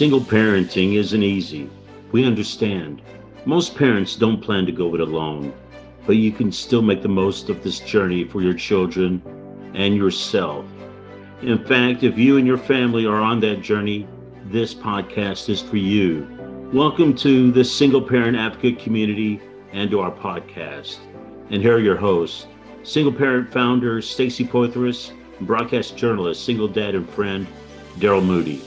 Single 0.00 0.22
parenting 0.22 0.94
isn't 0.94 1.22
easy. 1.22 1.68
We 2.10 2.24
understand. 2.24 3.02
Most 3.44 3.76
parents 3.76 4.16
don't 4.16 4.40
plan 4.40 4.64
to 4.64 4.72
go 4.72 4.94
it 4.94 5.00
alone, 5.02 5.52
but 6.06 6.16
you 6.16 6.32
can 6.32 6.50
still 6.52 6.80
make 6.80 7.02
the 7.02 7.08
most 7.08 7.50
of 7.50 7.62
this 7.62 7.80
journey 7.80 8.24
for 8.24 8.40
your 8.40 8.54
children 8.54 9.20
and 9.74 9.94
yourself. 9.94 10.64
In 11.42 11.62
fact, 11.66 12.02
if 12.02 12.16
you 12.16 12.38
and 12.38 12.46
your 12.46 12.56
family 12.56 13.04
are 13.04 13.20
on 13.20 13.40
that 13.40 13.60
journey, 13.60 14.08
this 14.46 14.74
podcast 14.74 15.50
is 15.50 15.60
for 15.60 15.76
you. 15.76 16.26
Welcome 16.72 17.14
to 17.16 17.52
the 17.52 17.62
Single 17.62 18.00
Parent 18.00 18.38
Advocate 18.38 18.78
community 18.78 19.38
and 19.72 19.90
to 19.90 20.00
our 20.00 20.12
podcast. 20.12 20.96
And 21.50 21.60
here 21.60 21.74
are 21.74 21.78
your 21.78 21.98
hosts, 21.98 22.46
single 22.84 23.12
parent 23.12 23.52
founder 23.52 24.00
Stacy 24.00 24.46
Poythress, 24.46 25.12
broadcast 25.42 25.98
journalist, 25.98 26.42
single 26.42 26.68
dad 26.68 26.94
and 26.94 27.06
friend 27.10 27.46
Daryl 27.98 28.24
Moody. 28.24 28.62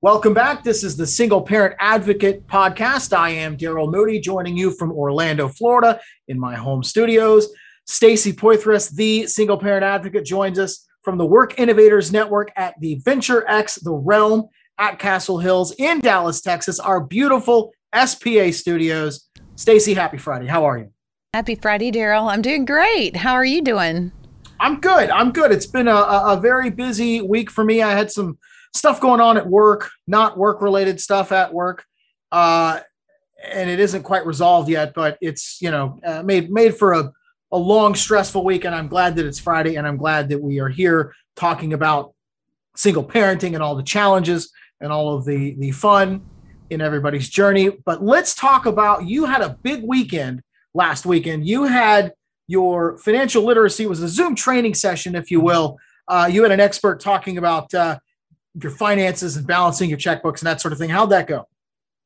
Welcome 0.00 0.32
back. 0.32 0.62
This 0.62 0.84
is 0.84 0.96
the 0.96 1.08
Single 1.08 1.42
Parent 1.42 1.74
Advocate 1.80 2.46
podcast. 2.46 3.12
I 3.12 3.30
am 3.30 3.56
Daryl 3.56 3.90
Moody, 3.90 4.20
joining 4.20 4.56
you 4.56 4.70
from 4.70 4.92
Orlando, 4.92 5.48
Florida, 5.48 6.00
in 6.28 6.38
my 6.38 6.54
home 6.54 6.84
studios. 6.84 7.48
Stacy 7.84 8.32
Poythress, 8.32 8.94
the 8.94 9.26
Single 9.26 9.58
Parent 9.58 9.82
Advocate, 9.82 10.24
joins 10.24 10.56
us 10.56 10.86
from 11.02 11.18
the 11.18 11.26
Work 11.26 11.58
Innovators 11.58 12.12
Network 12.12 12.52
at 12.54 12.78
the 12.78 13.00
Venture 13.04 13.44
X, 13.48 13.74
the 13.74 13.90
Realm 13.92 14.46
at 14.78 15.00
Castle 15.00 15.40
Hills 15.40 15.74
in 15.80 15.98
Dallas, 15.98 16.42
Texas, 16.42 16.78
our 16.78 17.00
beautiful 17.00 17.72
SPA 17.92 18.52
studios. 18.52 19.28
Stacy, 19.56 19.94
happy 19.94 20.16
Friday. 20.16 20.46
How 20.46 20.64
are 20.64 20.78
you? 20.78 20.92
Happy 21.34 21.56
Friday, 21.56 21.90
Daryl. 21.90 22.30
I'm 22.30 22.42
doing 22.42 22.64
great. 22.64 23.16
How 23.16 23.32
are 23.32 23.44
you 23.44 23.62
doing? 23.62 24.12
I'm 24.60 24.78
good. 24.78 25.10
I'm 25.10 25.32
good. 25.32 25.50
It's 25.50 25.66
been 25.66 25.88
a, 25.88 25.96
a 25.96 26.38
very 26.40 26.70
busy 26.70 27.20
week 27.20 27.50
for 27.50 27.64
me. 27.64 27.82
I 27.82 27.96
had 27.96 28.12
some 28.12 28.38
stuff 28.74 29.00
going 29.00 29.20
on 29.20 29.36
at 29.36 29.46
work, 29.46 29.90
not 30.06 30.36
work 30.36 30.62
related 30.62 31.00
stuff 31.00 31.32
at 31.32 31.52
work. 31.52 31.84
Uh, 32.30 32.80
and 33.52 33.70
it 33.70 33.80
isn't 33.80 34.02
quite 34.02 34.26
resolved 34.26 34.68
yet, 34.68 34.94
but 34.94 35.16
it's, 35.20 35.60
you 35.60 35.70
know, 35.70 35.98
uh, 36.04 36.22
made, 36.22 36.50
made 36.50 36.76
for 36.76 36.92
a, 36.92 37.12
a 37.52 37.56
long, 37.58 37.94
stressful 37.94 38.44
week. 38.44 38.64
And 38.64 38.74
I'm 38.74 38.88
glad 38.88 39.16
that 39.16 39.26
it's 39.26 39.38
Friday 39.38 39.76
and 39.76 39.86
I'm 39.86 39.96
glad 39.96 40.28
that 40.30 40.42
we 40.42 40.60
are 40.60 40.68
here 40.68 41.14
talking 41.36 41.72
about 41.72 42.14
single 42.76 43.04
parenting 43.04 43.54
and 43.54 43.62
all 43.62 43.76
the 43.76 43.82
challenges 43.82 44.50
and 44.80 44.92
all 44.92 45.14
of 45.16 45.24
the, 45.24 45.54
the 45.58 45.70
fun 45.70 46.22
in 46.70 46.80
everybody's 46.80 47.28
journey. 47.28 47.70
But 47.84 48.02
let's 48.02 48.34
talk 48.34 48.66
about, 48.66 49.06
you 49.06 49.24
had 49.24 49.40
a 49.40 49.56
big 49.62 49.82
weekend 49.84 50.42
last 50.74 51.06
weekend. 51.06 51.46
You 51.46 51.64
had 51.64 52.12
your 52.46 52.98
financial 52.98 53.44
literacy 53.44 53.86
was 53.86 54.02
a 54.02 54.08
Zoom 54.08 54.34
training 54.34 54.74
session, 54.74 55.14
if 55.14 55.30
you 55.30 55.40
will. 55.40 55.78
Uh, 56.08 56.28
you 56.30 56.42
had 56.42 56.52
an 56.52 56.60
expert 56.60 57.00
talking 57.00 57.38
about 57.38 57.72
uh, 57.74 57.98
your 58.62 58.72
finances 58.72 59.36
and 59.36 59.46
balancing 59.46 59.88
your 59.88 59.98
checkbooks 59.98 60.38
and 60.40 60.46
that 60.46 60.60
sort 60.60 60.72
of 60.72 60.78
thing. 60.78 60.90
How'd 60.90 61.10
that 61.10 61.26
go? 61.26 61.46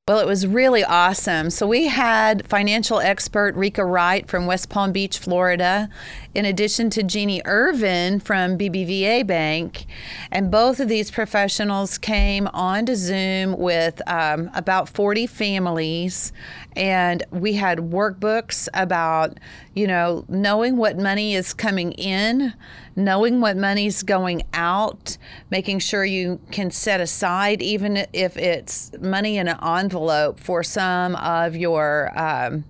Well, 0.08 0.18
it 0.18 0.26
was 0.26 0.48
really 0.48 0.82
awesome. 0.82 1.48
So, 1.50 1.64
we 1.64 1.86
had 1.86 2.44
financial 2.48 2.98
expert 2.98 3.54
Rika 3.54 3.84
Wright 3.84 4.28
from 4.28 4.46
West 4.46 4.68
Palm 4.68 4.90
Beach, 4.90 5.16
Florida, 5.16 5.88
in 6.34 6.44
addition 6.44 6.90
to 6.90 7.04
Jeannie 7.04 7.40
Irvin 7.44 8.18
from 8.18 8.58
BBVA 8.58 9.24
Bank. 9.24 9.86
And 10.32 10.50
both 10.50 10.80
of 10.80 10.88
these 10.88 11.12
professionals 11.12 11.98
came 11.98 12.48
onto 12.48 12.96
Zoom 12.96 13.56
with 13.56 14.02
um, 14.08 14.50
about 14.56 14.88
40 14.88 15.28
families. 15.28 16.32
And 16.74 17.22
we 17.30 17.52
had 17.52 17.78
workbooks 17.78 18.66
about, 18.74 19.38
you 19.74 19.86
know, 19.86 20.24
knowing 20.28 20.78
what 20.78 20.98
money 20.98 21.36
is 21.36 21.54
coming 21.54 21.92
in, 21.92 22.54
knowing 22.96 23.40
what 23.40 23.56
money's 23.56 24.02
going 24.02 24.42
out, 24.52 25.16
making 25.50 25.78
sure 25.78 26.04
you 26.04 26.40
can 26.50 26.70
set 26.70 27.00
aside, 27.00 27.62
even 27.62 28.06
if 28.12 28.36
it's 28.36 28.92
money 29.00 29.38
in 29.38 29.48
an 29.48 29.58
envelope 29.62 30.38
for 30.38 30.62
some 30.62 31.16
of 31.16 31.56
your 31.56 32.12
um, 32.18 32.64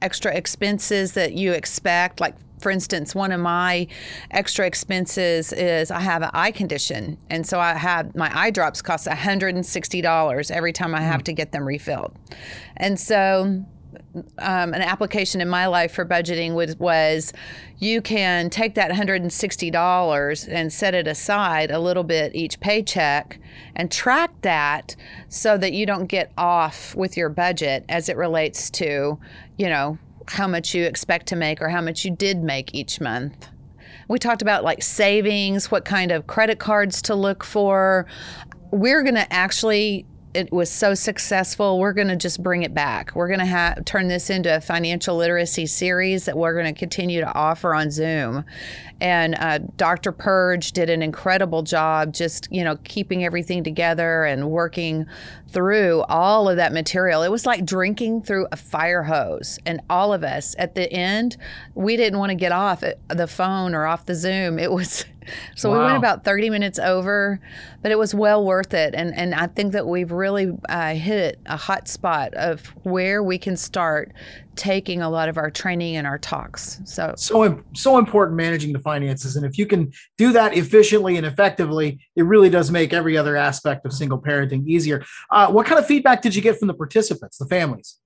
extra 0.00 0.34
expenses 0.34 1.12
that 1.12 1.32
you 1.32 1.52
expect, 1.52 2.20
like 2.20 2.34
for 2.62 2.70
instance, 2.70 3.14
one 3.14 3.32
of 3.32 3.40
my 3.40 3.88
extra 4.30 4.66
expenses 4.66 5.52
is 5.52 5.90
I 5.90 6.00
have 6.00 6.22
an 6.22 6.30
eye 6.32 6.52
condition. 6.52 7.18
And 7.28 7.46
so 7.46 7.58
I 7.58 7.74
have 7.74 8.14
my 8.14 8.30
eye 8.32 8.50
drops 8.50 8.80
cost 8.80 9.06
$160 9.06 10.50
every 10.50 10.72
time 10.72 10.94
I 10.94 11.00
have 11.00 11.22
mm. 11.22 11.24
to 11.24 11.32
get 11.32 11.52
them 11.52 11.66
refilled. 11.66 12.14
And 12.76 12.98
so 12.98 13.64
um, 14.38 14.74
an 14.74 14.82
application 14.82 15.40
in 15.40 15.48
my 15.48 15.66
life 15.66 15.92
for 15.92 16.04
budgeting 16.04 16.54
was, 16.54 16.76
was 16.78 17.32
you 17.78 18.02
can 18.02 18.50
take 18.50 18.74
that 18.74 18.90
$160 18.90 20.48
and 20.48 20.72
set 20.72 20.94
it 20.94 21.06
aside 21.06 21.70
a 21.70 21.78
little 21.78 22.04
bit 22.04 22.34
each 22.34 22.60
paycheck 22.60 23.38
and 23.74 23.90
track 23.90 24.30
that 24.42 24.94
so 25.28 25.56
that 25.56 25.72
you 25.72 25.86
don't 25.86 26.06
get 26.06 26.30
off 26.36 26.94
with 26.94 27.16
your 27.16 27.28
budget 27.28 27.84
as 27.88 28.08
it 28.08 28.16
relates 28.16 28.70
to, 28.70 29.18
you 29.56 29.68
know, 29.68 29.98
how 30.28 30.46
much 30.46 30.74
you 30.74 30.84
expect 30.84 31.26
to 31.28 31.36
make 31.36 31.60
or 31.60 31.68
how 31.68 31.80
much 31.80 32.04
you 32.04 32.10
did 32.10 32.42
make 32.42 32.74
each 32.74 33.00
month. 33.00 33.48
We 34.08 34.18
talked 34.18 34.42
about 34.42 34.64
like 34.64 34.82
savings, 34.82 35.70
what 35.70 35.84
kind 35.84 36.12
of 36.12 36.26
credit 36.26 36.58
cards 36.58 37.00
to 37.02 37.14
look 37.14 37.44
for. 37.44 38.06
We're 38.70 39.02
going 39.02 39.14
to 39.14 39.32
actually 39.32 40.06
it 40.34 40.52
was 40.52 40.70
so 40.70 40.94
successful. 40.94 41.78
We're 41.78 41.92
going 41.92 42.08
to 42.08 42.16
just 42.16 42.42
bring 42.42 42.62
it 42.62 42.74
back. 42.74 43.14
We're 43.14 43.28
going 43.28 43.40
to 43.40 43.46
have 43.46 43.84
turn 43.84 44.08
this 44.08 44.30
into 44.30 44.54
a 44.54 44.60
financial 44.60 45.16
literacy 45.16 45.66
series 45.66 46.24
that 46.24 46.36
we're 46.36 46.54
going 46.54 46.72
to 46.72 46.78
continue 46.78 47.20
to 47.20 47.32
offer 47.34 47.74
on 47.74 47.90
Zoom. 47.90 48.44
And 49.00 49.34
uh, 49.34 49.58
Dr. 49.76 50.12
Purge 50.12 50.72
did 50.72 50.88
an 50.88 51.02
incredible 51.02 51.62
job, 51.62 52.14
just 52.14 52.48
you 52.50 52.64
know, 52.64 52.76
keeping 52.84 53.24
everything 53.24 53.64
together 53.64 54.24
and 54.24 54.50
working 54.50 55.06
through 55.52 56.02
all 56.08 56.48
of 56.48 56.56
that 56.56 56.72
material. 56.72 57.22
It 57.22 57.30
was 57.30 57.46
like 57.46 57.64
drinking 57.64 58.22
through 58.22 58.46
a 58.50 58.56
fire 58.56 59.02
hose. 59.02 59.58
And 59.66 59.80
all 59.90 60.12
of 60.12 60.24
us 60.24 60.54
at 60.58 60.74
the 60.74 60.90
end, 60.92 61.36
we 61.74 61.96
didn't 61.96 62.18
want 62.18 62.30
to 62.30 62.36
get 62.36 62.52
off 62.52 62.82
the 63.08 63.26
phone 63.26 63.74
or 63.74 63.86
off 63.86 64.06
the 64.06 64.14
Zoom. 64.14 64.58
It 64.58 64.72
was 64.72 65.04
so 65.56 65.70
wow. 65.70 65.78
we 65.78 65.84
went 65.84 65.98
about 65.98 66.24
30 66.24 66.50
minutes 66.50 66.78
over, 66.78 67.40
but 67.82 67.92
it 67.92 67.98
was 67.98 68.14
well 68.14 68.44
worth 68.44 68.74
it. 68.74 68.94
And, 68.94 69.14
and 69.14 69.34
I 69.34 69.46
think 69.46 69.72
that 69.72 69.86
we've 69.86 70.10
really 70.10 70.52
uh, 70.68 70.94
hit 70.94 71.38
a 71.46 71.56
hot 71.56 71.88
spot 71.88 72.34
of 72.34 72.66
where 72.84 73.22
we 73.22 73.38
can 73.38 73.56
start 73.56 74.12
taking 74.56 75.00
a 75.02 75.08
lot 75.08 75.28
of 75.28 75.38
our 75.38 75.50
training 75.50 75.96
and 75.96 76.06
our 76.06 76.18
talks. 76.18 76.80
So, 76.84 77.14
so, 77.16 77.62
so 77.74 77.98
important 77.98 78.36
managing 78.36 78.72
the 78.72 78.78
finances. 78.78 79.36
And 79.36 79.46
if 79.46 79.58
you 79.58 79.66
can 79.66 79.92
do 80.18 80.32
that 80.32 80.56
efficiently 80.56 81.16
and 81.16 81.26
effectively, 81.26 82.00
it 82.16 82.22
really 82.24 82.50
does 82.50 82.70
make 82.70 82.92
every 82.92 83.16
other 83.16 83.36
aspect 83.36 83.86
of 83.86 83.92
single 83.92 84.20
parenting 84.20 84.66
easier. 84.66 85.04
Uh, 85.30 85.50
what 85.50 85.66
kind 85.66 85.78
of 85.78 85.86
feedback 85.86 86.22
did 86.22 86.34
you 86.34 86.42
get 86.42 86.58
from 86.58 86.68
the 86.68 86.74
participants, 86.74 87.38
the 87.38 87.46
families? 87.46 87.98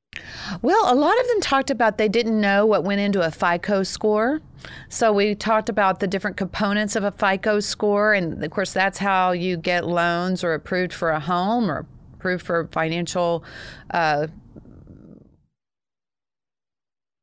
Well, 0.62 0.92
a 0.92 0.94
lot 0.94 1.18
of 1.20 1.26
them 1.28 1.40
talked 1.40 1.70
about 1.70 1.98
they 1.98 2.08
didn't 2.08 2.40
know 2.40 2.64
what 2.64 2.84
went 2.84 3.00
into 3.00 3.20
a 3.20 3.30
FICO 3.30 3.82
score. 3.82 4.40
So 4.88 5.12
we 5.12 5.34
talked 5.34 5.68
about 5.68 6.00
the 6.00 6.06
different 6.06 6.36
components 6.36 6.96
of 6.96 7.04
a 7.04 7.10
FICO 7.10 7.60
score. 7.60 8.14
And 8.14 8.42
of 8.42 8.50
course, 8.50 8.72
that's 8.72 8.98
how 8.98 9.32
you 9.32 9.56
get 9.56 9.86
loans 9.86 10.42
or 10.42 10.54
approved 10.54 10.92
for 10.92 11.10
a 11.10 11.20
home 11.20 11.70
or 11.70 11.86
approved 12.14 12.46
for 12.46 12.68
financial. 12.72 13.44
Uh, 13.90 14.28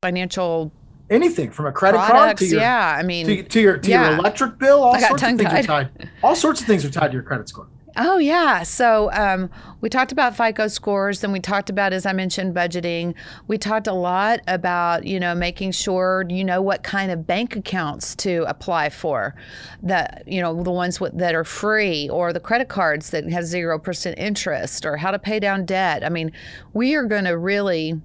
financial 0.04 0.70
anything 1.10 1.50
from 1.50 1.66
a 1.66 1.72
credit 1.72 1.98
products, 1.98 2.20
card 2.20 2.38
to 2.38 2.46
your, 2.48 2.60
yeah, 2.60 2.98
I 3.00 3.04
mean, 3.04 3.26
to, 3.26 3.44
to 3.44 3.62
your 3.62 3.78
to 3.78 3.90
yeah. 3.90 4.10
your 4.10 4.20
electric 4.20 4.60
bill. 4.60 4.84
All 4.84 5.00
sorts 5.00 5.24
of 5.24 5.38
things 5.38 5.54
are 5.54 5.64
tied. 5.64 6.10
All 6.22 6.36
sorts 6.36 6.60
of 6.62 6.68
things 6.68 6.84
are 6.84 6.90
tied 6.90 7.08
to 7.08 7.14
your 7.14 7.24
credit 7.24 7.48
score. 7.48 7.68
Oh, 7.96 8.18
yeah. 8.18 8.64
So 8.64 9.12
um, 9.14 9.52
we 9.82 9.88
talked 9.88 10.12
about 10.12 10.36
FICO 10.36 10.68
scores, 10.68 11.20
then 11.20 11.32
we 11.32 11.40
talked 11.40 11.70
about, 11.70 11.94
as 11.94 12.08
I 12.08 12.14
mentioned, 12.14 12.56
budgeting. 12.56 13.14
We 13.48 13.60
talked 13.60 13.86
a 13.86 13.94
lot 13.94 14.40
about, 14.48 15.06
you 15.06 15.20
know, 15.20 15.36
making 15.36 15.74
sure 15.74 16.26
you 16.28 16.44
know 16.44 16.60
what 16.60 16.82
kind 16.82 17.12
of 17.12 17.28
bank 17.28 17.56
accounts 17.56 18.16
to 18.16 18.46
apply 18.48 18.90
for, 18.90 19.36
that, 19.84 20.24
you 20.26 20.42
know, 20.42 20.64
the 20.64 20.72
ones 20.72 21.00
that 21.14 21.36
are 21.36 21.44
free 21.44 22.10
or 22.10 22.34
the 22.34 22.40
credit 22.40 22.68
cards 22.68 23.12
that 23.12 23.30
has 23.30 23.54
0% 23.54 24.14
interest 24.18 24.86
or 24.88 24.98
how 24.98 25.12
to 25.12 25.20
pay 25.20 25.40
down 25.40 25.64
debt. 25.64 26.04
I 26.04 26.10
mean, 26.10 26.32
we 26.74 26.96
are 26.96 27.06
going 27.06 27.26
to 27.26 27.38
really 27.38 28.02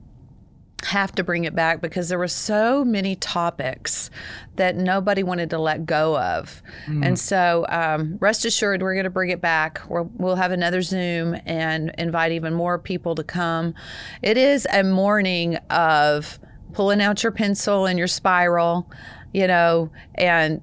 have 0.84 1.12
to 1.12 1.24
bring 1.24 1.44
it 1.44 1.54
back 1.54 1.80
because 1.80 2.08
there 2.08 2.18
were 2.18 2.28
so 2.28 2.84
many 2.84 3.16
topics 3.16 4.10
that 4.56 4.76
nobody 4.76 5.22
wanted 5.22 5.50
to 5.50 5.58
let 5.58 5.84
go 5.84 6.16
of. 6.18 6.62
Mm. 6.86 7.04
And 7.04 7.18
so, 7.18 7.66
um, 7.68 8.16
rest 8.20 8.44
assured, 8.44 8.82
we're 8.82 8.94
going 8.94 9.04
to 9.04 9.10
bring 9.10 9.30
it 9.30 9.40
back. 9.40 9.80
we 9.88 10.02
will 10.16 10.36
have 10.36 10.52
another 10.52 10.82
Zoom 10.82 11.36
and 11.46 11.92
invite 11.98 12.32
even 12.32 12.54
more 12.54 12.78
people 12.78 13.14
to 13.16 13.24
come. 13.24 13.74
It 14.22 14.36
is 14.36 14.66
a 14.72 14.84
morning 14.84 15.56
of 15.70 16.38
pulling 16.72 17.00
out 17.00 17.22
your 17.22 17.32
pencil 17.32 17.86
and 17.86 17.98
your 17.98 18.08
spiral, 18.08 18.88
you 19.32 19.46
know, 19.46 19.90
and 20.14 20.60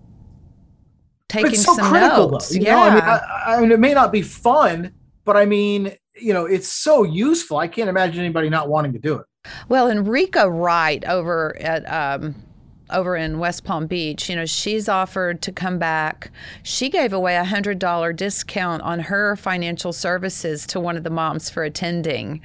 taking 1.27 1.56
so 1.56 1.75
some 1.75 1.89
critical, 1.89 2.31
notes. 2.31 2.50
Though, 2.50 2.61
yeah. 2.61 2.79
I 2.79 2.94
mean, 2.94 3.03
I, 3.03 3.44
I 3.47 3.61
mean, 3.61 3.71
it 3.71 3.79
may 3.79 3.94
not 3.94 4.11
be 4.11 4.21
fun, 4.21 4.94
but 5.25 5.35
I 5.35 5.45
mean, 5.45 5.91
you 6.15 6.33
know, 6.33 6.45
it's 6.45 6.69
so 6.69 7.03
useful. 7.03 7.57
I 7.57 7.68
can't 7.68 7.89
imagine 7.89 8.21
anybody 8.21 8.50
not 8.50 8.69
wanting 8.69 8.94
to 8.94 9.00
do 9.00 9.15
it. 9.15 9.25
Well, 9.69 9.89
Enrica 9.89 10.50
Wright 10.50 11.03
over 11.06 11.57
at 11.59 11.86
um, 11.92 12.36
over 12.92 13.15
in 13.15 13.39
West 13.39 13.63
Palm 13.63 13.88
Beach, 13.88 14.30
you 14.30 14.36
know, 14.36 14.45
she's 14.45 14.88
offered 14.88 15.42
to 15.42 15.51
come 15.51 15.80
back. 15.80 16.31
She 16.62 16.89
gave 16.89 17.13
away 17.13 17.36
a 17.36 17.44
hundred 17.44 17.80
dollar 17.80 18.13
discount 18.13 18.81
on 18.83 19.00
her 19.00 19.36
financial 19.36 19.92
services 19.92 20.68
to 20.68 20.80
one 20.80 20.95
of 20.95 21.03
the 21.03 21.09
moms 21.09 21.50
for 21.50 21.63
attending, 21.63 22.42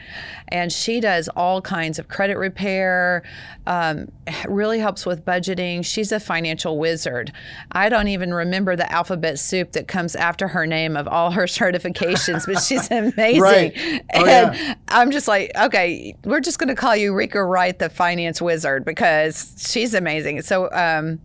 and 0.49 0.73
she 0.73 1.01
does 1.01 1.29
all 1.37 1.61
kinds 1.61 1.99
of 1.99 2.09
credit 2.09 2.39
repair. 2.39 3.23
Um, 3.71 4.11
really 4.49 4.81
helps 4.81 5.07
with 5.07 5.25
budgeting. 5.25 5.85
She's 5.85 6.11
a 6.11 6.19
financial 6.19 6.77
wizard. 6.77 7.33
I 7.71 7.89
don't 7.89 8.09
even 8.09 8.35
remember 8.35 8.75
the 8.75 8.91
alphabet 8.91 9.39
soup 9.39 9.71
that 9.73 9.87
comes 9.87 10.17
after 10.17 10.49
her 10.49 10.67
name 10.67 10.97
of 10.97 11.07
all 11.07 11.31
her 11.31 11.45
certifications, 11.47 12.47
but 12.47 12.61
she's 12.65 12.91
amazing. 12.91 13.41
Right. 13.41 13.73
Oh, 13.77 14.25
and 14.25 14.27
yeah. 14.27 14.75
I'm 14.89 15.13
just 15.13 15.29
like, 15.29 15.53
okay, 15.57 16.17
we're 16.25 16.41
just 16.41 16.59
going 16.59 16.69
to 16.69 16.75
call 16.75 16.97
you 16.97 17.15
Rika 17.15 17.45
Wright, 17.45 17.79
the 17.79 17.89
finance 17.89 18.43
wizard, 18.43 18.85
because 18.85 19.55
she's 19.57 19.95
amazing. 19.95 20.43
So, 20.43 20.69
um, 20.73 21.21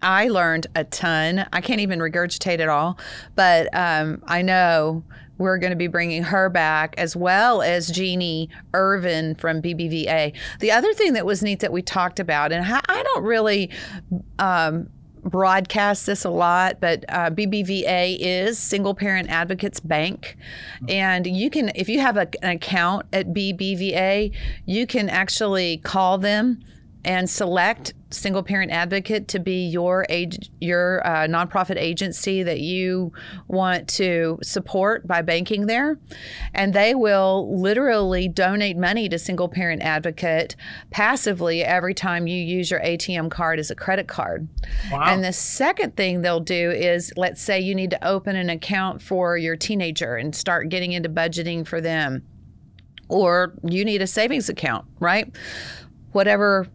I 0.00 0.28
learned 0.28 0.68
a 0.74 0.84
ton. 0.84 1.46
I 1.52 1.60
can't 1.60 1.80
even 1.80 1.98
regurgitate 1.98 2.60
it 2.60 2.68
all, 2.70 2.98
but 3.34 3.68
um, 3.74 4.22
I 4.26 4.40
know 4.40 5.04
we're 5.38 5.58
going 5.58 5.70
to 5.70 5.76
be 5.76 5.86
bringing 5.86 6.22
her 6.24 6.48
back 6.48 6.94
as 6.98 7.16
well 7.16 7.62
as 7.62 7.88
Jeannie 7.88 8.50
Irvin 8.74 9.34
from 9.36 9.62
BBVA. 9.62 10.34
The 10.60 10.72
other 10.72 10.92
thing 10.92 11.14
that 11.14 11.24
was 11.24 11.42
neat 11.42 11.60
that 11.60 11.72
we 11.72 11.82
talked 11.82 12.20
about, 12.20 12.52
and 12.52 12.64
I 12.66 13.02
don't 13.02 13.24
really. 13.24 13.70
Um, 14.38 14.90
broadcast 15.24 16.06
this 16.06 16.24
a 16.24 16.30
lot, 16.30 16.80
but 16.80 17.04
uh, 17.08 17.28
BBVA 17.30 18.16
is 18.18 18.56
Single 18.56 18.94
Parent 18.94 19.28
Advocates 19.28 19.80
Bank, 19.80 20.36
and 20.88 21.26
you 21.26 21.50
can, 21.50 21.70
if 21.74 21.88
you 21.88 22.00
have 22.00 22.16
a, 22.16 22.28
an 22.42 22.50
account 22.50 23.04
at 23.12 23.34
BBVA, 23.34 24.34
you 24.64 24.86
can 24.86 25.10
actually 25.10 25.78
call 25.78 26.18
them 26.18 26.62
and 27.04 27.30
select 27.30 27.94
single 28.10 28.42
parent 28.42 28.72
advocate 28.72 29.28
to 29.28 29.38
be 29.38 29.66
your 29.66 30.04
age 30.08 30.50
your 30.60 31.06
uh, 31.06 31.26
nonprofit 31.26 31.76
agency 31.76 32.42
that 32.42 32.60
you 32.60 33.12
want 33.46 33.86
to 33.86 34.38
support 34.42 35.06
by 35.06 35.22
banking 35.22 35.66
there. 35.66 35.98
And 36.54 36.72
they 36.72 36.94
will 36.94 37.60
literally 37.60 38.28
donate 38.28 38.76
money 38.76 39.08
to 39.10 39.18
single 39.18 39.48
parent 39.48 39.82
advocate 39.82 40.56
passively 40.90 41.62
every 41.62 41.94
time 41.94 42.26
you 42.26 42.42
use 42.42 42.70
your 42.70 42.80
atm 42.80 43.30
card 43.30 43.58
as 43.58 43.70
a 43.70 43.74
credit 43.74 44.08
card. 44.08 44.48
Wow. 44.90 45.02
and 45.06 45.22
the 45.22 45.32
second 45.32 45.96
thing 45.96 46.22
they'll 46.22 46.40
do 46.40 46.70
is 46.70 47.12
let's 47.16 47.42
say 47.42 47.60
you 47.60 47.74
need 47.74 47.90
to 47.90 48.06
open 48.06 48.36
an 48.36 48.50
account 48.50 49.02
for 49.02 49.36
your 49.36 49.56
teenager 49.56 50.16
and 50.16 50.34
start 50.34 50.68
getting 50.68 50.92
into 50.92 51.08
budgeting 51.08 51.66
for 51.66 51.80
them 51.80 52.26
or 53.08 53.54
you 53.62 53.84
need 53.84 54.02
a 54.02 54.06
savings 54.06 54.48
account 54.48 54.86
right? 55.00 55.34
Whatever 56.12 56.66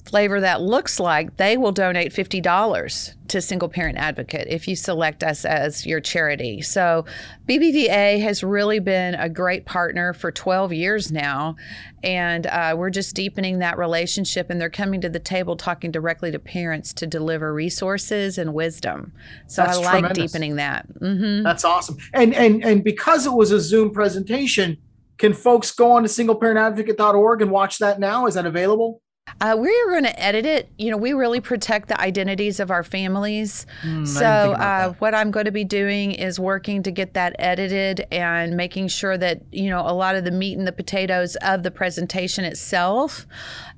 flavor 0.00 0.40
that 0.40 0.60
looks 0.62 0.98
like, 0.98 1.36
they 1.36 1.56
will 1.56 1.72
donate 1.72 2.12
$50 2.12 3.14
to 3.28 3.40
Single 3.40 3.68
Parent 3.68 3.96
Advocate 3.98 4.46
if 4.48 4.66
you 4.66 4.74
select 4.74 5.22
us 5.22 5.44
as 5.44 5.86
your 5.86 6.00
charity. 6.00 6.62
So, 6.62 7.04
BBVA 7.48 8.20
has 8.22 8.42
really 8.42 8.78
been 8.80 9.14
a 9.14 9.28
great 9.28 9.66
partner 9.66 10.12
for 10.12 10.32
12 10.32 10.72
years 10.72 11.12
now. 11.12 11.56
And 12.02 12.46
uh, 12.46 12.74
we're 12.78 12.90
just 12.90 13.14
deepening 13.14 13.58
that 13.58 13.76
relationship, 13.78 14.50
and 14.50 14.60
they're 14.60 14.70
coming 14.70 15.00
to 15.02 15.08
the 15.08 15.18
table 15.20 15.56
talking 15.56 15.90
directly 15.90 16.30
to 16.30 16.38
parents 16.38 16.92
to 16.94 17.06
deliver 17.06 17.52
resources 17.52 18.38
and 18.38 18.54
wisdom. 18.54 19.12
So, 19.46 19.62
That's 19.62 19.78
I 19.78 19.80
like 19.82 19.90
tremendous. 20.00 20.32
deepening 20.32 20.56
that. 20.56 20.86
hmm 20.98 21.42
That's 21.42 21.64
awesome. 21.64 21.96
And 22.14 22.34
and 22.34 22.64
and 22.64 22.82
because 22.82 23.26
it 23.26 23.32
was 23.32 23.52
a 23.52 23.60
Zoom 23.60 23.90
presentation, 23.92 24.78
can 25.18 25.34
folks 25.34 25.70
go 25.70 25.92
on 25.92 26.02
to 26.02 26.08
singleparentadvocate.org 26.08 27.42
and 27.42 27.50
watch 27.50 27.78
that 27.78 28.00
now? 28.00 28.26
Is 28.26 28.34
that 28.34 28.46
available? 28.46 29.02
Uh, 29.40 29.56
we're 29.58 29.90
going 29.90 30.04
to 30.04 30.22
edit 30.22 30.46
it. 30.46 30.70
You 30.78 30.90
know, 30.90 30.96
we 30.96 31.12
really 31.12 31.40
protect 31.40 31.88
the 31.88 32.00
identities 32.00 32.60
of 32.60 32.70
our 32.70 32.82
families. 32.82 33.66
I 33.82 33.84
so, 33.84 33.90
didn't 33.94 34.04
think 34.04 34.56
about 34.56 34.90
uh, 34.90 34.92
what 34.94 35.14
I'm 35.14 35.30
going 35.30 35.46
to 35.46 35.52
be 35.52 35.64
doing 35.64 36.12
is 36.12 36.38
working 36.38 36.82
to 36.82 36.90
get 36.90 37.14
that 37.14 37.36
edited 37.38 38.06
and 38.10 38.56
making 38.56 38.88
sure 38.88 39.16
that, 39.18 39.42
you 39.52 39.70
know, 39.70 39.80
a 39.80 39.92
lot 39.92 40.14
of 40.14 40.24
the 40.24 40.30
meat 40.30 40.58
and 40.58 40.66
the 40.66 40.72
potatoes 40.72 41.36
of 41.36 41.62
the 41.62 41.70
presentation 41.70 42.44
itself 42.44 43.26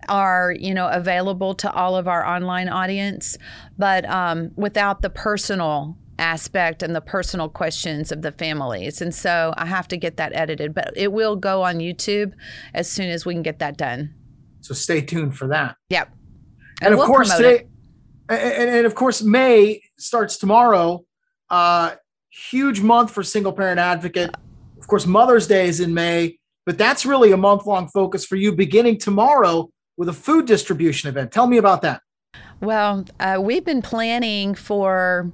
are, 0.09 0.55
you 0.59 0.75
know, 0.75 0.89
available 0.89 1.55
to 1.55 1.73
all 1.73 1.97
of 1.97 2.09
our 2.09 2.27
online 2.27 2.69
audience, 2.69 3.39
but 3.79 4.09
um, 4.09 4.51
without 4.57 5.03
the 5.03 5.11
personal 5.11 5.97
aspect 6.19 6.83
and 6.83 6.95
the 6.95 7.01
personal 7.01 7.49
questions 7.49 8.13
of 8.13 8.23
the 8.23 8.33
families. 8.33 9.01
And 9.03 9.15
so 9.15 9.53
I 9.57 9.67
have 9.67 9.89
to 9.89 9.97
get 9.97 10.17
that 10.19 10.33
edited, 10.35 10.75
but 10.75 10.93
it 10.97 11.13
will 11.13 11.37
go 11.37 11.63
on 11.63 11.79
YouTube 11.79 12.33
as 12.75 12.91
soon 12.91 13.11
as 13.11 13.27
we 13.27 13.35
can 13.35 13.43
get 13.43 13.59
that 13.59 13.77
done. 13.77 14.15
So 14.63 14.75
stay 14.75 15.03
tuned 15.03 15.37
for 15.37 15.49
that. 15.49 15.77
Yep. 15.91 16.11
And, 16.81 16.95
of 16.95 16.99
we'll 16.99 17.07
course 17.07 17.37
today, 17.37 17.67
and, 18.29 18.71
and 18.71 18.87
of 18.87 18.95
course 18.95 19.23
May 19.23 19.83
starts 19.99 20.39
tomorrow. 20.39 21.05
Uh, 21.51 21.97
huge 22.31 22.81
month 22.81 23.11
for 23.11 23.23
single 23.23 23.53
parent 23.53 23.79
advocate. 23.79 24.35
Of 24.79 24.87
course, 24.87 25.07
Mother's 25.07 25.47
Day 25.47 25.69
is 25.69 25.81
in 25.81 25.93
May, 25.93 26.39
but 26.65 26.79
that's 26.79 27.05
really 27.05 27.33
a 27.33 27.37
month 27.37 27.67
long 27.67 27.89
focus 27.89 28.25
for 28.25 28.37
you 28.37 28.53
beginning 28.53 28.99
tomorrow 28.99 29.69
with 29.97 30.09
a 30.09 30.13
food 30.13 30.47
distribution 30.47 31.09
event. 31.09 31.31
Tell 31.31 31.47
me 31.47 31.59
about 31.59 31.83
that. 31.83 32.01
Well, 32.61 33.05
uh, 33.21 33.39
we've 33.41 33.65
been 33.65 33.83
planning 33.83 34.55
for 34.55 35.31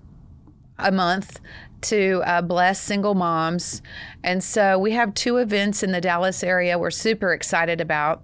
a 0.79 0.91
month 0.91 1.41
to 1.83 2.23
uh, 2.27 2.43
bless 2.43 2.81
single 2.81 3.15
moms. 3.15 3.83
And 4.23 4.43
so 4.43 4.79
we 4.79 4.93
have 4.93 5.15
two 5.15 5.37
events 5.39 5.83
in 5.83 5.93
the 5.93 6.01
Dallas 6.01 6.43
area 6.43 6.79
we're 6.79 6.91
super 6.91 7.33
excited 7.33 7.81
about. 7.81 8.23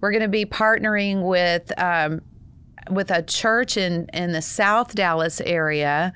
We're 0.00 0.10
going 0.10 0.22
to 0.22 0.28
be 0.28 0.46
partnering 0.46 1.26
with. 1.26 1.72
Um, 1.80 2.22
with 2.88 3.10
a 3.10 3.20
church 3.20 3.76
in, 3.76 4.08
in 4.12 4.30
the 4.30 4.40
South 4.40 4.94
Dallas 4.94 5.40
area. 5.40 6.12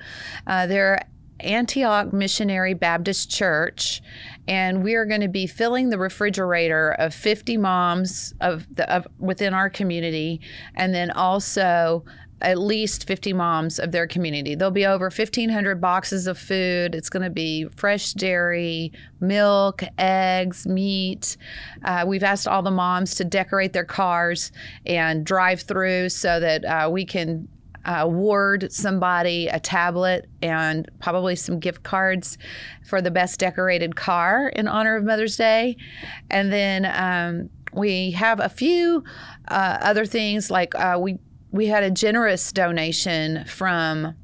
Uh, 0.47 0.67
they're 0.67 1.01
Antioch 1.41 2.13
Missionary 2.13 2.73
Baptist 2.73 3.29
Church, 3.29 4.01
and 4.47 4.83
we 4.83 4.95
are 4.95 5.05
going 5.05 5.21
to 5.21 5.27
be 5.27 5.47
filling 5.47 5.89
the 5.89 5.97
refrigerator 5.97 6.91
of 6.93 7.13
50 7.13 7.57
moms 7.57 8.33
of 8.41 8.67
the 8.75 8.89
of, 8.93 9.07
within 9.19 9.53
our 9.53 9.69
community, 9.69 10.41
and 10.75 10.93
then 10.93 11.11
also 11.11 12.03
at 12.41 12.59
least 12.59 13.07
50 13.07 13.33
moms 13.33 13.79
of 13.79 13.91
their 13.91 14.07
community. 14.07 14.55
There'll 14.55 14.71
be 14.71 14.85
over 14.85 15.05
1,500 15.05 15.79
boxes 15.79 16.27
of 16.27 16.37
food. 16.37 16.95
It's 16.95 17.09
going 17.09 17.23
to 17.23 17.29
be 17.29 17.65
fresh 17.75 18.13
dairy, 18.13 18.91
milk, 19.19 19.83
eggs, 19.97 20.67
meat. 20.67 21.37
Uh, 21.83 22.05
we've 22.07 22.23
asked 22.23 22.47
all 22.47 22.61
the 22.61 22.71
moms 22.71 23.15
to 23.15 23.25
decorate 23.25 23.73
their 23.73 23.85
cars 23.85 24.51
and 24.85 25.25
drive 25.25 25.61
through 25.61 26.09
so 26.09 26.39
that 26.39 26.65
uh, 26.65 26.89
we 26.91 27.05
can 27.05 27.47
uh, 27.85 27.99
award 28.01 28.71
somebody 28.71 29.47
a 29.47 29.59
tablet 29.59 30.27
and 30.41 30.89
probably 30.99 31.35
some 31.35 31.59
gift 31.59 31.83
cards 31.83 32.37
for 32.85 33.01
the 33.01 33.11
best 33.11 33.39
decorated 33.39 33.95
car 33.95 34.49
in 34.49 34.67
honor 34.67 34.95
of 34.95 35.03
Mother's 35.03 35.35
Day. 35.35 35.77
And 36.29 36.51
then 36.51 36.85
um, 36.85 37.49
we 37.73 38.11
have 38.11 38.39
a 38.39 38.49
few 38.49 39.03
uh, 39.47 39.77
other 39.81 40.05
things 40.05 40.51
like 40.51 40.75
uh, 40.75 40.97
we 40.99 41.17
we 41.51 41.67
had 41.67 41.83
a 41.83 41.91
generous 41.91 42.51
donation 42.51 43.45
from 43.45 44.15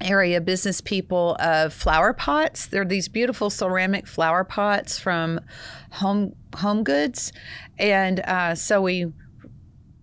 area 0.00 0.40
business 0.40 0.80
people 0.80 1.36
of 1.40 1.72
flower 1.72 2.12
pots. 2.12 2.66
They're 2.66 2.84
these 2.84 3.08
beautiful 3.08 3.48
ceramic 3.48 4.06
flower 4.06 4.44
pots 4.44 4.98
from 4.98 5.40
Home 5.92 6.34
Home 6.56 6.84
Goods, 6.84 7.32
and 7.78 8.20
uh, 8.20 8.54
so 8.54 8.82
we 8.82 9.12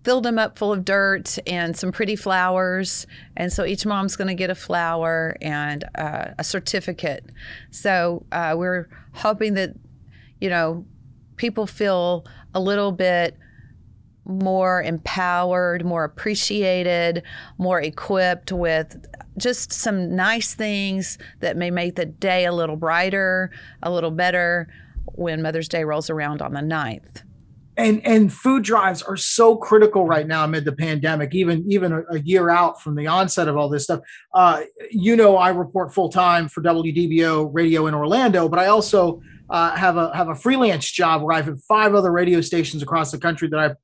filled 0.02 0.24
them 0.24 0.38
up 0.38 0.58
full 0.58 0.72
of 0.72 0.84
dirt 0.84 1.38
and 1.46 1.76
some 1.76 1.90
pretty 1.90 2.14
flowers. 2.14 3.06
And 3.36 3.50
so 3.50 3.64
each 3.64 3.86
mom's 3.86 4.16
going 4.16 4.28
to 4.28 4.34
get 4.34 4.50
a 4.50 4.54
flower 4.54 5.34
and 5.40 5.82
uh, 5.94 6.32
a 6.38 6.44
certificate. 6.44 7.24
So 7.70 8.26
uh, 8.30 8.54
we're 8.56 8.88
hoping 9.14 9.54
that 9.54 9.74
you 10.40 10.50
know 10.50 10.84
people 11.36 11.66
feel 11.66 12.26
a 12.54 12.60
little 12.60 12.92
bit 12.92 13.38
more 14.26 14.82
empowered, 14.82 15.84
more 15.84 16.04
appreciated, 16.04 17.22
more 17.58 17.80
equipped 17.80 18.52
with 18.52 19.06
just 19.36 19.72
some 19.72 20.14
nice 20.14 20.54
things 20.54 21.18
that 21.40 21.56
may 21.56 21.70
make 21.70 21.96
the 21.96 22.06
day 22.06 22.44
a 22.44 22.52
little 22.52 22.76
brighter, 22.76 23.50
a 23.82 23.90
little 23.90 24.10
better 24.10 24.68
when 25.14 25.42
Mother's 25.42 25.68
Day 25.68 25.84
rolls 25.84 26.10
around 26.10 26.40
on 26.42 26.52
the 26.52 26.60
9th. 26.60 27.22
and 27.76 28.04
and 28.06 28.32
food 28.32 28.62
drives 28.62 29.02
are 29.02 29.16
so 29.16 29.56
critical 29.56 30.06
right 30.06 30.26
now 30.26 30.44
amid 30.44 30.64
the 30.64 30.72
pandemic 30.72 31.34
even 31.34 31.64
even 31.68 32.04
a, 32.10 32.18
year 32.20 32.48
out 32.48 32.80
from 32.80 32.94
the 32.94 33.06
onset 33.06 33.48
of 33.48 33.56
all 33.56 33.68
this 33.68 33.84
stuff 33.84 34.00
uh, 34.34 34.62
you 34.90 35.16
know 35.16 35.36
i 35.36 35.48
report 35.48 35.92
full-time 35.92 36.48
for 36.48 36.62
wdbo 36.62 37.50
radio 37.52 37.86
in 37.86 37.94
orlando 37.94 38.48
but 38.48 38.58
i 38.58 38.66
also 38.66 39.20
uh, 39.50 39.74
have 39.76 39.96
a 39.96 40.14
have 40.16 40.28
a 40.28 40.34
freelance 40.34 40.90
job 40.90 41.22
where 41.22 41.36
i 41.36 41.42
have 41.42 41.60
five 41.64 41.94
other 41.94 42.12
radio 42.12 42.40
stations 42.40 42.82
across 42.82 43.10
the 43.10 43.18
country 43.18 43.48
that 43.48 43.58
i 43.58 43.74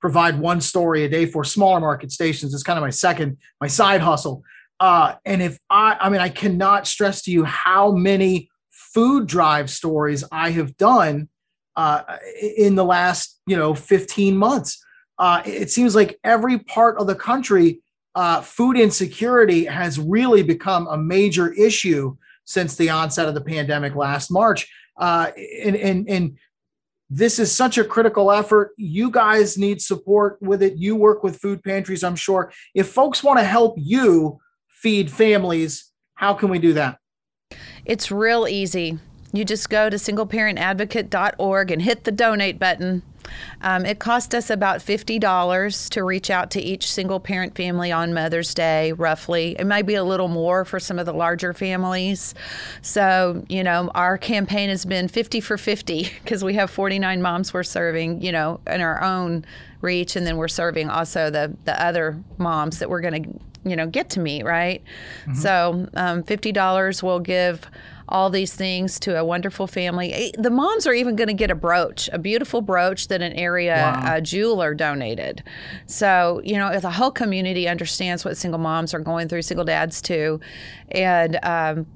provide 0.00 0.38
one 0.38 0.60
story 0.60 1.04
a 1.04 1.08
day 1.08 1.26
for 1.26 1.44
smaller 1.44 1.80
market 1.80 2.12
stations 2.12 2.54
it's 2.54 2.62
kind 2.62 2.78
of 2.78 2.82
my 2.82 2.90
second 2.90 3.36
my 3.60 3.66
side 3.66 4.00
hustle 4.00 4.42
uh, 4.80 5.14
and 5.24 5.42
if 5.42 5.58
i 5.70 5.96
i 6.00 6.08
mean 6.08 6.20
i 6.20 6.28
cannot 6.28 6.86
stress 6.86 7.22
to 7.22 7.30
you 7.30 7.44
how 7.44 7.92
many 7.92 8.48
food 8.70 9.26
drive 9.26 9.68
stories 9.70 10.24
i 10.32 10.50
have 10.50 10.76
done 10.76 11.28
uh, 11.76 12.02
in 12.56 12.74
the 12.74 12.84
last 12.84 13.40
you 13.46 13.56
know 13.56 13.74
15 13.74 14.36
months 14.36 14.84
uh, 15.18 15.42
it 15.44 15.70
seems 15.70 15.94
like 15.94 16.18
every 16.22 16.58
part 16.58 16.96
of 16.98 17.06
the 17.06 17.14
country, 17.14 17.80
uh, 18.14 18.40
food 18.40 18.78
insecurity 18.78 19.64
has 19.64 19.98
really 19.98 20.42
become 20.42 20.86
a 20.86 20.96
major 20.96 21.52
issue 21.52 22.16
since 22.44 22.76
the 22.76 22.88
onset 22.88 23.28
of 23.28 23.34
the 23.34 23.40
pandemic 23.40 23.94
last 23.94 24.30
March. 24.30 24.70
Uh, 24.96 25.30
and, 25.62 25.76
and, 25.76 26.08
and 26.08 26.38
this 27.10 27.38
is 27.38 27.54
such 27.54 27.78
a 27.78 27.84
critical 27.84 28.30
effort. 28.30 28.72
You 28.76 29.10
guys 29.10 29.56
need 29.56 29.80
support 29.80 30.38
with 30.42 30.62
it. 30.62 30.76
You 30.76 30.94
work 30.94 31.22
with 31.22 31.38
food 31.38 31.62
pantries, 31.62 32.04
I'm 32.04 32.16
sure. 32.16 32.52
If 32.74 32.88
folks 32.88 33.24
want 33.24 33.38
to 33.38 33.44
help 33.44 33.74
you 33.78 34.38
feed 34.68 35.10
families, 35.10 35.90
how 36.14 36.34
can 36.34 36.50
we 36.50 36.58
do 36.58 36.74
that? 36.74 36.98
It's 37.84 38.10
real 38.10 38.46
easy. 38.46 38.98
You 39.32 39.44
just 39.44 39.70
go 39.70 39.88
to 39.88 39.96
singleparentadvocate.org 39.96 41.70
and 41.70 41.82
hit 41.82 42.04
the 42.04 42.12
donate 42.12 42.58
button. 42.58 43.02
Um, 43.62 43.84
it 43.84 43.98
cost 43.98 44.34
us 44.34 44.50
about 44.50 44.80
$50 44.80 45.88
to 45.90 46.04
reach 46.04 46.30
out 46.30 46.50
to 46.52 46.60
each 46.60 46.90
single 46.90 47.20
parent 47.20 47.56
family 47.56 47.92
on 47.92 48.14
Mother's 48.14 48.54
Day, 48.54 48.92
roughly. 48.92 49.56
It 49.58 49.66
might 49.66 49.86
be 49.86 49.94
a 49.94 50.04
little 50.04 50.28
more 50.28 50.64
for 50.64 50.78
some 50.78 50.98
of 50.98 51.06
the 51.06 51.12
larger 51.12 51.52
families. 51.52 52.34
So, 52.82 53.44
you 53.48 53.64
know, 53.64 53.90
our 53.94 54.18
campaign 54.18 54.68
has 54.68 54.84
been 54.84 55.08
50 55.08 55.40
for 55.40 55.58
50 55.58 56.10
because 56.22 56.44
we 56.44 56.54
have 56.54 56.70
49 56.70 57.22
moms 57.22 57.52
we're 57.52 57.62
serving, 57.62 58.22
you 58.22 58.32
know, 58.32 58.60
in 58.66 58.80
our 58.80 59.02
own 59.02 59.44
reach. 59.80 60.16
And 60.16 60.26
then 60.26 60.36
we're 60.36 60.48
serving 60.48 60.90
also 60.90 61.30
the, 61.30 61.56
the 61.64 61.82
other 61.82 62.22
moms 62.38 62.78
that 62.78 62.90
we're 62.90 63.00
going 63.00 63.22
to, 63.22 63.30
you 63.68 63.76
know, 63.76 63.86
get 63.86 64.10
to 64.10 64.20
meet, 64.20 64.44
right? 64.44 64.82
Mm-hmm. 65.22 65.34
So, 65.34 65.88
um, 65.94 66.22
$50 66.22 67.02
will 67.02 67.20
give 67.20 67.68
all 68.08 68.30
these 68.30 68.54
things 68.54 68.98
to 69.00 69.18
a 69.18 69.24
wonderful 69.24 69.66
family. 69.66 70.12
Eh, 70.12 70.30
the 70.38 70.50
moms 70.50 70.86
are 70.86 70.94
even 70.94 71.16
going 71.16 71.28
to 71.28 71.34
get 71.34 71.50
a 71.50 71.54
brooch, 71.54 72.08
a 72.12 72.18
beautiful 72.18 72.60
brooch 72.60 73.08
that 73.08 73.22
an 73.22 73.32
area 73.34 73.76
wow. 73.76 74.16
uh, 74.16 74.20
jeweler 74.20 74.74
donated. 74.74 75.42
So, 75.86 76.40
you 76.44 76.54
know, 76.54 76.68
if 76.68 76.82
the 76.82 76.90
whole 76.90 77.10
community 77.10 77.68
understands 77.68 78.24
what 78.24 78.36
single 78.36 78.60
moms 78.60 78.94
are 78.94 79.00
going 79.00 79.28
through, 79.28 79.42
single 79.42 79.64
dads 79.64 80.00
too. 80.02 80.40
And, 80.90 81.38
um, 81.42 81.86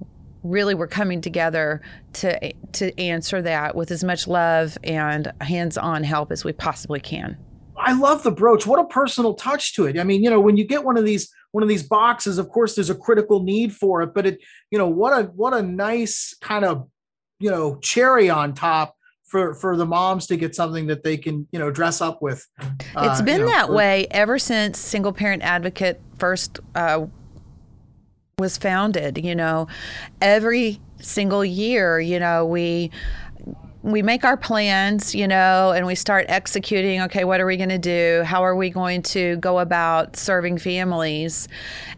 really 0.44 0.74
we're 0.74 0.88
coming 0.88 1.20
together 1.20 1.80
to 2.12 2.52
to 2.72 3.00
answer 3.00 3.40
that 3.42 3.76
with 3.76 3.92
as 3.92 4.02
much 4.02 4.26
love 4.26 4.76
and 4.82 5.32
hands-on 5.40 6.02
help 6.02 6.32
as 6.32 6.44
we 6.44 6.52
possibly 6.52 6.98
can. 6.98 7.36
I 7.76 7.92
love 7.94 8.22
the 8.22 8.30
brooch. 8.30 8.66
What 8.66 8.78
a 8.78 8.84
personal 8.84 9.34
touch 9.34 9.74
to 9.74 9.86
it. 9.86 9.98
I 9.98 10.04
mean, 10.04 10.22
you 10.22 10.30
know, 10.30 10.40
when 10.40 10.56
you 10.56 10.64
get 10.64 10.84
one 10.84 10.96
of 10.96 11.04
these 11.04 11.32
one 11.52 11.62
of 11.62 11.68
these 11.68 11.82
boxes, 11.82 12.38
of 12.38 12.48
course, 12.48 12.74
there's 12.74 12.90
a 12.90 12.94
critical 12.94 13.42
need 13.42 13.74
for 13.74 14.02
it, 14.02 14.12
but 14.14 14.26
it, 14.26 14.40
you 14.70 14.78
know, 14.78 14.88
what 14.88 15.12
a 15.12 15.24
what 15.28 15.54
a 15.54 15.62
nice 15.62 16.34
kind 16.40 16.64
of, 16.64 16.88
you 17.38 17.50
know, 17.50 17.76
cherry 17.76 18.28
on 18.28 18.54
top 18.54 18.96
for 19.24 19.54
for 19.54 19.76
the 19.76 19.86
moms 19.86 20.26
to 20.26 20.36
get 20.36 20.54
something 20.54 20.86
that 20.86 21.04
they 21.04 21.16
can, 21.16 21.46
you 21.52 21.58
know, 21.58 21.70
dress 21.70 22.00
up 22.00 22.20
with. 22.20 22.46
Uh, 22.60 23.08
it's 23.10 23.22
been 23.22 23.40
you 23.40 23.46
know, 23.46 23.50
that 23.52 23.66
for, 23.66 23.74
way 23.74 24.06
ever 24.10 24.38
since 24.38 24.78
Single 24.78 25.12
Parent 25.12 25.42
Advocate 25.42 26.00
first 26.18 26.58
uh, 26.74 27.06
was 28.38 28.56
founded. 28.56 29.22
You 29.22 29.34
know, 29.34 29.68
every 30.20 30.80
single 31.00 31.44
year, 31.44 32.00
you 32.00 32.18
know, 32.18 32.46
we 32.46 32.90
we 33.82 34.00
make 34.00 34.24
our 34.24 34.36
plans, 34.36 35.12
you 35.12 35.26
know, 35.26 35.72
and 35.72 35.86
we 35.86 35.96
start 35.96 36.26
executing. 36.28 37.00
Okay, 37.02 37.24
what 37.24 37.40
are 37.40 37.46
we 37.46 37.56
going 37.56 37.68
to 37.68 37.78
do? 37.78 38.22
How 38.24 38.44
are 38.44 38.54
we 38.54 38.70
going 38.70 39.02
to 39.02 39.36
go 39.36 39.58
about 39.58 40.16
serving 40.16 40.58
families? 40.58 41.48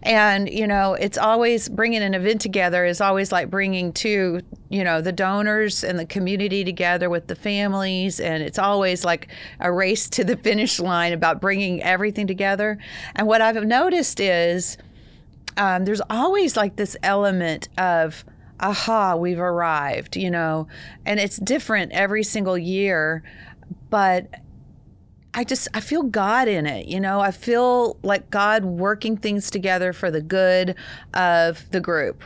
And 0.02 0.48
you 0.48 0.66
know, 0.66 0.94
it's 0.94 1.18
always 1.18 1.68
bringing 1.68 2.02
an 2.02 2.14
event 2.14 2.40
together 2.40 2.86
is 2.86 3.02
always 3.02 3.32
like 3.32 3.50
bringing 3.50 3.92
two, 3.92 4.40
you 4.70 4.82
know, 4.82 5.02
the 5.02 5.12
donors 5.12 5.84
and 5.84 5.98
the 5.98 6.06
community 6.06 6.64
together 6.64 7.10
with 7.10 7.26
the 7.26 7.34
families, 7.34 8.18
and 8.18 8.42
it's 8.42 8.58
always 8.58 9.04
like 9.04 9.28
a 9.60 9.70
race 9.70 10.08
to 10.10 10.24
the 10.24 10.36
finish 10.44 10.80
line 10.80 11.12
about 11.12 11.40
bringing 11.40 11.82
everything 11.82 12.26
together. 12.26 12.78
And 13.14 13.26
what 13.26 13.42
I've 13.42 13.62
noticed 13.62 14.20
is 14.20 14.78
um, 15.58 15.84
there's 15.84 16.02
always 16.08 16.56
like 16.56 16.76
this 16.76 16.96
element 17.02 17.68
of 17.78 18.24
aha, 18.60 19.16
we've 19.16 19.40
arrived, 19.40 20.16
you 20.16 20.30
know, 20.30 20.68
and 21.04 21.20
it's 21.20 21.36
different 21.38 21.92
every 21.92 22.22
single 22.22 22.56
year, 22.56 23.22
but 23.90 24.28
I 25.34 25.42
just 25.42 25.66
I 25.74 25.80
feel 25.80 26.04
God 26.04 26.46
in 26.46 26.64
it, 26.66 26.86
you 26.86 27.00
know. 27.00 27.20
I 27.20 27.32
feel 27.32 27.96
like 28.02 28.30
God 28.30 28.64
working 28.64 29.16
things 29.16 29.50
together 29.50 29.92
for 29.92 30.10
the 30.10 30.22
good 30.22 30.76
of 31.12 31.68
the 31.72 31.80
group. 31.80 32.22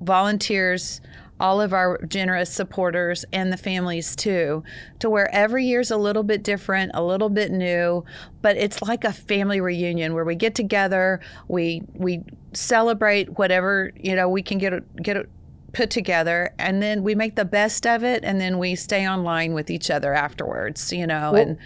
Volunteers, 0.00 1.00
all 1.40 1.60
of 1.60 1.72
our 1.72 2.00
generous 2.06 2.50
supporters 2.50 3.24
and 3.32 3.52
the 3.52 3.56
families 3.56 4.14
too, 4.14 4.62
to 5.00 5.10
where 5.10 5.28
every 5.34 5.66
year's 5.66 5.90
a 5.90 5.96
little 5.96 6.22
bit 6.22 6.44
different, 6.44 6.92
a 6.94 7.02
little 7.02 7.28
bit 7.28 7.50
new, 7.50 8.04
but 8.42 8.56
it's 8.56 8.80
like 8.80 9.02
a 9.02 9.12
family 9.12 9.60
reunion 9.60 10.14
where 10.14 10.24
we 10.24 10.36
get 10.36 10.54
together, 10.54 11.20
we 11.48 11.82
we 11.94 12.22
celebrate 12.52 13.38
whatever, 13.38 13.90
you 13.96 14.14
know, 14.14 14.28
we 14.28 14.40
can 14.40 14.58
get 14.58 15.02
get 15.02 15.26
put 15.72 15.90
together 15.90 16.54
and 16.58 16.82
then 16.82 17.02
we 17.02 17.14
make 17.14 17.36
the 17.36 17.44
best 17.44 17.86
of 17.86 18.04
it 18.04 18.24
and 18.24 18.40
then 18.40 18.58
we 18.58 18.74
stay 18.74 19.08
online 19.08 19.54
with 19.54 19.70
each 19.70 19.90
other 19.90 20.14
afterwards 20.14 20.92
you 20.92 21.06
know 21.06 21.32
well, 21.32 21.42
and 21.42 21.58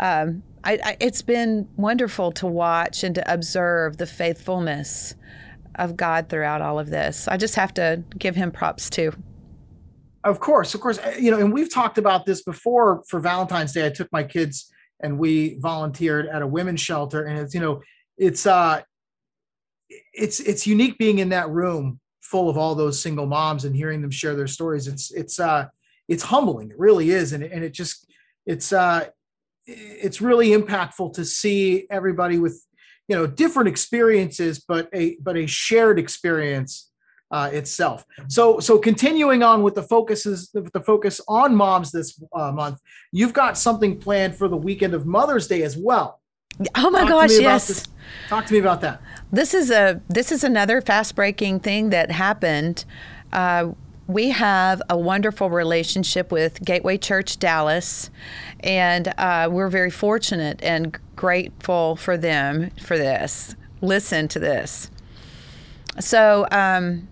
um, 0.00 0.42
I, 0.64 0.78
I, 0.82 0.96
it's 1.00 1.22
been 1.22 1.68
wonderful 1.76 2.32
to 2.32 2.46
watch 2.46 3.02
and 3.04 3.14
to 3.14 3.32
observe 3.32 3.96
the 3.96 4.06
faithfulness 4.06 5.14
of 5.76 5.96
god 5.96 6.28
throughout 6.28 6.60
all 6.60 6.78
of 6.78 6.90
this. 6.90 7.28
I 7.28 7.36
just 7.36 7.54
have 7.54 7.72
to 7.74 8.02
give 8.18 8.36
him 8.36 8.50
props 8.50 8.90
too. 8.90 9.12
Of 10.24 10.40
course 10.40 10.74
of 10.74 10.80
course. 10.80 10.98
Eh, 10.98 11.18
you 11.18 11.30
know 11.30 11.38
and 11.38 11.52
we've 11.52 11.72
talked 11.72 11.98
about 11.98 12.26
this 12.26 12.42
before 12.42 13.02
for 13.08 13.20
valentine's 13.20 13.72
day. 13.72 13.86
I 13.86 13.90
took 13.90 14.10
my 14.12 14.22
kids 14.22 14.70
and 15.02 15.18
we 15.18 15.58
volunteered 15.60 16.26
at 16.26 16.42
a 16.42 16.46
women's 16.46 16.80
shelter 16.80 17.24
and 17.24 17.38
it's 17.38 17.54
you 17.54 17.60
know 17.60 17.80
it's 18.18 18.46
uh 18.46 18.82
it's 20.12 20.40
it's 20.40 20.66
unique 20.66 20.98
being 20.98 21.18
in 21.18 21.30
that 21.30 21.48
room 21.48 21.99
full 22.30 22.48
of 22.48 22.56
all 22.56 22.74
those 22.74 23.00
single 23.00 23.26
moms 23.26 23.64
and 23.64 23.74
hearing 23.74 24.00
them 24.00 24.10
share 24.10 24.34
their 24.34 24.46
stories 24.46 24.86
it's 24.86 25.10
it's 25.12 25.40
uh 25.40 25.66
it's 26.08 26.22
humbling 26.22 26.70
it 26.70 26.78
really 26.78 27.10
is 27.10 27.32
and, 27.32 27.42
and 27.42 27.64
it 27.64 27.72
just 27.72 28.06
it's 28.46 28.72
uh 28.72 29.06
it's 29.66 30.20
really 30.20 30.50
impactful 30.50 31.12
to 31.12 31.24
see 31.24 31.86
everybody 31.90 32.38
with 32.38 32.64
you 33.08 33.16
know 33.16 33.26
different 33.26 33.68
experiences 33.68 34.64
but 34.66 34.88
a 34.94 35.16
but 35.20 35.36
a 35.36 35.46
shared 35.46 35.98
experience 35.98 36.90
uh, 37.30 37.48
itself. 37.52 38.04
So, 38.28 38.58
so 38.58 38.78
continuing 38.78 39.42
on 39.42 39.62
with 39.62 39.74
the 39.74 39.82
focuses, 39.82 40.50
with 40.52 40.72
the 40.72 40.80
focus 40.80 41.20
on 41.28 41.54
moms 41.54 41.92
this 41.92 42.20
uh, 42.34 42.52
month, 42.52 42.80
you've 43.12 43.32
got 43.32 43.56
something 43.56 43.98
planned 43.98 44.34
for 44.34 44.48
the 44.48 44.56
weekend 44.56 44.94
of 44.94 45.06
Mother's 45.06 45.46
Day 45.46 45.62
as 45.62 45.76
well. 45.76 46.19
Oh 46.74 46.90
my 46.90 47.00
Talk 47.00 47.08
gosh, 47.08 47.38
yes. 47.38 47.84
Talk 48.28 48.46
to 48.46 48.52
me 48.52 48.58
about 48.58 48.80
that. 48.82 49.00
This 49.32 49.54
is 49.54 49.70
a 49.70 50.00
this 50.08 50.32
is 50.32 50.44
another 50.44 50.80
fast 50.80 51.14
breaking 51.14 51.60
thing 51.60 51.90
that 51.90 52.10
happened. 52.10 52.84
Uh, 53.32 53.70
we 54.06 54.30
have 54.30 54.82
a 54.90 54.98
wonderful 54.98 55.50
relationship 55.50 56.32
with 56.32 56.64
Gateway 56.64 56.98
Church 56.98 57.38
Dallas, 57.38 58.10
and 58.58 59.14
uh, 59.18 59.48
we're 59.50 59.68
very 59.68 59.90
fortunate 59.90 60.60
and 60.64 60.98
grateful 61.14 61.94
for 61.94 62.16
them 62.16 62.70
for 62.82 62.98
this. 62.98 63.54
Listen 63.80 64.26
to 64.28 64.40
this. 64.40 64.90
So, 66.00 66.46
um, 66.50 67.08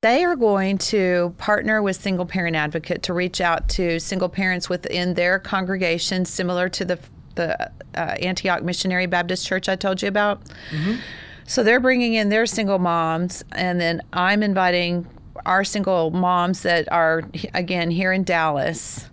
they 0.00 0.24
are 0.24 0.36
going 0.36 0.78
to 0.78 1.34
partner 1.38 1.82
with 1.82 1.96
Single 1.96 2.26
Parent 2.26 2.56
Advocate 2.56 3.02
to 3.04 3.12
reach 3.12 3.40
out 3.40 3.68
to 3.70 3.98
single 3.98 4.28
parents 4.28 4.68
within 4.68 5.14
their 5.14 5.38
congregation, 5.38 6.24
similar 6.24 6.68
to 6.68 6.84
the 6.84 6.98
the 7.38 7.70
uh, 7.94 8.14
Antioch 8.20 8.62
Missionary 8.62 9.06
Baptist 9.06 9.46
Church 9.46 9.68
I 9.68 9.76
told 9.76 10.02
you 10.02 10.08
about. 10.08 10.44
Mm-hmm. 10.70 10.96
So 11.46 11.62
they're 11.62 11.80
bringing 11.80 12.12
in 12.12 12.28
their 12.28 12.44
single 12.44 12.78
moms, 12.78 13.42
and 13.52 13.80
then 13.80 14.02
I'm 14.12 14.42
inviting 14.42 15.06
our 15.46 15.64
single 15.64 16.10
moms 16.10 16.62
that 16.62 16.90
are, 16.92 17.22
again, 17.54 17.90
here 17.90 18.12
in 18.12 18.24
Dallas. 18.24 19.08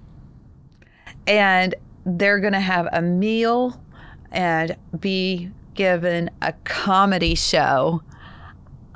And 1.25 1.73
they're 2.05 2.39
going 2.39 2.53
to 2.53 2.59
have 2.59 2.89
a 2.91 3.01
meal 3.01 3.81
and 4.31 4.75
be 4.99 5.49
given 5.75 6.29
a 6.41 6.51
comedy 6.65 7.35
show 7.35 8.01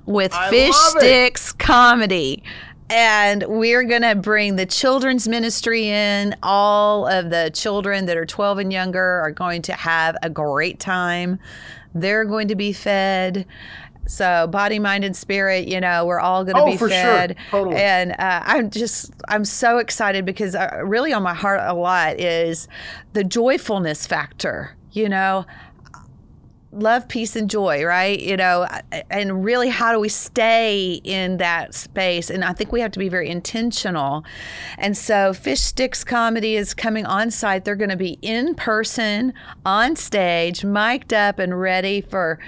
with 0.06 0.34
I 0.34 0.50
fish 0.50 0.76
sticks 0.76 1.52
comedy 1.54 2.44
and 2.90 3.44
we're 3.48 3.84
going 3.84 4.02
to 4.02 4.16
bring 4.16 4.56
the 4.56 4.66
children's 4.66 5.28
ministry 5.28 5.88
in. 5.88 6.36
All 6.42 7.08
of 7.08 7.30
the 7.30 7.52
children 7.54 8.06
that 8.08 8.18
are 8.18 8.26
12 8.26 8.60
and 8.60 8.74
younger 8.74 9.04
are 9.22 9.32
going 9.32 9.62
to 9.64 9.74
have 9.74 10.18
a 10.24 10.30
great 10.30 10.80
time. 10.80 11.40
They're 11.94 12.26
going 12.26 12.48
to 12.48 12.56
be 12.56 12.74
fed. 12.74 13.46
So 14.08 14.48
body, 14.48 14.80
mind, 14.80 15.04
and 15.04 15.16
spirit, 15.16 15.68
you 15.68 15.80
know, 15.80 16.06
we're 16.06 16.20
all 16.20 16.44
going 16.44 16.56
to 16.56 16.62
oh, 16.64 16.72
be 16.72 16.78
fed. 16.78 17.38
Sure. 17.38 17.50
Totally. 17.52 17.76
And 17.76 18.12
uh, 18.14 18.42
I'm 18.44 18.72
just, 18.72 19.12
I'm 19.28 19.46
so 19.46 19.78
excited 19.78 20.26
because 20.26 20.56
uh, 20.56 20.82
really 20.84 21.14
on 21.14 21.22
my 21.22 21.36
heart 21.36 21.62
a 21.64 21.74
lot 21.74 22.20
is 22.20 22.68
the 23.14 23.24
joyfulness 23.24 24.08
factor. 24.08 24.76
You 24.92 25.08
know, 25.08 25.46
love, 26.72 27.08
peace, 27.08 27.36
and 27.36 27.50
joy, 27.50 27.84
right? 27.84 28.20
You 28.20 28.38
know, 28.38 28.68
and 29.10 29.44
really, 29.44 29.70
how 29.70 29.92
do 29.92 30.00
we 30.00 30.10
stay 30.10 31.02
in 31.04 31.38
that 31.38 31.74
space? 31.74 32.30
And 32.30 32.44
I 32.44 32.54
think 32.54 32.72
we 32.72 32.82
have 32.82 32.92
to 32.92 33.00
be 33.00 33.10
very 33.10 33.30
intentional. 33.30 34.24
And 34.78 34.96
so, 34.96 35.34
Fish 35.34 35.62
Sticks 35.62 36.04
Comedy 36.04 36.56
is 36.56 36.74
coming 36.74 37.06
on 37.06 37.32
site. 37.32 37.66
They're 37.66 37.76
going 37.76 37.90
to 37.90 37.98
be 37.98 38.18
in 38.22 38.56
person, 38.56 39.34
on 39.66 39.96
stage, 39.96 40.64
mic'd 40.64 41.14
up, 41.14 41.40
and 41.40 41.60
ready 41.60 42.02
for 42.02 42.40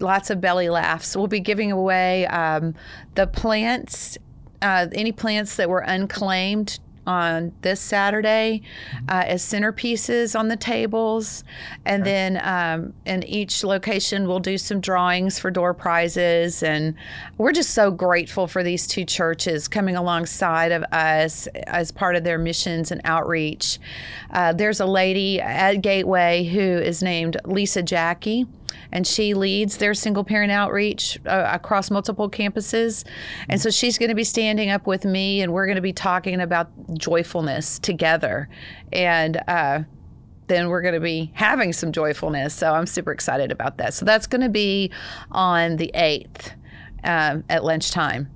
lots 0.00 0.30
of 0.30 0.40
belly 0.40 0.68
laughs. 0.68 1.16
We'll 1.16 1.26
be 1.26 1.40
giving 1.40 1.72
away 1.72 2.26
um, 2.26 2.74
the 3.14 3.26
plants 3.26 4.18
uh, 4.62 4.86
any 4.92 5.12
plants 5.12 5.56
that 5.56 5.68
were 5.68 5.80
unclaimed 5.80 6.80
on 7.06 7.52
this 7.62 7.80
Saturday 7.80 8.62
uh, 9.08 9.24
as 9.26 9.42
centerpieces 9.42 10.38
on 10.38 10.48
the 10.48 10.56
tables. 10.56 11.44
And 11.84 12.04
then 12.04 12.40
um, 12.42 12.92
in 13.04 13.22
each 13.24 13.62
location, 13.64 14.26
we'll 14.26 14.40
do 14.40 14.58
some 14.58 14.80
drawings 14.80 15.38
for 15.38 15.50
door 15.50 15.74
prizes. 15.74 16.62
And 16.62 16.94
we're 17.38 17.52
just 17.52 17.70
so 17.70 17.90
grateful 17.90 18.46
for 18.46 18.62
these 18.62 18.86
two 18.86 19.04
churches 19.04 19.68
coming 19.68 19.96
alongside 19.96 20.72
of 20.72 20.82
us 20.92 21.46
as 21.66 21.90
part 21.90 22.16
of 22.16 22.24
their 22.24 22.38
missions 22.38 22.90
and 22.90 23.00
outreach. 23.04 23.78
Uh, 24.30 24.52
there's 24.52 24.80
a 24.80 24.86
lady 24.86 25.40
at 25.40 25.80
Gateway 25.82 26.44
who 26.44 26.60
is 26.60 27.02
named 27.02 27.36
Lisa 27.44 27.82
Jackie 27.82 28.46
and 28.92 29.06
she 29.06 29.34
leads 29.34 29.78
their 29.78 29.94
single 29.94 30.24
parent 30.24 30.52
outreach 30.52 31.18
uh, 31.26 31.50
across 31.52 31.90
multiple 31.90 32.30
campuses. 32.30 33.04
And 33.48 33.60
so 33.60 33.70
she's 33.70 33.98
going 33.98 34.08
to 34.08 34.14
be 34.14 34.24
standing 34.24 34.70
up 34.70 34.86
with 34.86 35.04
me, 35.04 35.40
and 35.42 35.52
we're 35.52 35.66
going 35.66 35.76
to 35.76 35.82
be 35.82 35.92
talking 35.92 36.40
about 36.40 36.70
joyfulness 36.94 37.78
together. 37.78 38.48
And 38.92 39.40
uh, 39.48 39.80
then 40.46 40.68
we're 40.68 40.82
going 40.82 40.94
to 40.94 41.00
be 41.00 41.30
having 41.34 41.72
some 41.72 41.92
joyfulness. 41.92 42.54
So 42.54 42.72
I'm 42.72 42.86
super 42.86 43.12
excited 43.12 43.50
about 43.50 43.78
that. 43.78 43.94
So 43.94 44.04
that's 44.04 44.26
going 44.26 44.42
to 44.42 44.48
be 44.48 44.90
on 45.32 45.76
the 45.76 45.90
8th 45.94 46.52
um, 47.04 47.44
at 47.48 47.64
lunchtime 47.64 48.30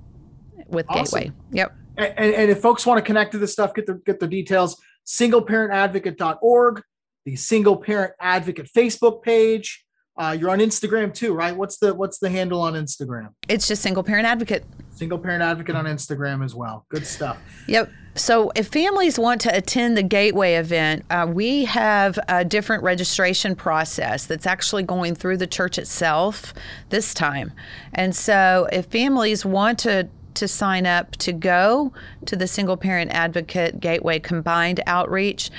with 0.67 0.85
awesome. 0.89 1.19
Gateway. 1.19 1.35
Yep. 1.51 1.75
And, 1.97 2.33
and, 2.33 2.49
if 2.49 2.61
folks 2.61 2.85
want 2.85 2.97
to 2.97 3.01
connect 3.01 3.33
to 3.33 3.37
this 3.37 3.51
stuff, 3.51 3.73
get 3.73 3.85
the 3.85 3.95
get 4.05 4.19
the 4.19 4.27
details. 4.27 4.81
Singleparentadvocate.org, 5.05 6.83
the 7.25 7.35
Single 7.35 7.77
Parent 7.77 8.13
Advocate 8.19 8.69
Facebook 8.73 9.21
page. 9.21 9.85
Uh, 10.21 10.33
you're 10.33 10.51
on 10.51 10.59
Instagram 10.59 11.11
too, 11.11 11.33
right? 11.33 11.55
What's 11.55 11.77
the 11.77 11.95
what's 11.95 12.19
the 12.19 12.29
handle 12.29 12.61
on 12.61 12.73
Instagram? 12.73 13.29
It's 13.49 13.67
just 13.67 13.81
single 13.81 14.03
parent 14.03 14.27
advocate. 14.27 14.63
Single 14.91 15.17
parent 15.17 15.41
advocate 15.41 15.75
on 15.75 15.85
Instagram 15.85 16.45
as 16.45 16.53
well. 16.53 16.85
Good 16.89 17.07
stuff. 17.07 17.39
Yep. 17.67 17.89
So, 18.13 18.51
if 18.55 18.67
families 18.67 19.17
want 19.17 19.41
to 19.41 19.57
attend 19.57 19.97
the 19.97 20.03
Gateway 20.03 20.55
event, 20.55 21.05
uh, 21.09 21.25
we 21.27 21.65
have 21.65 22.19
a 22.27 22.45
different 22.45 22.83
registration 22.83 23.55
process 23.55 24.27
that's 24.27 24.45
actually 24.45 24.83
going 24.83 25.15
through 25.15 25.37
the 25.37 25.47
church 25.47 25.79
itself 25.79 26.53
this 26.89 27.15
time. 27.15 27.51
And 27.91 28.15
so, 28.15 28.67
if 28.71 28.85
families 28.85 29.43
want 29.43 29.79
to 29.79 30.07
to 30.35 30.47
sign 30.47 30.85
up 30.85 31.11
to 31.17 31.33
go 31.33 31.93
to 32.25 32.35
the 32.35 32.47
single 32.47 32.77
parent 32.77 33.11
advocate 33.11 33.79
gateway 33.79 34.19
combined 34.19 34.81
outreach. 34.87 35.49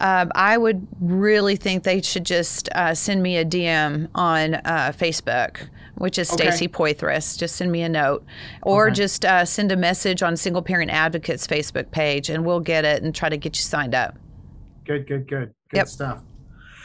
Um, 0.00 0.30
i 0.34 0.56
would 0.56 0.86
really 1.00 1.56
think 1.56 1.84
they 1.84 2.00
should 2.02 2.24
just 2.24 2.68
uh, 2.72 2.94
send 2.94 3.22
me 3.22 3.36
a 3.36 3.44
dm 3.44 4.08
on 4.14 4.54
uh, 4.54 4.92
facebook 4.96 5.68
which 5.98 6.18
is 6.18 6.32
okay. 6.32 6.44
stacy 6.44 6.68
Poythress. 6.68 7.36
Just 7.38 7.56
send 7.56 7.70
me 7.70 7.82
a 7.82 7.88
note. 7.88 8.24
Or 8.62 8.86
okay. 8.86 8.94
just 8.94 9.24
uh, 9.24 9.44
send 9.44 9.72
a 9.72 9.76
message 9.76 10.22
on 10.22 10.36
single 10.36 10.62
parent 10.62 10.90
advocates 10.90 11.46
facebook 11.46 11.90
page 11.90 12.30
and 12.30 12.44
we'll 12.44 12.60
get 12.60 12.84
it 12.84 13.02
and 13.02 13.14
try 13.14 13.28
to 13.28 13.36
get 13.36 13.56
you 13.56 13.62
signed 13.62 13.94
up. 13.94 14.16
Good 14.84 15.06
good 15.06 15.28
good. 15.28 15.52
Good 15.70 15.76
yep. 15.76 15.88
stuff. 15.88 16.22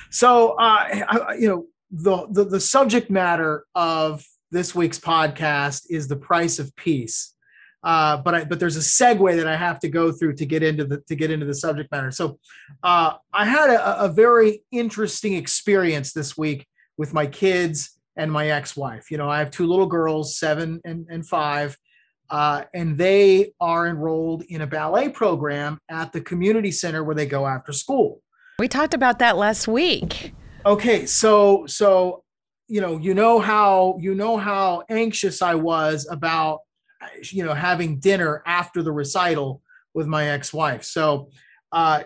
So 0.10 0.56
uh, 0.60 1.34
you 1.40 1.48
know 1.48 1.66
the, 1.92 2.28
the 2.32 2.44
the 2.44 2.60
subject 2.60 3.10
matter 3.10 3.66
of 3.76 4.26
this 4.52 4.76
week's 4.76 5.00
podcast 5.00 5.86
is 5.90 6.08
the 6.08 6.16
price 6.16 6.60
of 6.60 6.76
peace 6.76 7.33
uh, 7.84 8.18
but 8.18 8.36
I, 8.36 8.44
but 8.46 8.60
there's 8.60 8.78
a 8.78 8.80
segue 8.80 9.36
that 9.36 9.48
I 9.48 9.56
have 9.56 9.80
to 9.82 9.90
go 9.90 10.12
through 10.12 10.36
to 10.36 10.46
get 10.46 10.64
into 10.64 10.86
the 10.86 11.02
to 11.08 11.16
get 11.16 11.32
into 11.32 11.46
the 11.46 11.56
subject 11.56 11.92
matter. 11.92 12.12
So 12.12 12.40
uh, 12.82 13.14
I 13.34 13.46
had 13.46 13.70
a, 13.70 14.06
a, 14.06 14.10
very 14.10 14.64
interesting 14.72 15.34
experience 15.34 16.14
this 16.14 16.38
week 16.38 16.66
with 16.98 17.14
my 17.14 17.26
kids 17.26 18.00
and 18.16 18.32
my 18.32 18.50
ex-wife. 18.52 19.12
You 19.12 19.18
know, 19.18 19.30
I 19.30 19.40
have 19.40 19.52
two 19.52 19.68
little 19.68 19.86
girls, 19.86 20.38
seven 20.38 20.80
and, 20.86 21.06
and 21.10 21.28
five, 21.28 21.76
uh, 22.30 22.64
and 22.74 22.98
they 22.98 23.52
are 23.60 23.88
enrolled 23.88 24.44
in 24.48 24.62
a 24.62 24.68
ballet 24.68 25.10
program 25.10 25.80
at 25.90 26.14
the 26.14 26.22
community 26.22 26.72
center 26.72 27.04
where 27.04 27.16
they 27.16 27.26
go 27.26 27.46
after 27.46 27.74
school. 27.74 28.22
We 28.60 28.68
talked 28.68 28.94
about 28.94 29.20
that 29.20 29.36
last 29.36 29.68
week. 29.68 30.34
Okay, 30.66 31.06
so 31.06 31.66
so 31.66 32.24
you 32.70 32.80
know 32.80 32.98
you 32.98 33.14
know 33.14 33.40
how 33.40 33.98
you 34.00 34.16
know 34.16 34.38
how 34.38 34.84
anxious 34.90 35.42
I 35.42 35.56
was 35.56 36.08
about 36.10 36.62
you 37.32 37.44
know, 37.44 37.54
having 37.54 38.00
dinner 38.00 38.44
after 38.46 38.84
the 38.84 38.92
recital 38.92 39.62
with 39.94 40.08
my 40.08 40.30
ex-wife. 40.30 40.84
So 40.84 41.30
uh, 41.72 42.04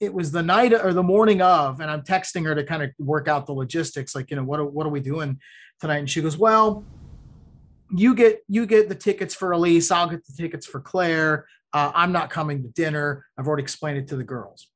it 0.00 0.12
was 0.12 0.30
the 0.30 0.42
night 0.42 0.72
or 0.72 0.92
the 0.92 1.02
morning 1.02 1.42
of, 1.42 1.80
and 1.80 1.90
I'm 1.90 2.02
texting 2.02 2.44
her 2.44 2.54
to 2.54 2.64
kind 2.64 2.82
of 2.82 2.90
work 2.98 3.28
out 3.28 3.46
the 3.46 3.52
logistics, 3.52 4.14
like, 4.14 4.30
you 4.30 4.36
know, 4.36 4.44
what 4.44 4.60
are, 4.60 4.66
what 4.66 4.86
are 4.86 4.90
we 4.90 5.00
doing 5.00 5.38
tonight? 5.80 5.98
And 5.98 6.10
she 6.10 6.22
goes, 6.22 6.36
well, 6.36 6.84
you 7.90 8.14
get 8.14 8.42
you 8.48 8.66
get 8.66 8.88
the 8.88 8.94
tickets 8.94 9.34
for 9.34 9.52
Elise. 9.52 9.90
I'll 9.90 10.08
get 10.08 10.24
the 10.26 10.34
tickets 10.34 10.66
for 10.66 10.80
Claire. 10.80 11.46
Uh, 11.72 11.90
I'm 11.94 12.12
not 12.12 12.28
coming 12.30 12.62
to 12.62 12.68
dinner. 12.68 13.24
I've 13.38 13.46
already 13.46 13.62
explained 13.62 13.98
it 13.98 14.08
to 14.08 14.16
the 14.16 14.24
girls. 14.24 14.68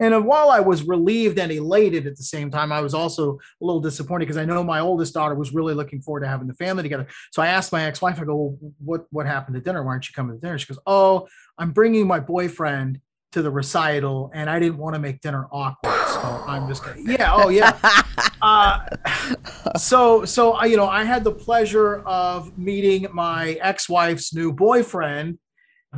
And 0.00 0.24
while 0.26 0.50
I 0.50 0.60
was 0.60 0.84
relieved 0.84 1.38
and 1.38 1.50
elated 1.50 2.06
at 2.06 2.16
the 2.16 2.22
same 2.22 2.50
time, 2.50 2.70
I 2.70 2.80
was 2.80 2.94
also 2.94 3.32
a 3.32 3.64
little 3.64 3.80
disappointed 3.80 4.26
because 4.26 4.36
I 4.36 4.44
know 4.44 4.62
my 4.62 4.80
oldest 4.80 5.14
daughter 5.14 5.34
was 5.34 5.52
really 5.52 5.74
looking 5.74 6.00
forward 6.00 6.20
to 6.20 6.28
having 6.28 6.46
the 6.46 6.54
family 6.54 6.82
together. 6.82 7.06
So 7.32 7.42
I 7.42 7.48
asked 7.48 7.72
my 7.72 7.84
ex-wife, 7.84 8.20
I 8.20 8.24
go, 8.24 8.36
well, 8.36 8.72
what 8.78 9.06
what 9.10 9.26
happened 9.26 9.56
to 9.56 9.60
dinner? 9.60 9.82
Why 9.82 9.92
aren't 9.92 10.08
you 10.08 10.14
coming 10.14 10.36
to 10.36 10.40
dinner? 10.40 10.58
She 10.58 10.66
goes, 10.66 10.78
oh, 10.86 11.26
I'm 11.58 11.72
bringing 11.72 12.06
my 12.06 12.20
boyfriend 12.20 13.00
to 13.32 13.42
the 13.42 13.50
recital, 13.50 14.30
and 14.34 14.48
I 14.48 14.58
didn't 14.58 14.78
want 14.78 14.94
to 14.94 15.00
make 15.00 15.20
dinner 15.20 15.48
awkward. 15.52 15.92
So 16.08 16.44
I'm 16.46 16.66
just 16.68 16.82
gonna, 16.82 17.00
yeah, 17.04 17.32
oh 17.34 17.48
yeah. 17.48 17.78
Uh, 18.40 18.86
so 19.76 20.24
so 20.24 20.52
I, 20.52 20.66
you 20.66 20.76
know, 20.76 20.88
I 20.88 21.04
had 21.04 21.24
the 21.24 21.32
pleasure 21.32 22.00
of 22.06 22.56
meeting 22.56 23.06
my 23.12 23.58
ex-wife's 23.60 24.32
new 24.32 24.52
boyfriend 24.52 25.38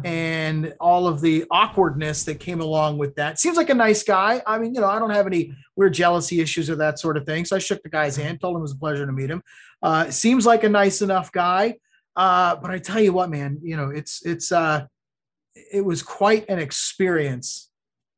and 0.04 0.74
all 0.80 1.06
of 1.06 1.20
the 1.20 1.44
awkwardness 1.50 2.24
that 2.24 2.40
came 2.40 2.60
along 2.60 2.98
with 2.98 3.14
that. 3.16 3.38
Seems 3.38 3.56
like 3.56 3.70
a 3.70 3.74
nice 3.74 4.02
guy. 4.02 4.42
I 4.46 4.58
mean, 4.58 4.74
you 4.74 4.80
know, 4.80 4.88
I 4.88 4.98
don't 4.98 5.10
have 5.10 5.26
any 5.26 5.52
weird 5.76 5.94
jealousy 5.94 6.40
issues 6.40 6.70
or 6.70 6.76
that 6.76 6.98
sort 6.98 7.16
of 7.16 7.26
thing. 7.26 7.44
So 7.44 7.56
I 7.56 7.58
shook 7.58 7.82
the 7.82 7.88
guy's 7.88 8.16
hand, 8.16 8.40
told 8.40 8.54
him 8.54 8.60
it 8.60 8.62
was 8.62 8.72
a 8.72 8.78
pleasure 8.78 9.04
to 9.04 9.12
meet 9.12 9.30
him. 9.30 9.42
Uh, 9.82 10.10
seems 10.10 10.46
like 10.46 10.64
a 10.64 10.68
nice 10.68 11.02
enough 11.02 11.32
guy. 11.32 11.76
Uh, 12.16 12.56
but 12.56 12.70
I 12.70 12.78
tell 12.78 13.00
you 13.00 13.12
what, 13.12 13.30
man, 13.30 13.58
you 13.62 13.76
know, 13.76 13.90
it's 13.90 14.24
it's 14.24 14.52
uh, 14.52 14.86
it 15.54 15.84
was 15.84 16.02
quite 16.02 16.48
an 16.48 16.58
experience 16.58 17.69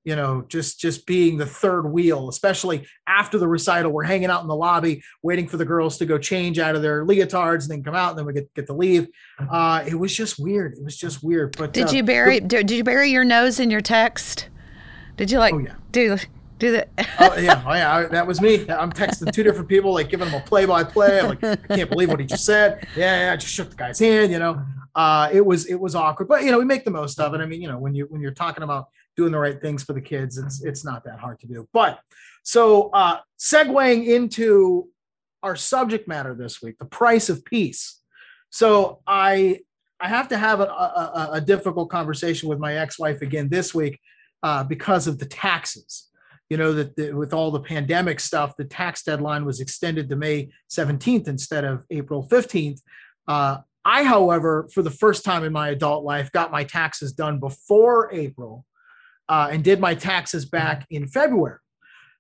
you 0.05 0.17
know 0.17 0.45
just 0.49 0.81
just 0.81 1.07
being 1.07 1.37
the 1.37 1.47
third 1.47 1.83
wheel 1.83 2.29
especially 2.29 2.87
after 3.07 3.39
the 3.39 3.47
recital 3.47 3.93
we're 3.93 4.03
hanging 4.03 4.31
out 4.31 4.43
in 4.43 4.49
the 4.49 4.57
lobby 4.57 5.03
waiting 5.23 5.47
for 5.47 5.57
the 5.57 5.65
girls 5.65 5.99
to 5.99 6.07
go 6.07 6.19
change 6.19 6.59
out 6.59 6.75
of 6.75 6.83
their 6.83 7.05
leotards 7.05 7.63
and 7.63 7.71
then 7.71 7.83
come 7.83 7.95
out 7.95 8.11
and 8.11 8.19
then 8.19 8.27
we 8.27 8.33
get, 8.33 8.53
get 8.55 8.67
to 8.67 8.73
leave. 8.73 9.09
Uh 9.51 9.85
it 9.87 9.95
was 9.95 10.15
just 10.15 10.39
weird. 10.39 10.75
It 10.75 10.85
was 10.85 10.97
just 10.97 11.23
weird. 11.23 11.57
But 11.57 11.73
did 11.73 11.89
uh, 11.89 11.93
you 11.93 12.03
bury 12.03 12.41
did 12.41 12.71
you 12.71 12.85
bury 12.85 13.11
your 13.11 13.25
nose 13.25 13.61
in 13.61 13.71
your 13.71 13.81
text? 13.81 14.49
Did 15.17 15.31
you 15.31 15.39
like 15.39 15.55
oh, 15.55 15.59
yeah. 15.59 15.75
do 15.91 16.17
do 16.59 16.73
that 16.73 16.89
oh 17.19 17.37
yeah. 17.39 17.63
Oh 17.67 17.75
yeah. 17.75 17.97
I, 17.97 18.05
that 18.07 18.27
was 18.27 18.41
me. 18.41 18.69
I'm 18.69 18.93
texting 18.93 19.33
two 19.33 19.43
different 19.43 19.69
people 19.69 19.93
like 19.93 20.09
giving 20.09 20.31
them 20.31 20.41
a 20.41 20.45
play-by-play. 20.45 21.21
I'm 21.21 21.29
like 21.29 21.45
i 21.45 21.57
can't 21.57 21.91
believe 21.91 22.09
what 22.09 22.21
he 22.21 22.27
just 22.27 22.45
said. 22.45 22.87
Yeah 22.97 23.27
yeah 23.27 23.33
i 23.33 23.37
just 23.37 23.53
shook 23.53 23.71
the 23.71 23.77
guy's 23.77 23.99
hand 23.99 24.33
you 24.33 24.39
know? 24.39 24.63
Uh 24.95 25.29
it 25.33 25.45
was 25.45 25.67
it 25.67 25.77
was 25.77 25.95
awkward. 25.95 26.29
But 26.29 26.45
you 26.45 26.51
know 26.51 26.59
we 26.59 26.65
make 26.65 26.85
the 26.85 26.91
most 26.91 27.21
of 27.21 27.35
it. 27.35 27.41
I 27.41 27.47
mean 27.47 27.63
you 27.63 27.69
know 27.69 27.79
when 27.79 27.95
you 27.95 28.07
when 28.07 28.21
you're 28.21 28.33
talking 28.33 28.63
about 28.63 28.89
doing 29.17 29.33
the 29.33 29.39
right 29.39 29.61
things 29.61 29.83
for 29.83 29.93
the 29.93 30.01
kids. 30.01 30.39
It's 30.39 30.63
it's 30.63 30.85
not 30.85 31.05
that 31.05 31.19
hard 31.19 31.41
to 31.41 31.47
do. 31.47 31.69
But 31.73 32.01
so 32.43 32.91
uh, 32.91 33.19
segueing 33.39 34.07
into 34.07 34.89
our 35.43 35.57
subject 35.57 36.07
matter 36.09 36.35
this 36.35 36.63
week, 36.63 36.79
the 36.79 36.85
price 36.85 37.29
of 37.29 37.45
peace. 37.45 38.01
So 38.51 39.01
I 39.07 39.61
I 40.01 40.09
have 40.09 40.29
to 40.29 40.39
have 40.39 40.61
a, 40.61 40.65
a, 40.65 41.29
a 41.35 41.41
difficult 41.41 41.91
conversation 41.91 42.49
with 42.49 42.59
my 42.59 42.77
ex-wife 42.77 43.23
again 43.23 43.49
this 43.49 43.73
week 43.73 44.01
uh, 44.43 44.65
because 44.65 45.07
of 45.07 45.19
the 45.19 45.27
taxes. 45.27 46.09
You 46.51 46.57
know 46.57 46.73
that 46.75 46.97
the, 46.97 47.13
with 47.13 47.33
all 47.33 47.51
the 47.51 47.61
pandemic 47.61 48.21
stuff, 48.21 48.57
the 48.57 48.65
tax 48.65 49.05
deadline 49.05 49.45
was 49.45 49.61
extended 49.61 50.09
to 50.11 50.17
May 50.17 50.51
17th 50.71 51.29
instead 51.29 51.65
of 51.65 51.87
April 51.91 52.27
15th. 52.29 52.81
Uh, 53.27 53.59
I, 53.85 54.05
however, 54.05 54.69
for 54.73 54.83
the 54.83 54.91
first 54.91 55.25
time 55.25 55.45
in 55.45 55.53
my 55.53 55.71
adult 55.71 56.05
life, 56.05 56.31
got 56.33 56.53
my 56.53 56.65
taxes 56.65 57.13
done 57.13 57.41
before 57.41 58.13
April 58.13 58.65
uh, 59.29 59.49
and 59.51 59.65
did 59.65 59.81
my 59.81 59.95
taxes 59.95 60.45
back 60.45 60.87
in 60.91 61.07
February. 61.07 61.59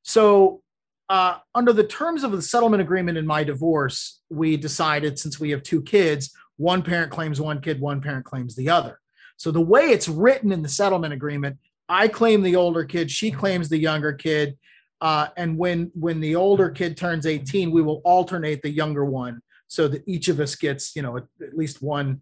So, 0.02 0.62
uh, 1.08 1.38
under 1.54 1.72
the 1.72 1.84
terms 1.84 2.24
of 2.24 2.32
the 2.32 2.40
settlement 2.40 2.80
agreement 2.80 3.18
in 3.18 3.26
my 3.26 3.44
divorce, 3.44 4.20
we 4.30 4.56
decided 4.56 5.18
since 5.18 5.38
we 5.38 5.50
have 5.50 5.62
two 5.62 5.82
kids, 5.82 6.32
one 6.56 6.82
parent 6.82 7.10
claims 7.10 7.40
one 7.40 7.60
kid, 7.60 7.80
one 7.80 8.00
parent 8.00 8.24
claims 8.24 8.56
the 8.56 8.70
other. 8.70 8.98
So, 9.36 9.50
the 9.50 9.60
way 9.60 9.90
it's 9.90 10.08
written 10.08 10.52
in 10.52 10.62
the 10.62 10.68
settlement 10.68 11.12
agreement, 11.12 11.58
I 11.88 12.08
claim 12.08 12.42
the 12.42 12.56
older 12.56 12.84
kid, 12.84 13.10
she 13.10 13.30
claims 13.30 13.68
the 13.68 13.78
younger 13.78 14.12
kid. 14.12 14.56
Uh, 15.00 15.28
and 15.36 15.58
when 15.58 15.90
when 15.94 16.20
the 16.20 16.36
older 16.36 16.70
kid 16.70 16.96
turns 16.96 17.26
18, 17.26 17.70
we 17.72 17.82
will 17.82 18.00
alternate 18.04 18.62
the 18.62 18.70
younger 18.70 19.04
one 19.04 19.42
so 19.72 19.88
that 19.88 20.04
each 20.06 20.28
of 20.28 20.38
us 20.38 20.54
gets 20.54 20.94
you 20.94 21.00
know 21.00 21.16
at, 21.16 21.24
at 21.42 21.56
least 21.56 21.82
one 21.82 22.20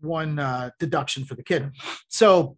one 0.00 0.38
uh, 0.38 0.70
deduction 0.78 1.24
for 1.24 1.34
the 1.34 1.42
kid. 1.42 1.70
So 2.08 2.56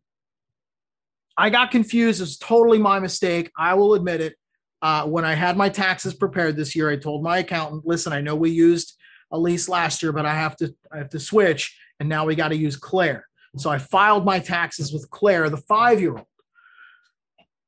I 1.37 1.51
got 1.51 1.71
confused. 1.71 2.21
It's 2.21 2.37
totally 2.37 2.79
my 2.79 2.99
mistake. 2.99 3.51
I 3.59 3.75
will 3.75 3.95
admit 3.95 4.21
it. 4.21 4.35
Uh, 4.81 5.07
when 5.07 5.25
I 5.25 5.35
had 5.35 5.57
my 5.57 5.69
taxes 5.69 6.13
prepared 6.13 6.57
this 6.57 6.75
year, 6.75 6.91
I 6.91 6.97
told 6.97 7.23
my 7.23 7.39
accountant, 7.39 7.87
"Listen, 7.87 8.13
I 8.13 8.21
know 8.21 8.35
we 8.35 8.51
used 8.51 8.97
Elise 9.31 9.69
last 9.69 10.03
year, 10.03 10.13
but 10.13 10.27
I 10.27 10.35
have 10.35 10.57
to 10.57 10.75
I 10.93 10.99
have 10.99 11.11
to 11.11 11.21
switch, 11.21 11.77
and 12.01 12.09
now 12.09 12.27
we 12.27 12.35
got 12.35 12.49
to 12.49 12.57
use 12.57 12.77
Claire." 12.77 13.27
So 13.57 13.71
I 13.71 13.79
filed 13.79 14.25
my 14.25 14.39
taxes 14.39 14.93
with 14.93 15.09
Claire, 15.11 15.51
the 15.51 15.59
five 15.59 16.01
year 16.01 16.17
old. 16.17 16.27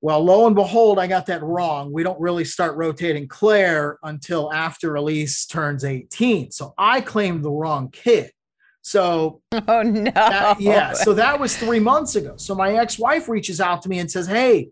Well, 0.04 0.22
lo 0.22 0.46
and 0.46 0.54
behold, 0.54 0.98
I 0.98 1.06
got 1.06 1.24
that 1.26 1.42
wrong. 1.42 1.90
We 1.90 2.02
don't 2.02 2.20
really 2.20 2.44
start 2.44 2.76
rotating 2.76 3.26
Claire 3.26 3.98
until 4.02 4.52
after 4.52 4.96
Elise 4.96 5.46
turns 5.46 5.82
18. 5.82 6.50
So 6.50 6.74
I 6.76 7.00
claimed 7.00 7.42
the 7.42 7.50
wrong 7.50 7.90
kid. 7.90 8.30
So, 8.84 9.40
oh 9.52 9.82
no. 9.82 10.10
That, 10.10 10.60
yeah. 10.60 10.92
So 10.92 11.14
that 11.14 11.40
was 11.40 11.56
three 11.56 11.80
months 11.80 12.16
ago. 12.16 12.34
So 12.36 12.54
my 12.54 12.74
ex 12.74 12.98
wife 12.98 13.28
reaches 13.28 13.60
out 13.60 13.82
to 13.82 13.88
me 13.88 13.98
and 13.98 14.10
says, 14.10 14.26
Hey, 14.26 14.70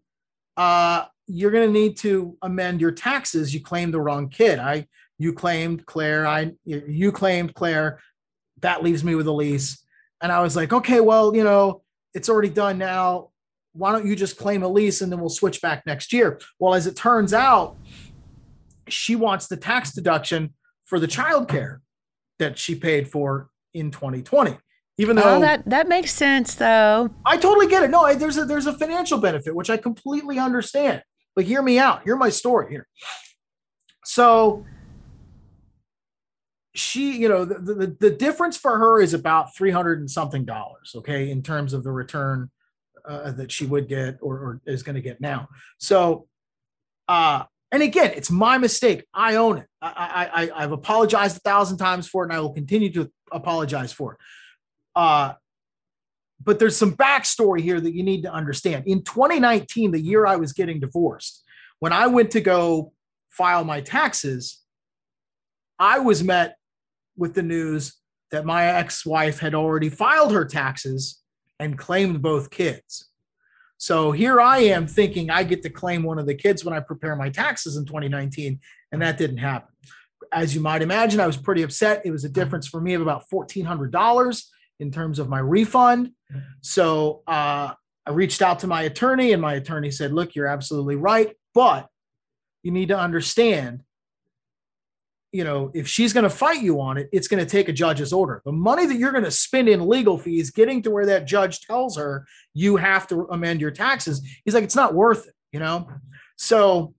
uh, 0.56 1.06
you're 1.26 1.50
going 1.50 1.66
to 1.66 1.72
need 1.72 1.96
to 1.98 2.36
amend 2.42 2.80
your 2.80 2.92
taxes. 2.92 3.54
You 3.54 3.62
claimed 3.62 3.94
the 3.94 4.00
wrong 4.00 4.28
kid. 4.28 4.58
I, 4.58 4.86
you 5.18 5.32
claimed 5.32 5.86
Claire. 5.86 6.26
I, 6.26 6.52
you 6.64 7.10
claimed 7.10 7.54
Claire. 7.54 8.00
That 8.60 8.82
leaves 8.82 9.02
me 9.02 9.14
with 9.14 9.26
Elise. 9.26 9.84
And 10.20 10.30
I 10.30 10.42
was 10.42 10.56
like, 10.56 10.72
okay, 10.72 11.00
well, 11.00 11.34
you 11.34 11.42
know, 11.42 11.82
it's 12.14 12.28
already 12.28 12.50
done 12.50 12.78
now 12.78 13.30
why 13.72 13.92
don't 13.92 14.06
you 14.06 14.14
just 14.14 14.36
claim 14.36 14.62
Elise 14.62 15.00
and 15.00 15.10
then 15.10 15.18
we'll 15.18 15.30
switch 15.30 15.60
back 15.60 15.84
next 15.86 16.12
year? 16.12 16.40
Well, 16.58 16.74
as 16.74 16.86
it 16.86 16.96
turns 16.96 17.32
out, 17.32 17.76
she 18.88 19.16
wants 19.16 19.46
the 19.46 19.56
tax 19.56 19.92
deduction 19.92 20.54
for 20.84 21.00
the 21.00 21.06
childcare 21.06 21.78
that 22.38 22.58
she 22.58 22.74
paid 22.74 23.08
for 23.08 23.48
in 23.74 23.90
2020. 23.90 24.56
Even 24.98 25.16
though 25.16 25.36
oh, 25.36 25.40
that 25.40 25.64
that 25.68 25.88
makes 25.88 26.12
sense, 26.12 26.54
though. 26.54 27.10
I 27.24 27.36
totally 27.38 27.66
get 27.66 27.82
it. 27.82 27.90
No, 27.90 28.14
there's 28.14 28.36
a 28.36 28.44
there's 28.44 28.66
a 28.66 28.74
financial 28.74 29.18
benefit 29.18 29.54
which 29.54 29.70
I 29.70 29.76
completely 29.78 30.38
understand. 30.38 31.02
But 31.34 31.46
hear 31.46 31.62
me 31.62 31.78
out. 31.78 32.02
Hear 32.04 32.16
my 32.16 32.28
story 32.28 32.70
here. 32.70 32.86
So 34.04 34.66
she, 36.74 37.16
you 37.18 37.28
know, 37.28 37.44
the, 37.44 37.74
the, 37.74 37.96
the 38.00 38.10
difference 38.10 38.56
for 38.56 38.78
her 38.78 39.00
is 39.00 39.14
about 39.14 39.54
300 39.56 40.00
and 40.00 40.10
something 40.10 40.44
dollars, 40.44 40.92
okay, 40.96 41.30
in 41.30 41.42
terms 41.42 41.72
of 41.72 41.84
the 41.84 41.92
return 41.92 42.50
uh, 43.06 43.32
that 43.32 43.52
she 43.52 43.66
would 43.66 43.88
get 43.88 44.18
or, 44.20 44.36
or 44.36 44.60
is 44.66 44.82
going 44.82 44.94
to 44.94 45.02
get 45.02 45.20
now. 45.20 45.48
So, 45.78 46.26
uh, 47.08 47.44
and 47.72 47.82
again, 47.82 48.12
it's 48.14 48.30
my 48.30 48.58
mistake. 48.58 49.04
I 49.14 49.36
own 49.36 49.58
it. 49.58 49.66
I, 49.80 50.28
I, 50.54 50.62
I've 50.62 50.72
apologized 50.72 51.38
a 51.38 51.40
thousand 51.40 51.78
times 51.78 52.06
for 52.06 52.22
it, 52.22 52.26
and 52.26 52.34
I 52.34 52.40
will 52.40 52.52
continue 52.52 52.92
to 52.92 53.10
apologize 53.32 53.92
for 53.92 54.12
it. 54.12 54.18
Uh, 54.94 55.32
but 56.44 56.58
there's 56.58 56.76
some 56.76 56.94
backstory 56.94 57.60
here 57.60 57.80
that 57.80 57.94
you 57.94 58.02
need 58.02 58.22
to 58.22 58.32
understand. 58.32 58.84
In 58.86 59.02
2019, 59.02 59.90
the 59.90 60.00
year 60.00 60.26
I 60.26 60.36
was 60.36 60.52
getting 60.52 60.80
divorced, 60.80 61.42
when 61.78 61.94
I 61.94 62.08
went 62.08 62.30
to 62.32 62.42
go 62.42 62.92
file 63.30 63.64
my 63.64 63.80
taxes, 63.80 64.60
I 65.78 65.98
was 65.98 66.22
met 66.22 66.56
with 67.16 67.34
the 67.34 67.42
news 67.42 67.94
that 68.32 68.44
my 68.44 68.66
ex 68.66 69.06
wife 69.06 69.38
had 69.38 69.54
already 69.54 69.88
filed 69.88 70.32
her 70.32 70.44
taxes 70.44 71.22
and 71.58 71.78
claimed 71.78 72.20
both 72.20 72.50
kids. 72.50 73.08
So 73.82 74.12
here 74.12 74.40
I 74.40 74.58
am 74.58 74.86
thinking 74.86 75.28
I 75.28 75.42
get 75.42 75.64
to 75.64 75.68
claim 75.68 76.04
one 76.04 76.20
of 76.20 76.24
the 76.24 76.36
kids 76.36 76.64
when 76.64 76.72
I 76.72 76.78
prepare 76.78 77.16
my 77.16 77.30
taxes 77.30 77.76
in 77.76 77.84
2019, 77.84 78.60
and 78.92 79.02
that 79.02 79.18
didn't 79.18 79.38
happen. 79.38 79.74
As 80.30 80.54
you 80.54 80.60
might 80.60 80.82
imagine, 80.82 81.18
I 81.18 81.26
was 81.26 81.36
pretty 81.36 81.62
upset. 81.62 82.00
It 82.04 82.12
was 82.12 82.24
a 82.24 82.28
difference 82.28 82.68
for 82.68 82.80
me 82.80 82.94
of 82.94 83.02
about 83.02 83.28
$1,400 83.28 84.44
in 84.78 84.92
terms 84.92 85.18
of 85.18 85.28
my 85.28 85.40
refund. 85.40 86.12
So 86.60 87.24
uh, 87.26 87.72
I 88.06 88.10
reached 88.12 88.40
out 88.40 88.60
to 88.60 88.68
my 88.68 88.82
attorney, 88.82 89.32
and 89.32 89.42
my 89.42 89.54
attorney 89.54 89.90
said, 89.90 90.12
Look, 90.12 90.36
you're 90.36 90.46
absolutely 90.46 90.94
right, 90.94 91.34
but 91.52 91.88
you 92.62 92.70
need 92.70 92.86
to 92.90 92.96
understand 92.96 93.82
you 95.32 95.44
know, 95.44 95.70
if 95.74 95.88
she's 95.88 96.12
going 96.12 96.24
to 96.24 96.30
fight 96.30 96.62
you 96.62 96.80
on 96.80 96.98
it, 96.98 97.08
it's 97.10 97.26
going 97.26 97.42
to 97.42 97.50
take 97.50 97.68
a 97.68 97.72
judge's 97.72 98.12
order. 98.12 98.42
The 98.44 98.52
money 98.52 98.84
that 98.84 98.96
you're 98.96 99.12
going 99.12 99.24
to 99.24 99.30
spend 99.30 99.68
in 99.68 99.88
legal 99.88 100.18
fees 100.18 100.50
getting 100.50 100.82
to 100.82 100.90
where 100.90 101.06
that 101.06 101.26
judge 101.26 101.62
tells 101.62 101.96
her 101.96 102.26
you 102.52 102.76
have 102.76 103.06
to 103.08 103.26
amend 103.30 103.60
your 103.60 103.70
taxes, 103.70 104.22
he's 104.44 104.54
like, 104.54 104.62
it's 104.64 104.76
not 104.76 104.94
worth 104.94 105.26
it, 105.26 105.34
you 105.50 105.58
know? 105.58 105.88
So 106.36 106.94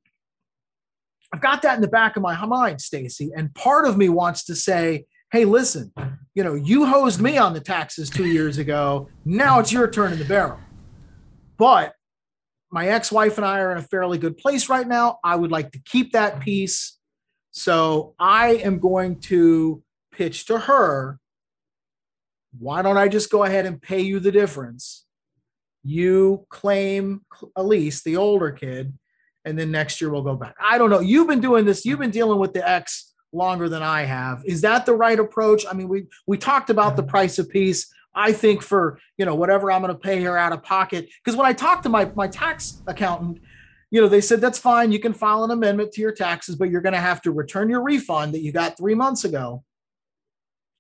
I've 1.31 1.41
got 1.41 1.61
that 1.61 1.75
in 1.75 1.81
the 1.81 1.87
back 1.87 2.17
of 2.17 2.23
my 2.23 2.43
mind, 2.45 2.81
Stacy. 2.81 3.31
And 3.35 3.53
part 3.53 3.85
of 3.85 3.97
me 3.97 4.09
wants 4.09 4.45
to 4.45 4.55
say, 4.55 5.05
hey, 5.31 5.45
listen, 5.45 5.91
you 6.33 6.43
know, 6.43 6.55
you 6.55 6.85
hosed 6.87 7.21
me 7.21 7.37
on 7.37 7.53
the 7.53 7.59
taxes 7.59 8.09
two 8.09 8.25
years 8.25 8.57
ago. 8.57 9.09
Now 9.25 9.59
it's 9.59 9.71
your 9.71 9.89
turn 9.89 10.11
in 10.11 10.19
the 10.19 10.25
barrel. 10.25 10.59
But 11.57 11.93
my 12.71 12.87
ex 12.87 13.11
wife 13.11 13.37
and 13.37 13.45
I 13.45 13.59
are 13.59 13.71
in 13.71 13.77
a 13.77 13.83
fairly 13.83 14.17
good 14.17 14.37
place 14.37 14.69
right 14.69 14.87
now. 14.87 15.19
I 15.23 15.35
would 15.35 15.51
like 15.51 15.71
to 15.73 15.79
keep 15.85 16.13
that 16.13 16.39
peace 16.39 16.97
so 17.53 18.15
I 18.19 18.55
am 18.55 18.79
going 18.79 19.21
to 19.21 19.81
pitch 20.11 20.45
to 20.47 20.59
her 20.59 21.19
why 22.59 22.81
don't 22.81 22.97
I 22.97 23.07
just 23.07 23.31
go 23.31 23.43
ahead 23.43 23.65
and 23.65 23.81
pay 23.81 24.01
you 24.01 24.19
the 24.19 24.31
difference? 24.31 25.05
You 25.83 26.45
claim 26.49 27.21
Elise, 27.55 28.03
the 28.03 28.17
older 28.17 28.51
kid, 28.51 28.97
and 29.43 29.57
then 29.57 29.71
next 29.71 29.99
year 29.99 30.11
we'll 30.11 30.21
go 30.21 30.35
back. 30.35 30.55
I 30.61 30.77
don't 30.77 30.89
know. 30.89 30.99
You've 30.99 31.27
been 31.27 31.41
doing 31.41 31.65
this, 31.65 31.85
you've 31.85 31.99
been 31.99 32.11
dealing 32.11 32.39
with 32.39 32.53
the 32.53 32.67
ex 32.67 33.13
longer 33.33 33.67
than 33.67 33.81
I 33.81 34.03
have. 34.03 34.43
Is 34.45 34.61
that 34.61 34.85
the 34.85 34.93
right 34.93 35.19
approach? 35.19 35.65
I 35.69 35.73
mean, 35.73 35.89
we 35.89 36.05
we 36.27 36.37
talked 36.37 36.69
about 36.69 36.95
the 36.95 37.03
price 37.03 37.39
of 37.39 37.49
peace. 37.49 37.91
I 38.15 38.31
think 38.31 38.61
for 38.61 38.99
you 39.17 39.25
know 39.25 39.35
whatever 39.35 39.71
I'm 39.71 39.81
going 39.81 39.93
to 39.93 39.99
pay 39.99 40.21
her 40.21 40.37
out 40.37 40.53
of 40.53 40.63
pocket, 40.63 41.09
because 41.23 41.35
when 41.35 41.47
I 41.47 41.53
talked 41.53 41.83
to 41.83 41.89
my 41.89 42.09
my 42.15 42.27
tax 42.27 42.81
accountant, 42.87 43.39
you 43.93 44.01
know, 44.01 44.08
they 44.08 44.21
said 44.21 44.41
that's 44.41 44.58
fine. 44.58 44.91
You 44.91 44.99
can 44.99 45.13
file 45.13 45.43
an 45.43 45.51
amendment 45.51 45.91
to 45.91 46.01
your 46.01 46.12
taxes, 46.12 46.56
but 46.56 46.71
you're 46.71 46.82
going 46.82 46.93
to 46.93 46.99
have 46.99 47.21
to 47.21 47.32
return 47.32 47.69
your 47.69 47.84
refund 47.84 48.34
that 48.34 48.41
you 48.41 48.51
got 48.51 48.75
three 48.75 48.95
months 48.95 49.23
ago. 49.23 49.63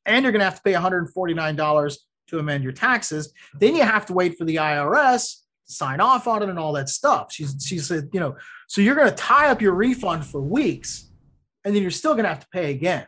And 0.07 0.23
you're 0.23 0.31
going 0.31 0.39
to 0.39 0.45
have 0.45 0.55
to 0.55 0.63
pay 0.63 0.73
$149 0.73 1.97
to 2.29 2.39
amend 2.39 2.63
your 2.63 2.73
taxes. 2.73 3.31
Then 3.59 3.75
you 3.75 3.83
have 3.83 4.07
to 4.07 4.13
wait 4.13 4.35
for 4.35 4.45
the 4.45 4.55
IRS 4.55 5.41
to 5.67 5.71
sign 5.71 6.01
off 6.01 6.27
on 6.27 6.41
it 6.41 6.49
and 6.49 6.57
all 6.57 6.73
that 6.73 6.89
stuff. 6.89 7.31
She 7.31 7.45
said, 7.77 8.09
you 8.13 8.19
know, 8.19 8.35
so 8.67 8.81
you're 8.81 8.95
going 8.95 9.09
to 9.09 9.15
tie 9.15 9.49
up 9.49 9.61
your 9.61 9.75
refund 9.75 10.25
for 10.25 10.41
weeks 10.41 11.11
and 11.63 11.75
then 11.75 11.83
you're 11.83 11.91
still 11.91 12.13
going 12.13 12.23
to 12.23 12.29
have 12.29 12.39
to 12.39 12.49
pay 12.51 12.71
again. 12.71 13.05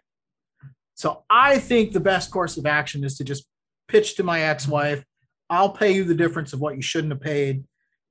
So 0.94 1.24
I 1.32 1.58
think 1.58 1.94
the 1.94 2.00
best 2.00 2.30
course 2.30 2.58
of 2.58 2.68
action 2.68 3.04
is 3.04 3.18
to 3.18 3.24
just 3.24 3.48
pitch 3.88 4.18
to 4.18 4.24
my 4.24 4.42
ex 4.42 4.68
wife. 4.68 5.04
I'll 5.50 5.72
pay 5.72 5.94
you 5.94 6.04
the 6.04 6.14
difference 6.14 6.54
of 6.54 6.62
what 6.62 6.76
you 6.76 6.84
shouldn't 6.84 7.12
have 7.12 7.22
paid 7.22 7.64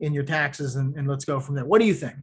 in 0.04 0.12
your 0.12 0.24
taxes 0.24 0.76
and, 0.76 0.94
and 0.96 1.08
let's 1.08 1.24
go 1.24 1.40
from 1.40 1.54
there. 1.54 1.64
What 1.64 1.80
do 1.80 1.86
you 1.86 1.94
think? 1.94 2.16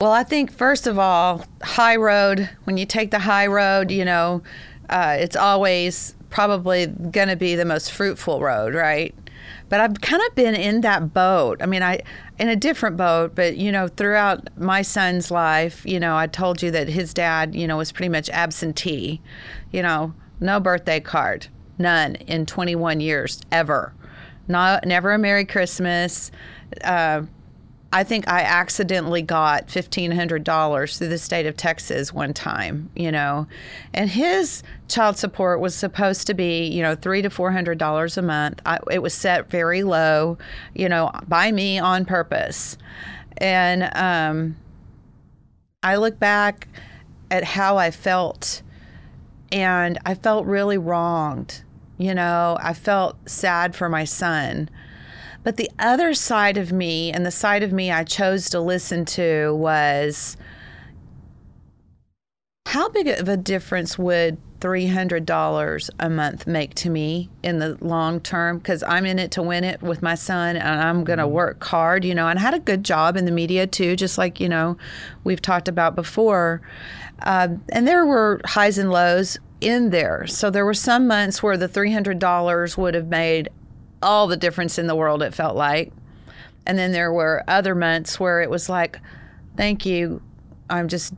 Well, 0.00 0.12
I 0.12 0.22
think 0.22 0.52
first 0.52 0.86
of 0.86 0.98
all, 0.98 1.44
high 1.62 1.96
road, 1.96 2.48
when 2.64 2.76
you 2.76 2.86
take 2.86 3.10
the 3.10 3.18
high 3.18 3.48
road, 3.48 3.90
you 3.90 4.04
know, 4.04 4.42
uh, 4.88 5.16
it's 5.18 5.34
always 5.34 6.14
probably 6.30 6.86
going 6.86 7.28
to 7.28 7.36
be 7.36 7.56
the 7.56 7.64
most 7.64 7.90
fruitful 7.90 8.40
road, 8.40 8.74
right? 8.74 9.14
But 9.68 9.80
I've 9.80 10.00
kind 10.00 10.22
of 10.26 10.34
been 10.34 10.54
in 10.54 10.82
that 10.82 11.12
boat. 11.12 11.60
I 11.60 11.66
mean, 11.66 11.82
I 11.82 12.00
in 12.38 12.48
a 12.48 12.56
different 12.56 12.96
boat, 12.96 13.34
but 13.34 13.56
you 13.56 13.72
know, 13.72 13.88
throughout 13.88 14.48
my 14.56 14.82
son's 14.82 15.30
life, 15.30 15.84
you 15.84 15.98
know, 16.00 16.16
I 16.16 16.26
told 16.26 16.62
you 16.62 16.70
that 16.70 16.88
his 16.88 17.12
dad, 17.12 17.54
you 17.54 17.66
know, 17.66 17.76
was 17.76 17.92
pretty 17.92 18.08
much 18.08 18.30
absentee. 18.30 19.20
You 19.72 19.82
know, 19.82 20.14
no 20.40 20.60
birthday 20.60 21.00
card, 21.00 21.48
none 21.76 22.14
in 22.14 22.46
21 22.46 23.00
years 23.00 23.40
ever. 23.50 23.92
Not 24.48 24.86
never 24.86 25.12
a 25.12 25.18
Merry 25.18 25.44
Christmas 25.44 26.30
uh, 26.84 27.22
I 27.90 28.04
think 28.04 28.28
I 28.28 28.42
accidentally 28.42 29.22
got 29.22 29.68
$1,500 29.68 30.98
through 30.98 31.08
the 31.08 31.18
state 31.18 31.46
of 31.46 31.56
Texas 31.56 32.12
one 32.12 32.34
time, 32.34 32.90
you 32.94 33.10
know, 33.10 33.46
and 33.94 34.10
his 34.10 34.62
child 34.88 35.16
support 35.16 35.60
was 35.60 35.74
supposed 35.74 36.26
to 36.26 36.34
be, 36.34 36.66
you 36.66 36.82
know, 36.82 36.94
three 36.94 37.22
to 37.22 37.30
$400 37.30 38.16
a 38.18 38.22
month. 38.22 38.60
I, 38.66 38.78
it 38.90 39.00
was 39.00 39.14
set 39.14 39.48
very 39.48 39.84
low, 39.84 40.36
you 40.74 40.88
know, 40.90 41.10
by 41.26 41.50
me 41.50 41.78
on 41.78 42.04
purpose. 42.04 42.76
And 43.38 43.90
um, 43.94 44.56
I 45.82 45.96
look 45.96 46.18
back 46.18 46.68
at 47.30 47.42
how 47.42 47.78
I 47.78 47.90
felt, 47.90 48.60
and 49.50 49.98
I 50.04 50.14
felt 50.14 50.44
really 50.44 50.76
wronged. 50.76 51.62
You 51.98 52.14
know, 52.14 52.56
I 52.60 52.72
felt 52.72 53.28
sad 53.28 53.76
for 53.76 53.88
my 53.88 54.04
son 54.04 54.70
but 55.48 55.56
the 55.56 55.70
other 55.78 56.14
side 56.14 56.58
of 56.58 56.72
me, 56.72 57.10
and 57.10 57.24
the 57.24 57.30
side 57.30 57.62
of 57.62 57.72
me 57.72 57.90
I 57.90 58.04
chose 58.04 58.50
to 58.50 58.60
listen 58.60 59.04
to, 59.06 59.54
was 59.54 60.36
how 62.66 62.88
big 62.90 63.08
of 63.08 63.28
a 63.28 63.36
difference 63.38 63.98
would 63.98 64.36
$300 64.60 65.90
a 66.00 66.10
month 66.10 66.46
make 66.46 66.74
to 66.74 66.90
me 66.90 67.30
in 67.42 67.60
the 67.60 67.78
long 67.80 68.20
term 68.20 68.58
because 68.58 68.82
I'm 68.82 69.06
in 69.06 69.18
it 69.18 69.30
to 69.32 69.42
win 69.42 69.64
it 69.64 69.80
with 69.80 70.02
my 70.02 70.16
son 70.16 70.56
and 70.56 70.82
I'm 70.82 71.04
going 71.04 71.18
to 71.18 71.24
mm-hmm. 71.24 71.32
work 71.32 71.64
hard, 71.64 72.04
you 72.04 72.14
know. 72.14 72.28
And 72.28 72.38
I 72.38 72.42
had 72.42 72.54
a 72.54 72.58
good 72.58 72.84
job 72.84 73.16
in 73.16 73.24
the 73.24 73.30
media 73.30 73.66
too, 73.66 73.96
just 73.96 74.18
like, 74.18 74.40
you 74.40 74.48
know, 74.48 74.76
we've 75.24 75.40
talked 75.40 75.68
about 75.68 75.94
before. 75.94 76.60
Uh, 77.22 77.48
and 77.70 77.88
there 77.88 78.04
were 78.04 78.40
highs 78.44 78.76
and 78.76 78.90
lows 78.90 79.38
in 79.60 79.90
there. 79.90 80.26
So 80.26 80.50
there 80.50 80.64
were 80.64 80.74
some 80.74 81.06
months 81.06 81.42
where 81.42 81.56
the 81.56 81.68
$300 81.68 82.76
would 82.76 82.94
have 82.94 83.08
made 83.08 83.48
all 84.02 84.26
the 84.26 84.36
difference 84.36 84.78
in 84.78 84.86
the 84.86 84.94
world, 84.94 85.22
it 85.22 85.34
felt 85.34 85.56
like. 85.56 85.92
And 86.66 86.78
then 86.78 86.92
there 86.92 87.12
were 87.12 87.44
other 87.48 87.74
months 87.74 88.20
where 88.20 88.40
it 88.40 88.50
was 88.50 88.68
like, 88.68 88.98
thank 89.56 89.86
you. 89.86 90.22
I'm 90.70 90.88
just, 90.88 91.14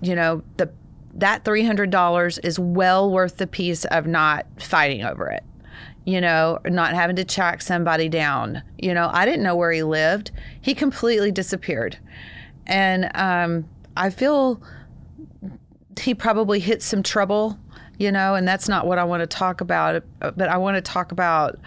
you 0.00 0.14
know, 0.14 0.42
the 0.56 0.70
that 1.14 1.44
$300 1.44 2.38
is 2.44 2.58
well 2.58 3.10
worth 3.10 3.36
the 3.36 3.46
peace 3.46 3.84
of 3.86 4.06
not 4.06 4.46
fighting 4.58 5.02
over 5.02 5.28
it. 5.28 5.42
You 6.04 6.20
know, 6.20 6.60
not 6.64 6.94
having 6.94 7.16
to 7.16 7.24
track 7.24 7.62
somebody 7.62 8.08
down. 8.08 8.62
You 8.78 8.94
know, 8.94 9.10
I 9.12 9.26
didn't 9.26 9.42
know 9.42 9.56
where 9.56 9.72
he 9.72 9.82
lived. 9.82 10.30
He 10.60 10.72
completely 10.72 11.32
disappeared. 11.32 11.98
And 12.66 13.10
um, 13.14 13.68
I 13.96 14.10
feel 14.10 14.62
he 15.98 16.14
probably 16.14 16.60
hit 16.60 16.82
some 16.82 17.02
trouble, 17.02 17.58
you 17.98 18.12
know, 18.12 18.34
and 18.34 18.46
that's 18.46 18.68
not 18.68 18.86
what 18.86 18.98
I 18.98 19.04
want 19.04 19.22
to 19.22 19.26
talk 19.26 19.60
about. 19.60 20.02
But 20.20 20.48
I 20.48 20.56
want 20.58 20.76
to 20.76 20.80
talk 20.80 21.12
about, 21.12 21.58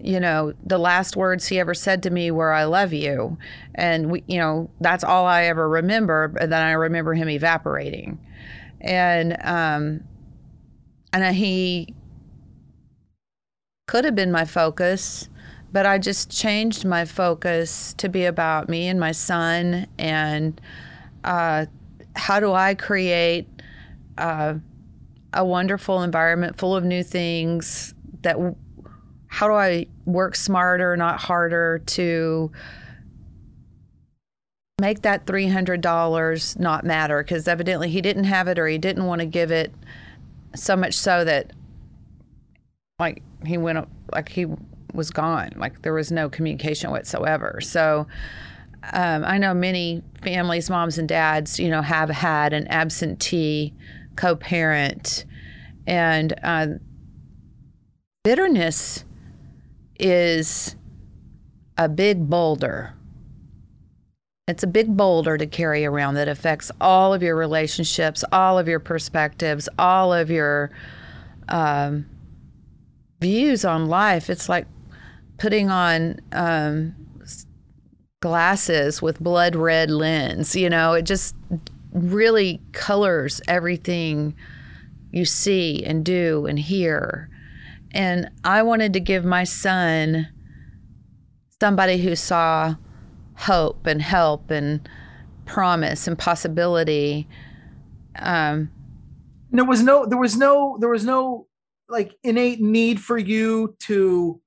you 0.00 0.18
know, 0.18 0.52
the 0.64 0.78
last 0.78 1.16
words 1.16 1.46
he 1.46 1.58
ever 1.60 1.74
said 1.74 2.02
to 2.04 2.10
me 2.10 2.30
were, 2.30 2.52
I 2.52 2.64
love 2.64 2.92
you. 2.92 3.38
And, 3.74 4.10
we, 4.10 4.24
you 4.26 4.38
know, 4.38 4.70
that's 4.80 5.04
all 5.04 5.26
I 5.26 5.44
ever 5.44 5.68
remember. 5.68 6.34
And 6.40 6.52
then 6.52 6.62
I 6.62 6.72
remember 6.72 7.14
him 7.14 7.28
evaporating 7.28 8.18
and 8.80 9.36
um, 9.42 10.04
and 11.12 11.34
he 11.34 11.94
could 13.86 14.04
have 14.04 14.14
been 14.14 14.30
my 14.30 14.44
focus, 14.44 15.28
but 15.72 15.84
I 15.84 15.98
just 15.98 16.30
changed 16.30 16.84
my 16.84 17.04
focus 17.04 17.92
to 17.94 18.08
be 18.08 18.24
about 18.24 18.68
me 18.68 18.88
and 18.88 19.00
my 19.00 19.12
son 19.12 19.86
and 19.98 20.60
uh, 21.24 21.66
how 22.16 22.40
do 22.40 22.52
I 22.52 22.74
create 22.74 23.48
uh, 24.20 24.54
a 25.32 25.44
wonderful 25.44 26.02
environment 26.02 26.58
full 26.58 26.74
of 26.74 26.84
new 26.84 27.02
things 27.02 27.94
that 28.22 28.36
how 29.28 29.46
do 29.46 29.54
I 29.54 29.86
work 30.04 30.34
smarter, 30.34 30.96
not 30.96 31.20
harder 31.20 31.80
to 31.86 32.50
make 34.80 35.02
that 35.02 35.26
$300 35.26 36.58
not 36.58 36.84
matter? 36.84 37.22
Because 37.22 37.46
evidently 37.46 37.88
he 37.88 38.00
didn't 38.00 38.24
have 38.24 38.48
it 38.48 38.58
or 38.58 38.66
he 38.66 38.78
didn't 38.78 39.06
want 39.06 39.20
to 39.20 39.26
give 39.26 39.50
it 39.50 39.72
so 40.56 40.76
much 40.76 40.94
so 40.94 41.24
that 41.24 41.52
like 42.98 43.22
he 43.46 43.56
went 43.56 43.88
like 44.12 44.28
he 44.28 44.46
was 44.92 45.10
gone. 45.10 45.52
Like 45.56 45.82
there 45.82 45.94
was 45.94 46.10
no 46.10 46.28
communication 46.28 46.90
whatsoever. 46.90 47.60
So 47.62 48.06
um, 48.92 49.24
i 49.24 49.36
know 49.36 49.52
many 49.52 50.02
families 50.22 50.70
moms 50.70 50.98
and 50.98 51.08
dads 51.08 51.60
you 51.60 51.68
know 51.68 51.82
have 51.82 52.08
had 52.08 52.52
an 52.52 52.66
absentee 52.68 53.74
co-parent 54.16 55.24
and 55.86 56.34
uh, 56.42 56.66
bitterness 58.24 59.04
is 59.98 60.76
a 61.76 61.88
big 61.88 62.28
boulder 62.28 62.94
it's 64.50 64.64
a 64.64 64.66
big 64.66 64.96
boulder 64.96 65.38
to 65.38 65.46
carry 65.46 65.86
around 65.86 66.14
that 66.14 66.26
affects 66.26 66.72
all 66.80 67.14
of 67.14 67.22
your 67.22 67.36
relationships, 67.36 68.24
all 68.32 68.58
of 68.58 68.66
your 68.66 68.80
perspectives, 68.80 69.68
all 69.78 70.12
of 70.12 70.28
your 70.28 70.72
um, 71.48 72.04
views 73.20 73.64
on 73.64 73.86
life. 73.86 74.28
It's 74.28 74.48
like 74.48 74.66
putting 75.38 75.70
on 75.70 76.18
um, 76.32 76.96
glasses 78.20 79.00
with 79.00 79.20
blood 79.20 79.54
red 79.54 79.88
lens. 79.88 80.56
You 80.56 80.68
know, 80.68 80.94
it 80.94 81.02
just 81.02 81.36
really 81.92 82.60
colors 82.72 83.40
everything 83.48 84.34
you 85.12 85.24
see 85.24 85.84
and 85.84 86.04
do 86.04 86.46
and 86.46 86.58
hear. 86.58 87.28
And 87.92 88.30
I 88.44 88.62
wanted 88.62 88.92
to 88.92 89.00
give 89.00 89.24
my 89.24 89.44
son 89.44 90.28
somebody 91.60 91.98
who 91.98 92.14
saw 92.14 92.76
hope 93.34 93.86
and 93.86 94.00
help 94.00 94.50
and 94.50 94.88
promise 95.46 96.06
and 96.06 96.18
possibility. 96.18 97.26
Um, 98.16 98.70
there 99.50 99.64
was 99.64 99.82
no, 99.82 100.06
there 100.06 100.18
was 100.18 100.36
no, 100.36 100.76
there 100.80 100.88
was 100.88 101.04
no 101.04 101.48
like 101.88 102.14
innate 102.22 102.60
need 102.60 103.00
for 103.00 103.18
you 103.18 103.74
to, 103.80 104.40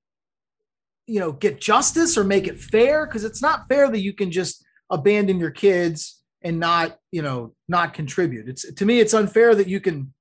you 1.07 1.19
know, 1.19 1.33
get 1.33 1.59
justice 1.59 2.17
or 2.17 2.23
make 2.23 2.47
it 2.47 2.57
fair 2.57 3.05
because 3.05 3.25
it's 3.25 3.41
not 3.41 3.67
fair 3.67 3.91
that 3.91 3.99
you 3.99 4.13
can 4.13 4.31
just 4.31 4.63
abandon 4.89 5.39
your 5.39 5.51
kids 5.51 6.22
and 6.43 6.59
not, 6.59 6.97
you 7.11 7.21
know, 7.21 7.53
not 7.67 7.93
contribute. 7.93 8.49
It's 8.49 8.71
to 8.73 8.85
me, 8.85 8.99
it's 8.99 9.13
unfair 9.13 9.55
that 9.55 9.67
you 9.67 9.79
can 9.79 10.13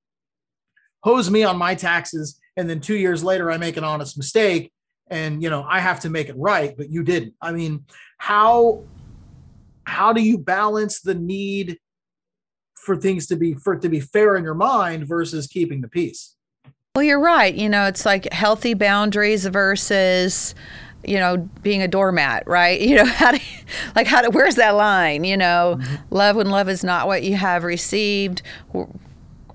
hose 1.03 1.31
me 1.31 1.43
on 1.43 1.59
my 1.59 1.75
taxes 1.75 2.39
and 2.57 2.69
then 2.69 2.81
two 2.81 2.97
years 2.97 3.25
later 3.25 3.51
I 3.51 3.57
make 3.57 3.77
an 3.77 3.85
honest 3.85 4.17
mistake 4.17 4.73
and 5.09 5.43
you 5.43 5.51
know 5.51 5.65
i 5.69 5.81
have 5.81 6.01
to 6.01 6.09
make 6.09 6.29
it 6.29 6.37
right 6.39 6.75
but 6.77 6.91
you 6.91 7.03
didn't. 7.03 7.35
I 7.41 7.53
mean 7.53 7.85
how 8.19 8.85
how 9.85 10.13
do 10.13 10.23
you 10.23 10.39
balance 10.39 11.01
the 11.01 11.15
need 11.15 11.79
for 12.77 12.97
things 12.97 13.27
to 13.29 13.37
be 13.37 13.55
for 13.55 13.75
it 13.75 13.83
to 13.83 13.89
be 13.89 14.01
fair 14.01 14.37
in 14.37 14.45
your 14.45 14.55
mind 14.55 15.07
versus 15.07 15.47
keeping 15.47 15.81
the 15.81 15.89
peace? 15.89 16.37
Well 16.95 17.05
you're 17.05 17.21
right. 17.21 17.55
You 17.55 17.69
know 17.69 17.87
it's 17.87 18.07
like 18.07 18.33
healthy 18.33 18.75
boundaries 18.75 19.47
versus 19.47 20.55
you 21.05 21.19
know 21.19 21.37
being 21.63 21.83
a 21.83 21.89
doormat 21.89 22.43
right 22.47 22.81
you 22.89 22.97
know 22.97 23.05
how 23.05 23.33
do 23.33 23.39
like 23.97 24.07
how 24.07 24.23
do 24.23 24.31
where's 24.31 24.57
that 24.57 24.71
line 24.71 25.25
you 25.25 25.37
know 25.37 25.77
mm-hmm. 25.79 25.95
love 26.11 26.37
when 26.37 26.51
love 26.51 26.69
is 26.69 26.85
not 26.85 27.07
what 27.07 27.23
you 27.23 27.37
have 27.37 27.65
received 27.65 28.43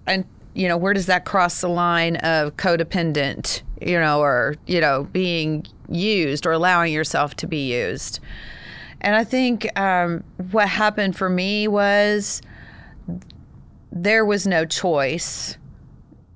and 0.06 0.26
you 0.58 0.68
know, 0.68 0.76
where 0.76 0.94
does 0.94 1.06
that 1.06 1.24
cross 1.24 1.62
the 1.62 1.70
line 1.70 2.16
of 2.18 2.58
codependent, 2.58 3.62
you 3.80 4.00
know, 4.00 4.20
or, 4.22 4.56
you 4.66 4.82
know, 4.82 5.04
being 5.12 5.64
used 5.88 6.48
or 6.48 6.52
allowing 6.52 6.92
yourself 6.92 7.36
to 7.36 7.48
be 7.48 7.72
used? 7.72 8.20
And 9.00 9.16
I 9.16 9.24
think 9.24 9.68
um, 9.80 10.24
what 10.50 10.68
happened 10.68 11.16
for 11.16 11.30
me 11.30 11.68
was 11.68 12.42
there 13.92 14.26
was 14.26 14.48
no 14.48 14.66
choice. 14.66 15.60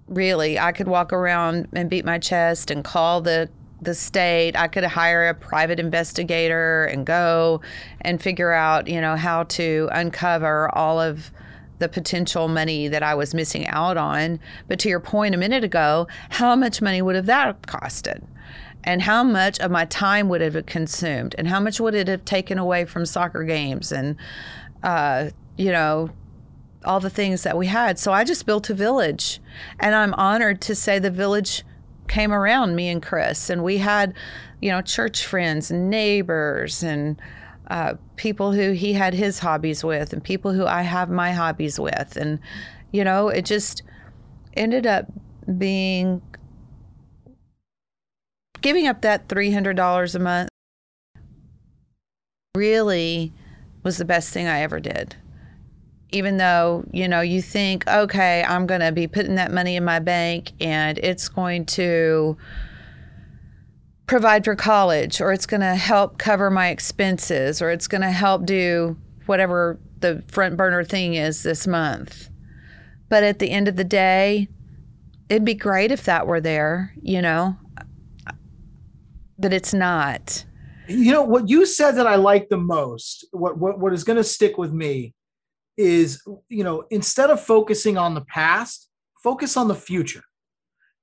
Really, 0.07 0.59
I 0.59 0.71
could 0.71 0.87
walk 0.87 1.11
around 1.11 1.69
and 1.73 1.89
beat 1.89 2.05
my 2.05 2.19
chest 2.19 2.69
and 2.69 2.83
call 2.83 3.21
the 3.21 3.49
the 3.81 3.95
state. 3.95 4.55
I 4.55 4.67
could 4.67 4.83
hire 4.83 5.27
a 5.27 5.33
private 5.33 5.79
investigator 5.79 6.85
and 6.85 7.05
go 7.05 7.61
and 8.01 8.21
figure 8.21 8.51
out, 8.51 8.87
you 8.87 9.01
know, 9.01 9.15
how 9.15 9.43
to 9.43 9.89
uncover 9.91 10.73
all 10.75 10.99
of 10.99 11.31
the 11.79 11.89
potential 11.89 12.47
money 12.47 12.87
that 12.87 13.01
I 13.01 13.15
was 13.15 13.33
missing 13.33 13.67
out 13.67 13.97
on. 13.97 14.39
But 14.67 14.79
to 14.79 14.89
your 14.89 14.99
point 14.99 15.33
a 15.33 15.37
minute 15.37 15.63
ago, 15.63 16.07
how 16.29 16.55
much 16.55 16.81
money 16.81 17.01
would 17.01 17.15
have 17.15 17.25
that 17.25 17.63
costed? 17.63 18.23
And 18.83 19.01
how 19.01 19.23
much 19.23 19.59
of 19.59 19.71
my 19.71 19.85
time 19.85 20.29
would 20.29 20.41
it 20.41 20.53
have 20.53 20.65
consumed? 20.65 21.35
And 21.37 21.47
how 21.47 21.59
much 21.59 21.79
would 21.79 21.95
it 21.95 22.07
have 22.07 22.23
taken 22.23 22.57
away 22.57 22.85
from 22.85 23.05
soccer 23.05 23.43
games 23.43 23.91
and, 23.91 24.15
uh, 24.83 25.29
you 25.57 25.71
know, 25.71 26.09
all 26.85 26.99
the 26.99 27.09
things 27.09 27.43
that 27.43 27.57
we 27.57 27.67
had? 27.67 27.99
So 27.99 28.11
I 28.11 28.23
just 28.23 28.45
built 28.45 28.69
a 28.69 28.73
village. 28.73 29.39
And 29.79 29.93
I'm 29.93 30.13
honored 30.15 30.61
to 30.61 30.75
say 30.75 30.99
the 30.99 31.11
village 31.11 31.63
came 32.07 32.31
around 32.31 32.75
me 32.75 32.89
and 32.89 33.01
Chris. 33.01 33.49
And 33.49 33.63
we 33.63 33.77
had, 33.77 34.13
you 34.61 34.69
know, 34.71 34.81
church 34.81 35.25
friends 35.25 35.71
and 35.71 35.89
neighbors 35.89 36.83
and, 36.83 37.21
uh, 37.69 37.93
people 38.17 38.51
who 38.51 38.71
he 38.71 38.93
had 38.93 39.13
his 39.13 39.39
hobbies 39.39 39.83
with 39.83 40.11
and 40.13 40.23
people 40.23 40.53
who 40.53 40.65
I 40.65 40.81
have 40.81 41.09
my 41.09 41.31
hobbies 41.31 41.79
with. 41.79 42.17
And, 42.17 42.39
you 42.91 43.03
know, 43.03 43.29
it 43.29 43.45
just 43.45 43.83
ended 44.55 44.85
up 44.85 45.05
being 45.57 46.21
giving 48.61 48.87
up 48.87 49.01
that 49.01 49.27
$300 49.27 50.15
a 50.15 50.19
month 50.19 50.49
really 52.55 53.33
was 53.83 53.97
the 53.97 54.05
best 54.05 54.31
thing 54.31 54.47
I 54.47 54.61
ever 54.61 54.79
did. 54.79 55.15
Even 56.11 56.37
though, 56.37 56.83
you 56.91 57.07
know, 57.07 57.21
you 57.21 57.41
think, 57.41 57.87
okay, 57.87 58.43
I'm 58.43 58.67
going 58.67 58.81
to 58.81 58.91
be 58.91 59.07
putting 59.07 59.35
that 59.35 59.51
money 59.51 59.75
in 59.75 59.85
my 59.85 59.99
bank 59.99 60.51
and 60.59 60.97
it's 60.97 61.29
going 61.29 61.65
to 61.67 62.37
provide 64.07 64.43
for 64.43 64.55
college 64.55 65.21
or 65.21 65.31
it's 65.31 65.45
going 65.45 65.61
to 65.61 65.75
help 65.75 66.17
cover 66.17 66.49
my 66.49 66.67
expenses 66.67 67.61
or 67.61 67.71
it's 67.71 67.87
going 67.87 68.01
to 68.01 68.11
help 68.11 68.45
do 68.45 68.97
whatever 69.25 69.79
the 69.99 70.21
front 70.27 70.57
burner 70.57 70.83
thing 70.83 71.13
is 71.13 71.43
this 71.43 71.65
month. 71.65 72.29
But 73.07 73.23
at 73.23 73.39
the 73.39 73.51
end 73.51 73.69
of 73.69 73.77
the 73.77 73.85
day, 73.85 74.49
it'd 75.29 75.45
be 75.45 75.53
great 75.53 75.91
if 75.93 76.03
that 76.03 76.27
were 76.27 76.41
there, 76.41 76.93
you 77.01 77.21
know, 77.21 77.55
but 79.39 79.53
it's 79.53 79.73
not. 79.73 80.43
You 80.87 81.13
know, 81.13 81.23
what 81.23 81.47
you 81.47 81.65
said 81.65 81.91
that 81.91 82.07
I 82.07 82.15
like 82.15 82.49
the 82.49 82.57
most, 82.57 83.25
what, 83.31 83.57
what, 83.57 83.79
what 83.79 83.93
is 83.93 84.03
going 84.03 84.17
to 84.17 84.23
stick 84.25 84.57
with 84.57 84.73
me 84.73 85.13
is, 85.77 86.21
you 86.49 86.63
know, 86.63 86.83
instead 86.91 87.29
of 87.29 87.41
focusing 87.43 87.97
on 87.97 88.13
the 88.13 88.21
past, 88.21 88.89
focus 89.23 89.57
on 89.57 89.67
the 89.67 89.75
future. 89.75 90.23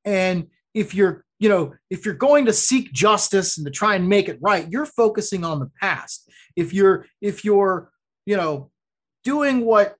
And 0.05 0.49
if 0.75 0.95
you're, 0.95 1.25
you 1.39 1.49
know, 1.49 1.75
if 1.91 2.05
you're 2.05 2.15
going 2.15 2.47
to 2.47 2.53
seek 2.53 2.93
justice 2.93 3.59
and 3.59 3.67
to 3.67 3.71
try 3.71 3.95
and 3.95 4.09
make 4.09 4.29
it 4.29 4.39
right, 4.41 4.69
you're 4.71 4.87
focusing 4.87 5.45
on 5.45 5.61
the 5.61 5.71
past. 5.81 6.29
If 6.57 6.73
you're, 6.73 7.07
if 7.21 7.45
you're, 7.45 7.91
you 8.27 8.37
know, 8.37 8.71
doing 9.25 9.65
what 9.65 9.97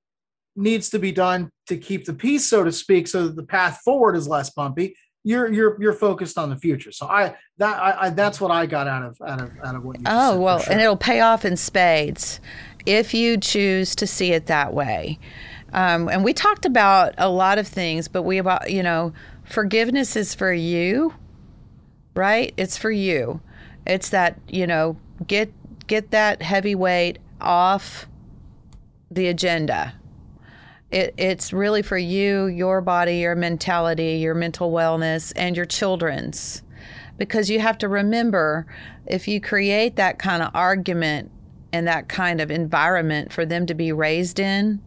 needs 0.57 0.91
to 0.91 0.99
be 0.99 1.13
done 1.13 1.51
to 1.69 1.77
keep 1.77 2.05
the 2.05 2.15
peace, 2.15 2.49
so 2.49 2.65
to 2.65 2.73
speak, 2.73 3.07
so 3.07 3.29
that 3.29 3.37
the 3.37 3.45
path 3.45 3.81
forward 3.85 4.17
is 4.17 4.27
less 4.27 4.51
bumpy, 4.51 4.97
you're 5.25 5.53
you're 5.53 5.77
you're 5.81 5.93
focused 5.93 6.39
on 6.39 6.49
the 6.49 6.57
future. 6.57 6.93
So 6.93 7.07
I 7.07 7.37
that 7.59 7.79
I, 7.79 8.07
I 8.07 8.11
that's 8.11 8.41
what 8.41 8.51
I 8.51 8.67
got 8.67 8.87
out 8.87 9.03
of 9.05 9.19
out 9.27 9.41
of 9.41 9.51
out 9.65 9.75
of 9.75 9.85
what 9.85 9.99
you. 9.99 10.05
Oh, 10.07 10.31
said. 10.31 10.37
Oh 10.37 10.41
well, 10.41 10.59
sure. 10.61 10.73
and 10.73 10.81
it'll 10.81 10.97
pay 10.97 11.21
off 11.21 11.45
in 11.45 11.57
spades 11.57 12.41
if 12.89 13.13
you 13.13 13.37
choose 13.37 13.95
to 13.95 14.07
see 14.07 14.33
it 14.33 14.47
that 14.47 14.73
way. 14.73 15.19
Um, 15.75 16.09
and 16.09 16.25
we 16.25 16.33
talked 16.33 16.65
about 16.65 17.15
a 17.19 17.29
lot 17.29 17.59
of 17.59 17.69
things, 17.69 18.09
but 18.09 18.23
we 18.23 18.39
about 18.39 18.71
you 18.71 18.83
know 18.83 19.13
forgiveness 19.45 20.17
is 20.17 20.35
for 20.35 20.53
you, 20.53 21.15
right? 22.15 22.55
It's 22.57 22.79
for 22.79 22.91
you. 22.91 23.41
It's 23.87 24.09
that 24.09 24.41
you 24.49 24.67
know 24.67 24.97
get 25.27 25.53
get 25.87 26.11
that 26.13 26.41
heavy 26.41 26.75
weight 26.75 27.19
off 27.43 28.09
the 29.11 29.29
agenda. 29.29 29.95
It, 30.91 31.13
it's 31.19 31.53
really 31.53 31.83
for 31.83 31.99
you, 31.99 32.47
your 32.47 32.81
body, 32.81 33.19
your 33.19 33.35
mentality, 33.35 34.15
your 34.15 34.35
mental 34.35 34.73
wellness, 34.73 35.35
and 35.37 35.55
your 35.55 35.67
children's. 35.67 36.63
Because 37.19 37.51
you 37.51 37.61
have 37.61 37.77
to 37.79 37.89
remember 37.89 38.67
if 39.05 39.29
you 39.29 39.39
create 39.39 39.97
that 39.97 40.19
kind 40.19 40.43
of 40.43 40.51
argument 40.55 41.31
and 41.73 41.87
that 41.87 42.09
kind 42.09 42.41
of 42.41 42.51
environment 42.51 43.33
for 43.33 43.45
them 43.45 43.67
to 43.67 43.75
be 43.75 43.93
raised 43.93 44.39
in, 44.39 44.81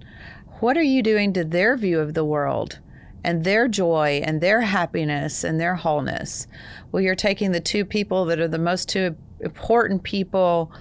what 0.59 0.77
are 0.77 0.83
you 0.83 1.01
doing 1.01 1.33
to 1.33 1.43
their 1.43 1.75
view 1.75 1.99
of 1.99 2.13
the 2.13 2.25
world 2.25 2.79
and 3.23 3.43
their 3.43 3.67
joy 3.67 4.21
and 4.23 4.41
their 4.41 4.61
happiness 4.61 5.43
and 5.43 5.59
their 5.59 5.75
wholeness? 5.75 6.47
Well, 6.91 7.01
you're 7.01 7.15
taking 7.15 7.51
the 7.51 7.59
two 7.59 7.85
people 7.85 8.25
that 8.25 8.39
are 8.39 8.47
the 8.47 8.59
most 8.59 8.89
two 8.89 9.15
important 9.39 10.03
people 10.03 10.71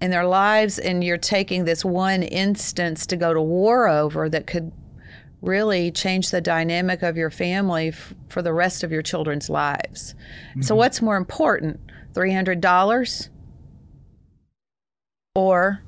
in 0.00 0.10
their 0.10 0.26
lives 0.26 0.78
and 0.78 1.04
you're 1.04 1.18
taking 1.18 1.64
this 1.64 1.84
one 1.84 2.22
instance 2.22 3.06
to 3.06 3.16
go 3.16 3.34
to 3.34 3.40
war 3.40 3.88
over 3.88 4.28
that 4.28 4.46
could 4.46 4.72
really 5.42 5.90
change 5.90 6.30
the 6.30 6.40
dynamic 6.40 7.02
of 7.02 7.16
your 7.16 7.30
family 7.30 7.88
f- 7.88 8.14
for 8.28 8.42
the 8.42 8.52
rest 8.52 8.82
of 8.82 8.92
your 8.92 9.02
children's 9.02 9.48
lives. 9.48 10.14
Mm-hmm. 10.50 10.62
So 10.62 10.74
what's 10.74 11.00
more 11.00 11.16
important? 11.16 11.80
$300 12.14 13.28
or 15.34 15.82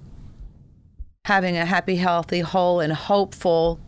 having 1.25 1.57
a 1.57 1.65
happy, 1.65 1.97
healthy, 1.97 2.41
whole 2.41 2.81
and 2.81 2.93
hopeful 2.93 3.81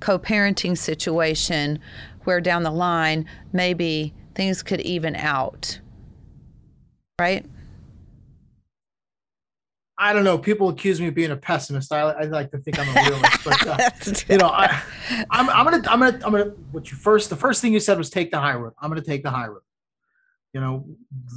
co-parenting 0.00 0.76
situation 0.76 1.78
where 2.24 2.40
down 2.40 2.62
the 2.62 2.70
line 2.70 3.26
maybe 3.52 4.12
things 4.34 4.62
could 4.62 4.80
even 4.80 5.14
out. 5.16 5.80
Right? 7.20 7.46
I 10.02 10.12
don't 10.12 10.24
know. 10.24 10.36
People 10.36 10.68
accuse 10.68 11.00
me 11.00 11.06
of 11.06 11.14
being 11.14 11.30
a 11.30 11.36
pessimist. 11.36 11.92
I, 11.92 12.00
I 12.00 12.22
like 12.24 12.50
to 12.50 12.58
think 12.58 12.76
I'm 12.76 12.88
a 12.88 12.92
realist, 13.08 13.44
but 13.44 13.66
uh, 13.66 13.90
you 14.28 14.38
know, 14.38 14.48
I, 14.48 14.82
I'm, 15.30 15.48
I'm 15.48 15.64
gonna, 15.64 15.88
I'm 15.88 16.00
gonna, 16.00 16.20
I'm 16.24 16.32
gonna. 16.32 16.52
What 16.72 16.90
you 16.90 16.96
first, 16.96 17.30
the 17.30 17.36
first 17.36 17.62
thing 17.62 17.72
you 17.72 17.78
said 17.78 17.98
was 17.98 18.10
take 18.10 18.32
the 18.32 18.40
high 18.40 18.54
road. 18.54 18.72
I'm 18.80 18.90
gonna 18.90 19.00
take 19.00 19.22
the 19.22 19.30
high 19.30 19.46
road. 19.46 19.62
You 20.52 20.60
know, 20.60 20.86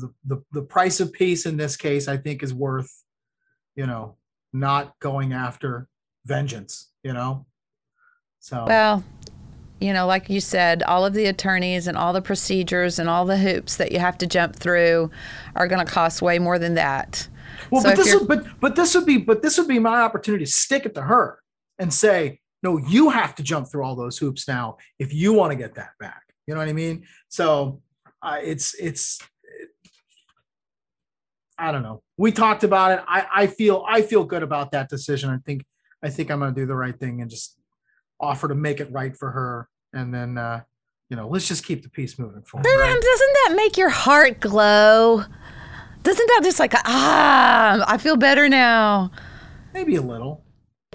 the 0.01 0.11
the, 0.25 0.43
the 0.51 0.61
price 0.63 0.99
of 0.99 1.13
peace 1.13 1.45
in 1.45 1.57
this 1.57 1.77
case, 1.77 2.07
I 2.07 2.17
think, 2.17 2.41
is 2.41 2.55
worth, 2.55 2.91
you 3.75 3.85
know, 3.85 4.15
not 4.53 4.97
going 4.99 5.33
after 5.33 5.87
vengeance. 6.25 6.91
You 7.03 7.13
know, 7.13 7.45
so 8.39 8.65
well, 8.67 9.03
you 9.79 9.93
know, 9.93 10.07
like 10.07 10.29
you 10.29 10.39
said, 10.39 10.83
all 10.83 11.05
of 11.05 11.13
the 11.13 11.25
attorneys 11.25 11.87
and 11.87 11.97
all 11.97 12.13
the 12.13 12.21
procedures 12.21 12.99
and 12.99 13.09
all 13.09 13.25
the 13.25 13.37
hoops 13.37 13.77
that 13.77 13.91
you 13.91 13.99
have 13.99 14.17
to 14.19 14.27
jump 14.27 14.55
through 14.55 15.11
are 15.55 15.67
going 15.67 15.85
to 15.85 15.91
cost 15.91 16.21
way 16.21 16.39
more 16.39 16.57
than 16.57 16.75
that. 16.75 17.27
Well, 17.71 17.81
so 17.81 17.89
but 17.89 17.97
this 17.97 18.13
would, 18.13 18.27
but 18.27 18.45
but 18.59 18.75
this 18.75 18.95
would 18.95 19.05
be 19.05 19.17
but 19.17 19.41
this 19.41 19.57
would 19.57 19.67
be 19.67 19.79
my 19.79 20.01
opportunity 20.01 20.45
to 20.45 20.51
stick 20.51 20.85
it 20.85 20.95
to 20.95 21.01
her 21.01 21.39
and 21.79 21.93
say, 21.93 22.39
no, 22.63 22.77
you 22.77 23.09
have 23.09 23.35
to 23.35 23.43
jump 23.43 23.69
through 23.69 23.83
all 23.83 23.95
those 23.95 24.17
hoops 24.17 24.47
now 24.47 24.77
if 24.99 25.13
you 25.13 25.33
want 25.33 25.51
to 25.51 25.57
get 25.57 25.75
that 25.75 25.91
back. 25.99 26.21
You 26.47 26.53
know 26.53 26.59
what 26.59 26.69
I 26.69 26.73
mean? 26.73 27.05
So 27.29 27.81
uh, 28.21 28.37
it's 28.41 28.73
it's 28.75 29.19
it, 29.21 29.27
I 31.57 31.71
don't 31.71 31.83
know. 31.83 32.01
We 32.17 32.31
talked 32.31 32.63
about 32.63 32.91
it. 32.91 33.05
I 33.07 33.27
I 33.33 33.47
feel 33.47 33.85
I 33.87 34.01
feel 34.01 34.23
good 34.23 34.43
about 34.43 34.71
that 34.71 34.89
decision. 34.89 35.29
I 35.29 35.37
think 35.45 35.65
I 36.03 36.09
think 36.09 36.29
I'm 36.29 36.39
going 36.39 36.53
to 36.53 36.61
do 36.61 36.65
the 36.65 36.75
right 36.75 36.97
thing 36.97 37.21
and 37.21 37.29
just 37.29 37.57
offer 38.19 38.47
to 38.47 38.55
make 38.55 38.79
it 38.79 38.91
right 38.91 39.15
for 39.15 39.31
her, 39.31 39.69
and 39.93 40.13
then 40.13 40.37
uh, 40.37 40.61
you 41.09 41.17
know 41.17 41.27
let's 41.27 41.47
just 41.47 41.65
keep 41.65 41.83
the 41.83 41.89
peace 41.89 42.19
moving 42.19 42.43
forward. 42.43 42.65
Right? 42.65 43.01
Doesn't 43.01 43.33
that 43.33 43.53
make 43.55 43.77
your 43.77 43.89
heart 43.89 44.39
glow? 44.39 45.23
Doesn't 46.03 46.27
that 46.27 46.41
just 46.43 46.59
like 46.59 46.73
ah, 46.75 47.83
I 47.87 47.97
feel 47.97 48.17
better 48.17 48.49
now? 48.49 49.11
Maybe 49.73 49.95
a 49.95 50.01
little. 50.01 50.43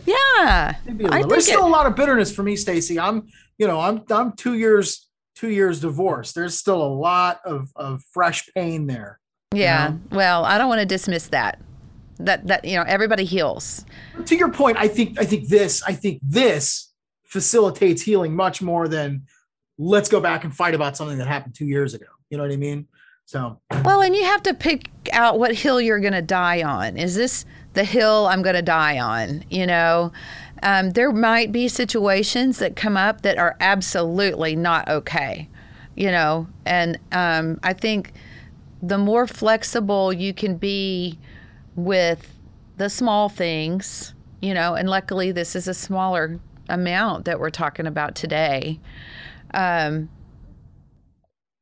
Yeah, 0.07 0.77
maybe 0.85 1.05
a 1.05 1.09
little. 1.09 1.29
There's 1.29 1.47
still 1.47 1.65
it, 1.65 1.69
a 1.69 1.73
lot 1.73 1.87
of 1.87 1.97
bitterness 1.97 2.35
for 2.35 2.43
me, 2.43 2.57
Stacy. 2.57 2.99
I'm, 2.99 3.29
you 3.59 3.67
know, 3.67 3.81
I'm 3.81 4.05
I'm 4.11 4.33
two 4.33 4.55
years 4.55 5.09
two 5.35 5.51
years 5.51 5.81
divorced. 5.81 6.35
There's 6.35 6.57
still 6.57 6.83
a 6.83 6.93
lot 6.93 7.41
of 7.45 7.71
of 7.75 8.03
fresh 8.13 8.49
pain 8.55 8.87
there. 8.87 9.19
Yeah. 9.55 9.89
You 9.89 9.95
know? 9.95 10.01
Well, 10.13 10.45
I 10.45 10.59
don't 10.59 10.69
want 10.69 10.81
to 10.81 10.87
dismiss 10.87 11.29
that. 11.29 11.59
That 12.19 12.47
that 12.49 12.65
you 12.65 12.77
know 12.77 12.85
everybody 12.87 13.25
heals. 13.25 13.85
To 14.27 14.37
your 14.37 14.51
point, 14.51 14.77
I 14.77 14.89
think 14.89 15.19
I 15.19 15.25
think 15.25 15.49
this 15.49 15.83
I 15.83 15.95
think 15.95 16.21
this 16.23 16.93
facilitates 17.25 18.03
healing 18.03 18.35
much 18.35 18.61
more 18.61 18.89
than 18.89 19.23
let's 19.79 20.09
go 20.09 20.21
back 20.21 20.45
and 20.45 20.55
fight 20.55 20.75
about 20.75 20.97
something 20.97 21.17
that 21.19 21.27
happened 21.27 21.55
two 21.55 21.65
years 21.65 21.95
ago. 21.95 22.07
You 22.29 22.37
know 22.37 22.45
what 22.45 22.53
I 22.53 22.57
mean? 22.57 22.87
So 23.25 23.59
well, 23.85 24.03
and 24.03 24.15
you 24.15 24.25
have 24.25 24.43
to 24.45 24.55
pick 24.55 24.91
out 25.13 25.39
what 25.39 25.55
hill 25.55 25.81
you're 25.81 26.01
going 26.01 26.13
to 26.13 26.23
die 26.23 26.63
on. 26.63 26.97
Is 26.97 27.15
this 27.17 27.45
the 27.73 27.85
hill 27.85 28.27
I'm 28.27 28.43
going 28.43 28.57
to 28.57 28.63
die 28.63 28.99
on? 28.99 29.45
You 29.49 29.67
know, 29.67 30.13
um, 30.63 30.91
there 30.91 31.13
might 31.13 31.53
be 31.53 31.69
situations 31.69 32.59
that 32.59 32.77
come 32.77 32.97
up 32.97 33.23
that 33.23 33.39
are 33.39 33.57
absolutely 33.61 34.57
not 34.57 34.89
okay. 34.89 35.49
You 35.97 36.11
know, 36.11 36.49
and 36.67 36.99
um, 37.13 37.59
I 37.63 37.73
think 37.73 38.13
the 38.83 38.99
more 38.99 39.27
flexible 39.27 40.13
you 40.13 40.33
can 40.33 40.57
be 40.57 41.19
with 41.77 42.35
the 42.77 42.89
small 42.89 43.29
things, 43.29 44.15
you 44.41 44.55
know, 44.55 44.75
and 44.75 44.89
luckily 44.89 45.33
this 45.33 45.55
is 45.55 45.69
a 45.69 45.75
smaller 45.75 46.41
amount 46.69 47.25
that 47.27 47.39
we're 47.39 47.51
talking 47.51 47.87
about 47.87 48.15
today. 48.15 48.81
Um, 49.53 50.09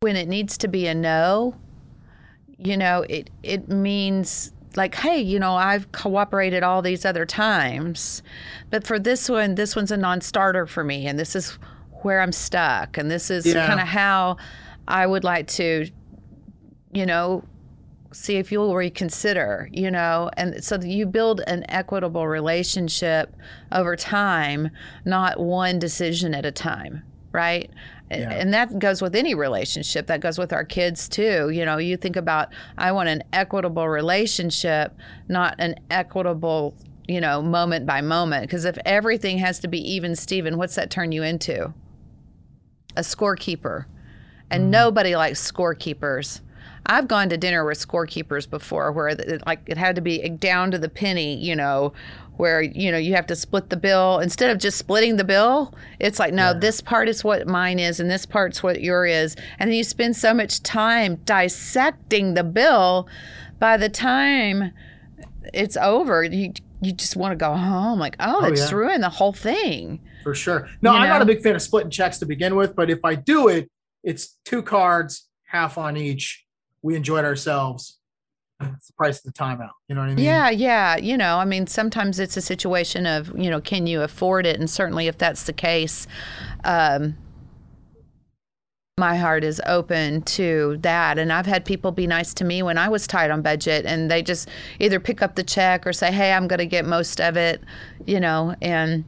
when 0.01 0.17
it 0.17 0.29
needs 0.29 0.57
to 0.59 0.69
be 0.69 0.87
a 0.87 0.95
no, 0.95 1.57
you 2.57 2.77
know, 2.77 3.05
it 3.09 3.31
it 3.43 3.69
means 3.69 4.53
like, 4.77 4.95
hey, 4.95 5.19
you 5.19 5.39
know, 5.39 5.55
I've 5.55 5.91
cooperated 5.93 6.63
all 6.63 6.83
these 6.83 7.05
other 7.05 7.27
times, 7.27 8.23
but 8.71 8.87
for 8.87 8.99
this 8.99 9.29
one, 9.29 9.57
this 9.57 9.75
one's 9.75 9.91
a 9.91 9.97
non-starter 9.97 10.67
for 10.67 10.85
me, 10.85 11.07
and 11.07 11.19
this 11.19 11.35
is 11.35 11.59
where 12.03 12.21
I'm 12.21 12.33
stuck, 12.33 12.97
and 12.97 13.11
this 13.11 13.31
is 13.31 13.47
yeah. 13.47 13.67
kind 13.67 13.81
of 13.81 13.89
how 13.89 14.37
I 14.87 15.07
would 15.07 15.25
like 15.25 15.49
to, 15.49 15.89
you 16.93 17.07
know, 17.07 17.45
see 18.13 18.37
if 18.37 18.51
you'll 18.51 18.75
reconsider, 18.75 19.69
you 19.73 19.91
know, 19.91 20.31
and 20.37 20.63
so 20.65 20.79
you 20.81 21.07
build 21.07 21.43
an 21.47 21.65
equitable 21.69 22.27
relationship 22.27 23.35
over 23.73 23.97
time, 23.97 24.71
not 25.05 25.39
one 25.39 25.79
decision 25.79 26.35
at 26.35 26.47
a 26.47 26.51
time, 26.53 27.03
right? 27.33 27.71
Yeah. 28.11 28.33
And 28.33 28.55
that 28.55 28.79
goes 28.79 29.03
with 29.03 29.15
any 29.15 29.35
relationship. 29.35 30.07
That 30.07 30.21
goes 30.21 30.39
with 30.39 30.55
our 30.55 30.65
kids 30.65 31.09
too. 31.09 31.51
You 31.51 31.67
know, 31.67 31.77
you 31.77 31.99
think 31.99 32.17
about, 32.17 32.49
I 32.79 32.93
want 32.93 33.11
an 33.11 33.23
equitable 33.35 33.87
relationship, 33.87 34.97
not 35.29 35.55
an 35.59 35.75
equitable, 35.91 36.75
you 37.07 37.21
know, 37.21 37.43
moment 37.43 37.85
by 37.85 38.01
moment. 38.01 38.45
Because 38.45 38.65
if 38.65 38.79
everything 38.87 39.37
has 39.39 39.59
to 39.59 39.69
be 39.69 39.79
even, 39.93 40.17
Steven, 40.17 40.57
what's 40.57 40.77
that 40.77 40.91
turn 40.91 41.13
you 41.13 41.23
into? 41.23 41.75
A 42.97 43.03
scorekeeper. 43.03 43.85
And 44.51 44.63
mm-hmm. 44.63 44.71
nobody 44.71 45.15
likes 45.15 45.53
scorekeepers. 45.53 46.41
I've 46.89 47.07
gone 47.07 47.29
to 47.29 47.37
dinner 47.37 47.65
with 47.65 47.79
scorekeepers 47.87 48.49
before 48.49 48.93
where 48.93 49.09
it, 49.09 49.43
like 49.47 49.61
it 49.67 49.77
had 49.77 49.95
to 49.97 50.01
be 50.01 50.29
down 50.29 50.71
to 50.71 50.79
the 50.79 50.89
penny, 50.89 51.37
you 51.37 51.55
know, 51.55 51.93
where 52.39 52.63
you 52.63 52.91
know 52.91 52.99
you 52.99 53.15
have 53.15 53.27
to 53.27 53.37
split 53.37 53.69
the 53.69 53.77
bill 53.77 54.21
instead 54.21 54.49
of 54.49 54.59
just 54.59 54.79
splitting 54.79 55.17
the 55.17 55.25
bill 55.25 55.75
it's 55.99 56.19
like 56.19 56.33
no 56.33 56.47
yeah. 56.47 56.53
this 56.53 56.81
part 56.81 57.09
is 57.09 57.23
what 57.23 57.47
mine 57.47 57.79
is 57.79 58.01
and 58.01 58.11
this 58.11 58.25
part's 58.25 58.63
what 58.63 58.81
your 58.81 59.05
is 59.05 59.37
and 59.59 59.69
then 59.69 59.77
you 59.77 59.85
spend 59.85 60.17
so 60.17 60.33
much 60.33 60.63
time 60.63 61.17
dissecting 61.25 62.35
the 62.35 62.45
bill 62.45 63.09
by 63.59 63.77
the 63.77 63.89
time 63.89 64.73
it's 65.53 65.77
over 65.77 66.23
you 66.23 66.53
you 66.81 66.93
just 66.93 67.17
want 67.17 67.33
to 67.33 67.37
go 67.37 67.53
home 67.55 67.99
like 67.99 68.15
oh, 68.21 68.41
oh 68.43 68.45
it's 68.45 68.71
yeah. 68.71 68.77
ruined 68.77 69.03
the 69.03 69.11
whole 69.11 69.33
thing 69.33 70.01
for 70.23 70.35
sure 70.35 70.69
no 70.81 70.93
you 70.93 70.99
i'm 70.99 71.09
know? 71.09 71.15
not 71.15 71.23
a 71.23 71.27
big 71.27 71.43
fan 71.43 71.57
of 71.57 71.63
splitting 71.63 71.91
checks 71.91 72.19
to 72.19 72.27
begin 72.27 72.55
with 72.55 72.77
but 72.77 72.89
if 72.89 73.05
i 73.05 73.17
do 73.17 73.49
it 73.49 73.69
it's 74.05 74.39
two 74.45 74.63
cards 74.63 75.29
half 75.45 75.77
on 75.77 75.97
each 75.97 76.45
we 76.83 76.95
enjoyed 76.97 77.25
ourselves 77.25 77.99
It's 78.61 78.89
the 78.89 78.93
price 78.95 79.19
of 79.19 79.33
the 79.33 79.39
timeout. 79.39 79.71
You 79.89 79.95
know 79.95 80.01
what 80.01 80.11
I 80.11 80.15
mean? 80.15 80.25
Yeah, 80.25 80.51
yeah. 80.51 80.97
You 80.97 81.17
know, 81.17 81.39
I 81.39 81.45
mean, 81.45 81.67
sometimes 81.67 82.19
it's 82.19 82.37
a 82.37 82.41
situation 82.43 83.07
of, 83.07 83.33
you 83.39 83.51
know, 83.51 83.61
can 83.61 83.87
you 83.87 84.03
afford 84.03 84.47
it? 84.47 84.59
And 84.59 84.69
certainly 84.69 85.07
if 85.07 85.17
that's 85.17 85.45
the 85.45 85.53
case, 85.53 86.07
um, 86.65 87.17
my 88.99 89.17
heart 89.17 89.45
is 89.45 89.63
open 89.65 90.23
to 90.23 90.77
that. 90.81 91.19
And 91.19 91.33
I've 91.33 91.47
had 91.47 91.65
people 91.65 91.93
be 91.93 92.09
nice 92.09 92.35
to 92.35 92.45
me 92.45 92.65
when 92.65 92.79
I 92.79 92.89
was 92.89 93.07
tight 93.07 93.31
on 93.31 93.43
budget 93.43 93.87
and 93.87 94.11
they 94.11 94.23
just 94.23 94.49
either 94.81 94.99
pick 94.99 95.23
up 95.23 95.37
the 95.37 95.45
check 95.45 95.87
or 95.87 95.93
say, 95.93 96.11
hey, 96.11 96.33
I'm 96.33 96.49
going 96.49 96.59
to 96.59 96.67
get 96.67 96.85
most 96.85 97.21
of 97.21 97.37
it, 97.37 97.63
you 98.07 98.21
know, 98.21 98.57
and. 98.61 99.05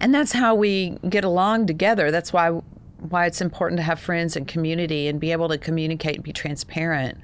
And 0.00 0.14
that's 0.14 0.32
how 0.32 0.54
we 0.54 0.98
get 1.10 1.24
along 1.24 1.66
together. 1.66 2.10
That's 2.10 2.32
why 2.32 2.58
why 3.00 3.26
it's 3.26 3.40
important 3.40 3.78
to 3.78 3.82
have 3.82 4.00
friends 4.00 4.36
and 4.36 4.46
community 4.46 5.06
and 5.08 5.20
be 5.20 5.32
able 5.32 5.48
to 5.48 5.58
communicate 5.58 6.16
and 6.16 6.24
be 6.24 6.32
transparent. 6.32 7.18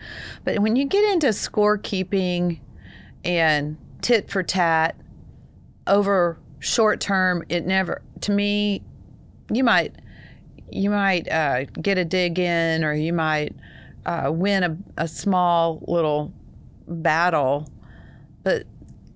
But 0.44 0.60
when 0.60 0.76
you 0.76 0.84
get 0.86 1.04
into 1.12 1.28
scorekeeping 1.28 2.60
and 3.24 3.76
tit 4.02 4.30
for 4.30 4.42
tat 4.42 4.96
over 5.86 6.38
short 6.60 7.00
term, 7.00 7.44
it 7.48 7.66
never 7.66 8.02
to 8.22 8.32
me. 8.32 8.82
You 9.52 9.64
might 9.64 9.94
you 10.70 10.90
might 10.90 11.30
uh, 11.30 11.64
get 11.64 11.98
a 11.98 12.04
dig 12.04 12.38
in, 12.38 12.84
or 12.84 12.94
you 12.94 13.12
might 13.12 13.54
uh, 14.06 14.30
win 14.32 14.62
a, 14.62 14.76
a 14.96 15.08
small 15.08 15.84
little 15.86 16.32
battle, 16.86 17.68
but 18.42 18.66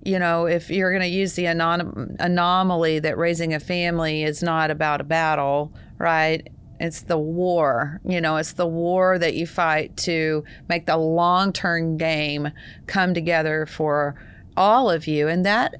you 0.03 0.17
know, 0.17 0.45
if 0.45 0.69
you're 0.69 0.91
going 0.91 1.01
to 1.01 1.07
use 1.07 1.33
the 1.33 1.43
anom- 1.45 2.15
anomaly 2.19 2.99
that 2.99 3.17
raising 3.17 3.53
a 3.53 3.59
family 3.59 4.23
is 4.23 4.41
not 4.41 4.71
about 4.71 5.01
a 5.01 5.03
battle, 5.03 5.73
right? 5.99 6.47
It's 6.79 7.01
the 7.01 7.17
war. 7.17 8.01
You 8.05 8.21
know, 8.21 8.37
it's 8.37 8.53
the 8.53 8.67
war 8.67 9.19
that 9.19 9.35
you 9.35 9.45
fight 9.45 9.97
to 9.97 10.43
make 10.67 10.85
the 10.85 10.97
long 10.97 11.53
term 11.53 11.97
game 11.97 12.49
come 12.87 13.13
together 13.13 13.65
for 13.65 14.15
all 14.55 14.89
of 14.89 15.05
you. 15.05 15.27
And 15.27 15.45
that 15.45 15.75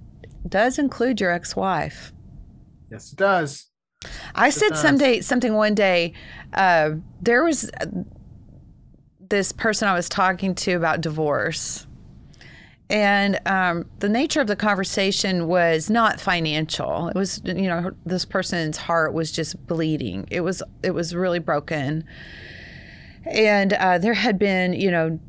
does 0.47 0.78
include 0.78 1.20
your 1.20 1.32
ex 1.32 1.55
wife. 1.55 2.13
Yes, 2.91 3.13
it 3.13 3.17
does. 3.17 3.67
I 4.34 4.49
said 4.49 4.78
someday, 4.78 5.20
something 5.22 5.53
one 5.53 5.76
day, 5.76 6.13
uh, 6.53 6.91
there 7.22 7.43
was 7.43 7.70
this 9.20 9.51
person 9.51 9.88
I 9.88 9.93
was 9.93 10.07
talking 10.07 10.55
to 10.55 10.74
about 10.74 11.01
divorce 11.01 11.86
and 12.89 13.39
um, 13.45 13.85
the 13.99 14.09
nature 14.09 14.41
of 14.41 14.47
the 14.47 14.55
conversation 14.55 15.47
was 15.47 15.89
not 15.91 16.19
financial. 16.19 17.07
It 17.09 17.15
was, 17.15 17.39
you 17.45 17.67
know, 17.67 17.91
this 18.05 18.25
person's 18.25 18.77
heart 18.77 19.13
was 19.13 19.31
just 19.31 19.67
bleeding. 19.67 20.27
It 20.31 20.41
was, 20.41 20.63
it 20.81 20.91
was 20.91 21.13
really 21.13 21.39
broken, 21.39 22.03
and 23.25 23.73
uh, 23.73 23.99
there 23.99 24.15
had 24.15 24.39
been, 24.39 24.73
you 24.73 24.89
know, 24.89 25.19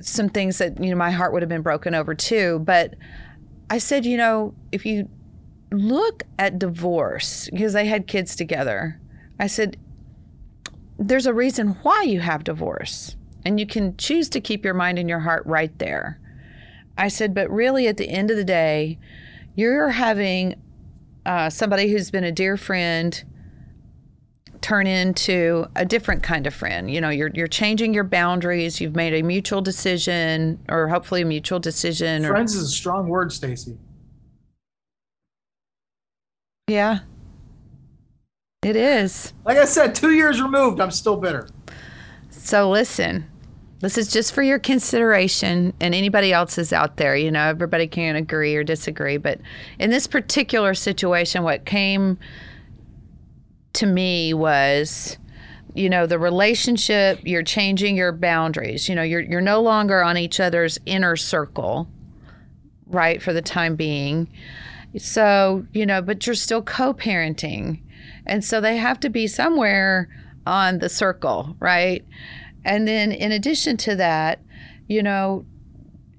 some 0.00 0.28
things 0.28 0.58
that 0.58 0.82
you 0.82 0.90
know 0.90 0.96
my 0.96 1.10
heart 1.10 1.32
would 1.32 1.42
have 1.42 1.48
been 1.48 1.62
broken 1.62 1.94
over 1.94 2.14
too. 2.14 2.58
But 2.60 2.94
I 3.70 3.78
said, 3.78 4.04
you 4.04 4.16
know, 4.16 4.54
if 4.72 4.84
you 4.84 5.08
look 5.70 6.24
at 6.38 6.58
divorce 6.58 7.48
because 7.50 7.74
they 7.74 7.86
had 7.86 8.08
kids 8.08 8.34
together, 8.34 9.00
I 9.38 9.46
said, 9.46 9.76
there's 10.98 11.26
a 11.26 11.34
reason 11.34 11.68
why 11.82 12.02
you 12.02 12.20
have 12.20 12.42
divorce, 12.42 13.14
and 13.44 13.60
you 13.60 13.66
can 13.66 13.96
choose 13.96 14.28
to 14.30 14.40
keep 14.40 14.64
your 14.64 14.74
mind 14.74 14.98
and 14.98 15.08
your 15.08 15.20
heart 15.20 15.44
right 15.46 15.76
there 15.78 16.18
I 16.98 17.08
said, 17.08 17.34
but 17.34 17.50
really 17.50 17.86
at 17.88 17.96
the 17.96 18.08
end 18.08 18.30
of 18.30 18.36
the 18.36 18.44
day, 18.44 18.98
you're 19.54 19.90
having 19.90 20.60
uh, 21.24 21.50
somebody 21.50 21.90
who's 21.90 22.10
been 22.10 22.24
a 22.24 22.32
dear 22.32 22.56
friend 22.56 23.22
turn 24.60 24.86
into 24.86 25.66
a 25.76 25.84
different 25.84 26.22
kind 26.22 26.46
of 26.46 26.54
friend. 26.54 26.90
You 26.90 27.00
know, 27.00 27.10
you're 27.10 27.30
you're 27.34 27.46
changing 27.46 27.94
your 27.94 28.04
boundaries. 28.04 28.80
You've 28.80 28.96
made 28.96 29.14
a 29.14 29.22
mutual 29.22 29.60
decision, 29.60 30.58
or 30.68 30.88
hopefully 30.88 31.22
a 31.22 31.24
mutual 31.24 31.60
decision. 31.60 32.24
Friends 32.24 32.56
or, 32.56 32.60
is 32.60 32.64
a 32.64 32.70
strong 32.70 33.08
word, 33.08 33.32
Stacy. 33.32 33.76
Yeah, 36.68 37.00
it 38.62 38.74
is. 38.74 39.32
Like 39.44 39.58
I 39.58 39.64
said, 39.66 39.94
two 39.94 40.10
years 40.10 40.42
removed, 40.42 40.80
I'm 40.80 40.90
still 40.90 41.16
bitter. 41.16 41.48
So 42.30 42.68
listen, 42.68 43.30
this 43.86 43.98
is 43.98 44.08
just 44.08 44.34
for 44.34 44.42
your 44.42 44.58
consideration 44.58 45.72
and 45.80 45.94
anybody 45.94 46.32
else 46.32 46.58
is 46.58 46.72
out 46.72 46.96
there. 46.96 47.16
You 47.16 47.30
know, 47.30 47.44
everybody 47.46 47.86
can 47.86 48.16
agree 48.16 48.56
or 48.56 48.64
disagree. 48.64 49.16
But 49.16 49.40
in 49.78 49.90
this 49.90 50.08
particular 50.08 50.74
situation, 50.74 51.44
what 51.44 51.64
came 51.64 52.18
to 53.74 53.86
me 53.86 54.34
was 54.34 55.18
you 55.74 55.88
know 55.88 56.06
the 56.06 56.18
relationship 56.18 57.20
you're 57.22 57.42
changing 57.42 57.94
your 57.94 58.10
boundaries 58.10 58.88
you 58.88 58.94
know 58.94 59.02
you're 59.02 59.20
you're 59.20 59.42
no 59.42 59.60
longer 59.60 60.02
on 60.02 60.16
each 60.16 60.40
other's 60.40 60.78
inner 60.86 61.14
circle 61.14 61.86
right 62.86 63.22
for 63.22 63.34
the 63.34 63.42
time 63.42 63.76
being 63.76 64.26
so 64.96 65.66
you 65.74 65.84
know 65.84 66.00
but 66.00 66.26
you're 66.26 66.34
still 66.34 66.62
co-parenting 66.62 67.78
and 68.24 68.42
so 68.42 68.62
they 68.62 68.78
have 68.78 68.98
to 68.98 69.10
be 69.10 69.26
somewhere 69.26 70.08
on 70.46 70.78
the 70.78 70.88
circle 70.88 71.54
right 71.60 72.02
and 72.66 72.86
then, 72.86 73.12
in 73.12 73.32
addition 73.32 73.76
to 73.78 73.96
that, 73.96 74.40
you 74.88 75.02
know, 75.02 75.46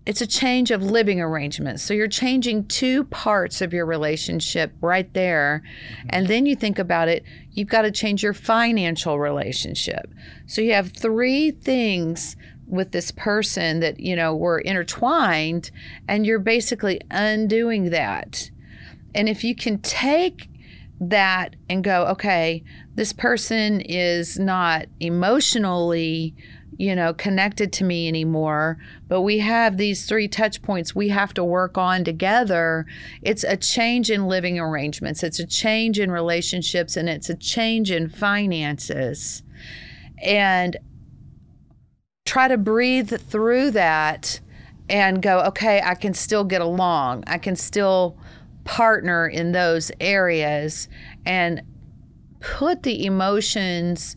it's 0.06 0.22
a 0.22 0.28
change 0.28 0.72
of 0.72 0.82
living 0.82 1.20
arrangements. 1.20 1.84
So 1.84 1.94
you're 1.94 2.08
changing 2.08 2.68
two 2.68 3.04
parts 3.04 3.62
of 3.62 3.74
your 3.74 3.86
relationship 3.86 4.72
right 4.80 5.14
there. 5.14 5.64
Mm-hmm. 5.66 6.08
And 6.12 6.28
then 6.28 6.46
you 6.46 6.56
think 6.56 6.80
about 6.80 7.10
it, 7.10 7.24
you've 7.52 7.68
got 7.68 7.82
to 7.82 7.92
change 7.92 8.24
your 8.24 8.34
financial 8.34 9.20
relationship. 9.20 10.10
So 10.46 10.62
you 10.62 10.72
have 10.74 10.94
three 10.94 11.52
things 11.52 12.38
with 12.68 12.94
this 12.94 13.12
person 13.12 13.82
that, 13.82 14.00
you 14.00 14.16
know, 14.16 14.34
were 14.34 14.60
intertwined, 14.60 15.72
and 16.08 16.26
you're 16.26 16.40
basically 16.40 17.02
undoing 17.12 17.90
that. 17.90 18.50
And 19.14 19.28
if 19.28 19.44
you 19.44 19.56
can 19.56 19.80
take 19.80 20.50
that 21.02 21.58
and 21.70 21.84
go, 21.84 22.06
okay, 22.08 22.64
this 22.98 23.14
person 23.14 23.80
is 23.82 24.40
not 24.40 24.88
emotionally, 25.00 26.34
you 26.78 26.96
know, 26.96 27.14
connected 27.14 27.72
to 27.74 27.84
me 27.84 28.08
anymore, 28.08 28.80
but 29.08 29.22
we 29.22 29.38
have 29.38 29.78
these 29.78 30.08
three 30.08 30.28
touch 30.28 30.64
points 30.64 30.96
we 30.96 31.10
have 31.10 31.32
to 31.36 31.44
work 31.44 31.78
on 31.78 32.04
together. 32.04 32.88
It's 33.22 33.44
a 33.44 33.56
change 33.56 34.10
in 34.10 34.28
living 34.28 34.60
arrangements, 34.60 35.22
it's 35.22 35.38
a 35.38 35.46
change 35.46 36.00
in 36.00 36.10
relationships, 36.10 36.98
and 36.98 37.08
it's 37.08 37.30
a 37.30 37.36
change 37.36 37.92
in 37.92 38.10
finances. 38.10 39.44
And 40.24 40.76
try 42.26 42.48
to 42.48 42.58
breathe 42.58 43.14
through 43.22 43.72
that 43.72 44.40
and 44.90 45.22
go, 45.22 45.42
okay, 45.42 45.84
I 45.86 45.94
can 45.94 46.16
still 46.16 46.44
get 46.44 46.62
along. 46.62 47.26
I 47.28 47.38
can 47.38 47.56
still 47.56 48.18
partner 48.64 49.28
in 49.28 49.52
those 49.52 49.92
areas 50.00 50.90
and 51.28 51.62
put 52.56 52.84
the 52.84 53.06
emotions 53.06 54.16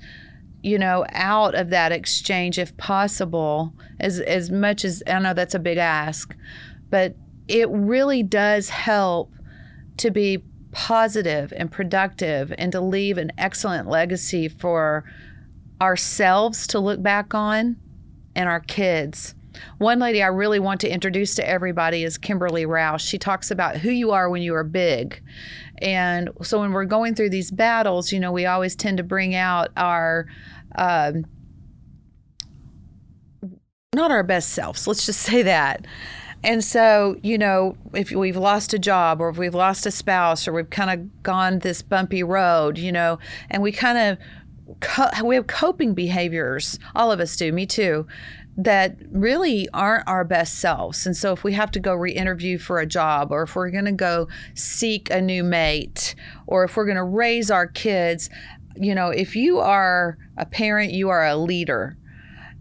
you 0.62 0.78
know 0.78 1.05
out 1.11 1.55
of 1.55 1.70
that 1.70 1.91
exchange 1.91 2.59
if 2.59 2.76
possible 2.76 3.72
as 3.99 4.20
as 4.20 4.51
much 4.51 4.85
as 4.85 5.03
I 5.07 5.18
know 5.18 5.35
that's 5.35 5.55
a 5.55 5.59
big 5.59 5.78
ask 5.78 6.37
but 6.91 7.16
it 7.49 7.68
really 7.70 8.22
does 8.22 8.68
help 8.68 9.33
to 9.97 10.11
be 10.11 10.43
positive 10.72 11.53
and 11.57 11.70
productive 11.72 12.55
and 12.57 12.70
to 12.72 12.81
leave 12.81 13.18
an 13.18 13.33
excellent 13.37 13.89
legacy 13.89 14.49
for 14.49 15.05
ourselves 15.81 16.66
to 16.68 16.78
look 16.78 17.03
back 17.03 17.35
on 17.35 17.76
and 18.37 18.49
our 18.49 18.61
kids 18.61 19.35
one 19.79 19.99
lady 19.99 20.23
I 20.23 20.29
really 20.29 20.59
want 20.59 20.81
to 20.83 20.89
introduce 20.89 21.35
to 21.37 21.49
everybody 21.49 22.05
is 22.05 22.19
Kimberly 22.19 22.67
Rouse. 22.67 23.03
She 23.03 23.19
talks 23.19 23.51
about 23.51 23.77
who 23.77 23.91
you 23.91 24.11
are 24.11 24.29
when 24.29 24.43
you 24.43 24.55
are 24.55 24.65
big. 24.65 25.23
And 25.79 26.31
so 26.43 26.61
when 26.61 26.73
we're 26.73 26.85
going 26.85 27.15
through 27.15 27.31
these 27.31 27.51
battles, 27.51 28.13
you 28.13 28.21
know, 28.21 28.33
we 28.33 28.47
always 28.47 28.77
tend 28.77 28.99
to 28.99 29.03
bring 29.03 29.35
out 29.35 29.71
our, 29.77 30.27
um, 30.77 31.25
not 33.95 34.11
our 34.11 34.23
best 34.23 34.51
selves, 34.51 34.87
let's 34.87 35.07
just 35.07 35.21
say 35.23 35.43
that. 35.43 35.87
And 36.43 36.65
so, 36.65 37.19
you 37.23 37.37
know, 37.37 37.77
if 37.93 38.13
we've 38.13 38.37
lost 38.37 38.73
a 38.73 38.79
job 38.79 39.21
or 39.21 39.29
if 39.29 39.37
we've 39.37 39.55
lost 39.55 39.85
a 39.85 39.91
spouse 39.91 40.49
or 40.49 40.53
we've 40.53 40.71
kind 40.71 40.91
of 40.91 41.23
gone 41.23 41.59
this 41.59 41.83
bumpy 41.83 42.23
road, 42.23 42.79
you 42.79 42.93
know, 42.93 43.19
and 43.51 43.63
we 43.63 43.73
kind 43.73 43.99
of 43.99 44.19
Co- 44.81 45.25
we 45.25 45.35
have 45.35 45.49
coping 45.49 45.95
behaviors 45.95 46.79
all 46.95 47.11
of 47.11 47.19
us 47.19 47.35
do 47.35 47.53
me 47.53 47.67
too 47.67 48.07
that 48.65 48.97
really 49.11 49.69
aren't 49.73 50.07
our 50.07 50.25
best 50.25 50.59
selves. 50.59 51.07
And 51.07 51.17
so 51.17 51.33
if 51.33 51.43
we 51.43 51.55
have 51.55 51.71
to 51.73 51.81
go 51.81 51.95
re 51.95 52.13
interview 52.13 52.59
for 52.59 52.79
a 52.79 52.87
job, 52.87 53.33
or 53.33 53.43
if 53.43 53.57
we're 53.57 53.71
going 53.71 53.87
to 53.87 53.93
go 53.93 54.29
seek 54.55 55.11
a 55.11 55.21
new 55.21 55.43
mate, 55.43 56.15
or 56.47 56.65
if 56.65 56.77
we're 56.77 56.85
going 56.85 56.97
to 56.97 57.05
raise 57.05 57.51
our 57.51 57.67
kids, 57.67 58.29
you 58.77 58.95
know, 58.95 59.09
if 59.09 59.35
you 59.35 59.59
are 59.59 60.19
a 60.37 60.45
parent, 60.45 60.93
you 60.93 61.09
are 61.09 61.27
a 61.27 61.37
leader. 61.37 61.97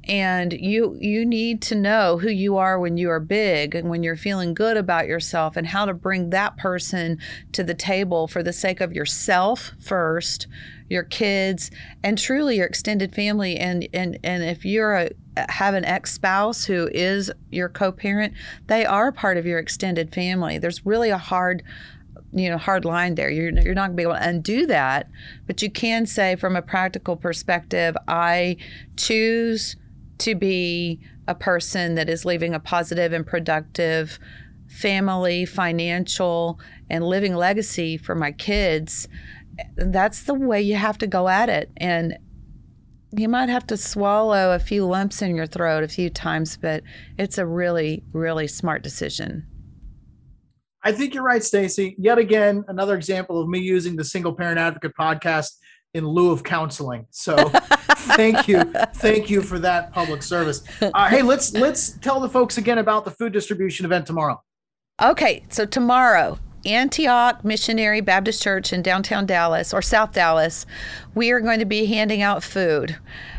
And 0.05 0.53
you 0.53 0.97
you 0.99 1.23
need 1.23 1.61
to 1.63 1.75
know 1.75 2.17
who 2.17 2.29
you 2.29 2.57
are 2.57 2.79
when 2.79 2.97
you 2.97 3.11
are 3.11 3.19
big 3.19 3.75
and 3.75 3.89
when 3.89 4.01
you're 4.01 4.15
feeling 4.15 4.55
good 4.55 4.75
about 4.75 5.05
yourself 5.05 5.55
and 5.55 5.67
how 5.67 5.85
to 5.85 5.93
bring 5.93 6.31
that 6.31 6.57
person 6.57 7.19
to 7.51 7.63
the 7.63 7.75
table 7.75 8.27
for 8.27 8.41
the 8.41 8.53
sake 8.53 8.81
of 8.81 8.91
yourself 8.91 9.73
first, 9.79 10.47
your 10.89 11.03
kids, 11.03 11.69
and 12.01 12.17
truly 12.17 12.55
your 12.55 12.65
extended 12.65 13.13
family. 13.13 13.57
And 13.57 13.87
and 13.93 14.17
and 14.23 14.41
if 14.41 14.65
you're 14.65 14.95
a 14.95 15.11
have 15.49 15.73
an 15.73 15.85
ex 15.85 16.13
spouse 16.13 16.65
who 16.65 16.89
is 16.91 17.31
your 17.51 17.69
co 17.69 17.91
parent, 17.91 18.33
they 18.67 18.85
are 18.85 19.11
part 19.11 19.37
of 19.37 19.45
your 19.45 19.59
extended 19.59 20.13
family. 20.13 20.57
There's 20.57 20.85
really 20.85 21.09
a 21.09 21.17
hard 21.17 21.63
you 22.31 22.47
know 22.47 22.57
hard 22.57 22.85
line 22.85 23.15
there. 23.15 23.31
You're, 23.31 23.51
you're 23.59 23.73
not 23.73 23.87
going 23.87 23.97
to 23.97 23.97
be 23.97 24.03
able 24.03 24.13
to 24.13 24.27
undo 24.27 24.67
that 24.67 25.09
but 25.47 25.63
you 25.63 25.71
can 25.71 26.05
say 26.05 26.35
from 26.35 26.55
a 26.55 26.61
practical 26.61 27.15
perspective 27.15 27.97
i 28.07 28.55
choose 28.97 29.75
to 30.19 30.35
be 30.35 30.99
a 31.27 31.33
person 31.33 31.95
that 31.95 32.09
is 32.09 32.25
leaving 32.25 32.53
a 32.53 32.59
positive 32.59 33.13
and 33.13 33.25
productive 33.25 34.19
family 34.67 35.45
financial 35.45 36.59
and 36.89 37.03
living 37.03 37.35
legacy 37.35 37.97
for 37.97 38.15
my 38.15 38.31
kids. 38.31 39.07
That's 39.75 40.23
the 40.23 40.33
way 40.33 40.61
you 40.61 40.75
have 40.75 40.97
to 40.99 41.07
go 41.07 41.27
at 41.27 41.49
it. 41.49 41.69
And 41.77 42.17
you 43.11 43.27
might 43.27 43.49
have 43.49 43.65
to 43.65 43.77
swallow 43.77 44.53
a 44.53 44.59
few 44.59 44.85
lumps 44.85 45.21
in 45.21 45.35
your 45.35 45.47
throat 45.47 45.83
a 45.83 45.87
few 45.87 46.09
times 46.09 46.57
but 46.57 46.83
it's 47.17 47.37
a 47.37 47.45
really 47.45 48.03
really 48.13 48.47
smart 48.47 48.83
decision 48.83 49.45
I 50.81 50.91
think 50.93 51.13
you're 51.13 51.23
right, 51.23 51.43
Stacy. 51.43 51.95
Yet 51.97 52.17
again, 52.17 52.63
another 52.67 52.95
example 52.95 53.41
of 53.41 53.49
me 53.49 53.59
using 53.59 53.95
the 53.95 54.03
Single 54.03 54.33
Parent 54.33 54.57
Advocate 54.57 54.93
podcast 54.97 55.57
in 55.93 56.07
lieu 56.07 56.31
of 56.31 56.43
counseling. 56.43 57.05
So, 57.09 57.35
thank 58.15 58.47
you, 58.47 58.63
thank 58.95 59.29
you 59.29 59.41
for 59.41 59.59
that 59.59 59.91
public 59.91 60.23
service. 60.23 60.63
Uh, 60.81 61.09
hey, 61.09 61.21
let's 61.21 61.53
let's 61.53 61.91
tell 61.99 62.19
the 62.19 62.29
folks 62.29 62.57
again 62.57 62.77
about 62.77 63.05
the 63.05 63.11
food 63.11 63.33
distribution 63.33 63.85
event 63.85 64.05
tomorrow. 64.05 64.41
Okay, 65.01 65.43
so 65.49 65.65
tomorrow, 65.65 66.39
Antioch 66.65 67.43
Missionary 67.43 68.01
Baptist 68.01 68.41
Church 68.41 68.73
in 68.73 68.81
downtown 68.81 69.25
Dallas 69.25 69.73
or 69.73 69.81
South 69.81 70.13
Dallas, 70.13 70.65
we 71.15 71.31
are 71.31 71.39
going 71.39 71.59
to 71.59 71.65
be 71.65 71.85
handing 71.85 72.21
out 72.21 72.43
food. 72.43 72.97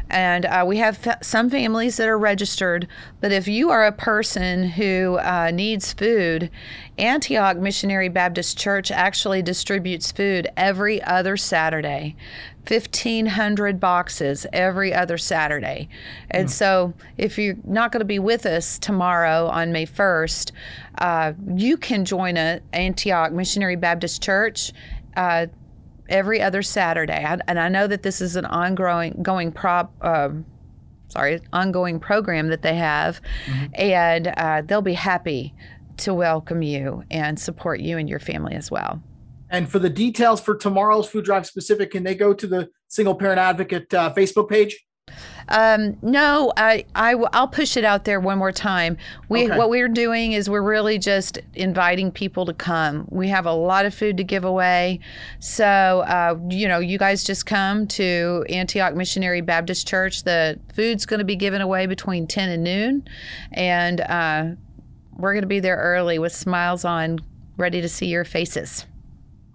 And 0.09 0.45
uh, 0.45 0.65
we 0.67 0.79
have 0.79 1.19
some 1.23 1.51
families 1.51 1.97
that 1.99 2.09
are 2.09 2.19
registered, 2.19 2.89
but 3.21 3.31
if 3.31 3.47
you 3.47 3.71
are 3.71 3.87
a 3.87 3.93
person 3.93 4.71
who 4.71 5.19
uh, 5.19 5.53
needs 5.53 5.93
food, 5.93 6.51
Antioch 6.99 7.57
Missionary 7.57 8.09
Baptist 8.09 8.59
Church 8.59 8.91
actually 8.91 9.41
distributes 9.41 10.11
food 10.11 10.49
every 10.57 11.01
other 11.03 11.37
Saturday. 11.37 12.17
1,500 12.71 13.81
boxes 13.81 14.47
every 14.53 14.95
other 14.95 15.19
Saturday. 15.19 15.89
And 16.31 16.47
mm. 16.47 16.51
so, 16.51 16.95
if 17.19 17.37
you're 17.39 17.57
not 17.65 17.91
going 17.93 18.01
to 18.01 18.07
be 18.07 18.19
with 18.19 18.47
us 18.47 18.79
tomorrow 18.79 19.47
on 19.47 19.73
May 19.73 19.87
1st, 19.87 20.53
uh, 20.99 21.33
you 21.55 21.77
can 21.77 22.05
join 22.05 22.37
a 22.37 22.61
Antioch 22.73 23.33
Missionary 23.33 23.77
Baptist 23.77 24.23
Church. 24.23 24.73
Uh, 25.17 25.47
every 26.09 26.43
other 26.43 26.61
Saturday, 26.61 27.25
and 27.47 27.59
I 27.59 27.69
know 27.69 27.87
that 27.87 28.03
this 28.03 28.21
is 28.21 28.35
an 28.35 28.45
ongoing 28.45 29.23
going 29.23 29.53
prop. 29.53 29.93
Uh, 30.01 30.31
sorry, 31.09 31.41
ongoing 31.53 32.01
program 32.01 32.49
that 32.49 32.63
they 32.63 32.75
have, 32.75 33.21
mm-hmm. 33.47 33.67
and 33.75 34.27
uh, 34.37 34.63
they'll 34.65 34.83
be 34.83 34.95
happy 34.95 35.55
to 35.99 36.15
welcome 36.15 36.63
you 36.63 37.05
and 37.11 37.39
support 37.39 37.81
you 37.81 37.99
and 37.99 38.09
your 38.09 38.19
family 38.19 38.55
as 38.55 38.71
well. 38.71 39.01
And 39.51 39.71
for 39.71 39.79
the 39.79 39.91
details 39.91 40.41
for 40.41 40.55
tomorrow's 40.55 41.09
food 41.09 41.25
drive 41.25 41.47
specific, 41.47 41.91
can 41.91 42.05
they 42.05 42.15
go 42.15 42.33
to 42.33 42.47
the 42.47 42.71
Single 42.89 43.15
Parent 43.15 43.39
Advocate 43.39 43.93
uh, 43.93 44.13
Facebook 44.15 44.49
page? 44.49 44.87
Um, 45.49 45.97
no, 46.03 46.53
I, 46.57 46.85
I, 46.95 47.17
will 47.17 47.49
push 47.49 47.77
it 47.77 47.85
out 47.85 48.05
there 48.05 48.21
one 48.21 48.39
more 48.39 48.53
time. 48.53 48.97
We, 49.29 49.47
okay. 49.47 49.59
what 49.59 49.69
we're 49.69 49.89
doing 49.89 50.33
is 50.33 50.49
we're 50.49 50.63
really 50.63 50.99
just 50.99 51.39
inviting 51.55 52.13
people 52.13 52.47
to 52.47 52.55
come. 52.55 53.09
We 53.11 53.29
have 53.29 53.47
a 53.47 53.53
lot 53.53 53.85
of 53.85 53.93
food 53.93 54.17
to 54.19 54.25
give 54.25 54.45
away, 54.45 55.01
so 55.41 56.05
uh, 56.07 56.39
you 56.49 56.69
know, 56.69 56.79
you 56.79 56.99
guys 56.99 57.25
just 57.25 57.47
come 57.47 57.89
to 57.89 58.45
Antioch 58.49 58.95
Missionary 58.95 59.41
Baptist 59.41 59.89
Church. 59.89 60.23
The 60.23 60.61
food's 60.73 61.05
going 61.05 61.19
to 61.19 61.25
be 61.25 61.37
given 61.37 61.61
away 61.61 61.87
between 61.87 62.29
ten 62.29 62.49
and 62.49 62.63
noon, 62.63 63.09
and 63.51 64.01
uh, 64.03 64.45
we're 65.17 65.33
going 65.33 65.43
to 65.43 65.49
be 65.49 65.61
there 65.61 65.79
early 65.79 66.21
with 66.21 66.33
smiles 66.33 66.85
on, 66.85 67.19
ready 67.57 67.81
to 67.81 67.89
see 67.89 68.07
your 68.07 68.25
faces. 68.25 68.87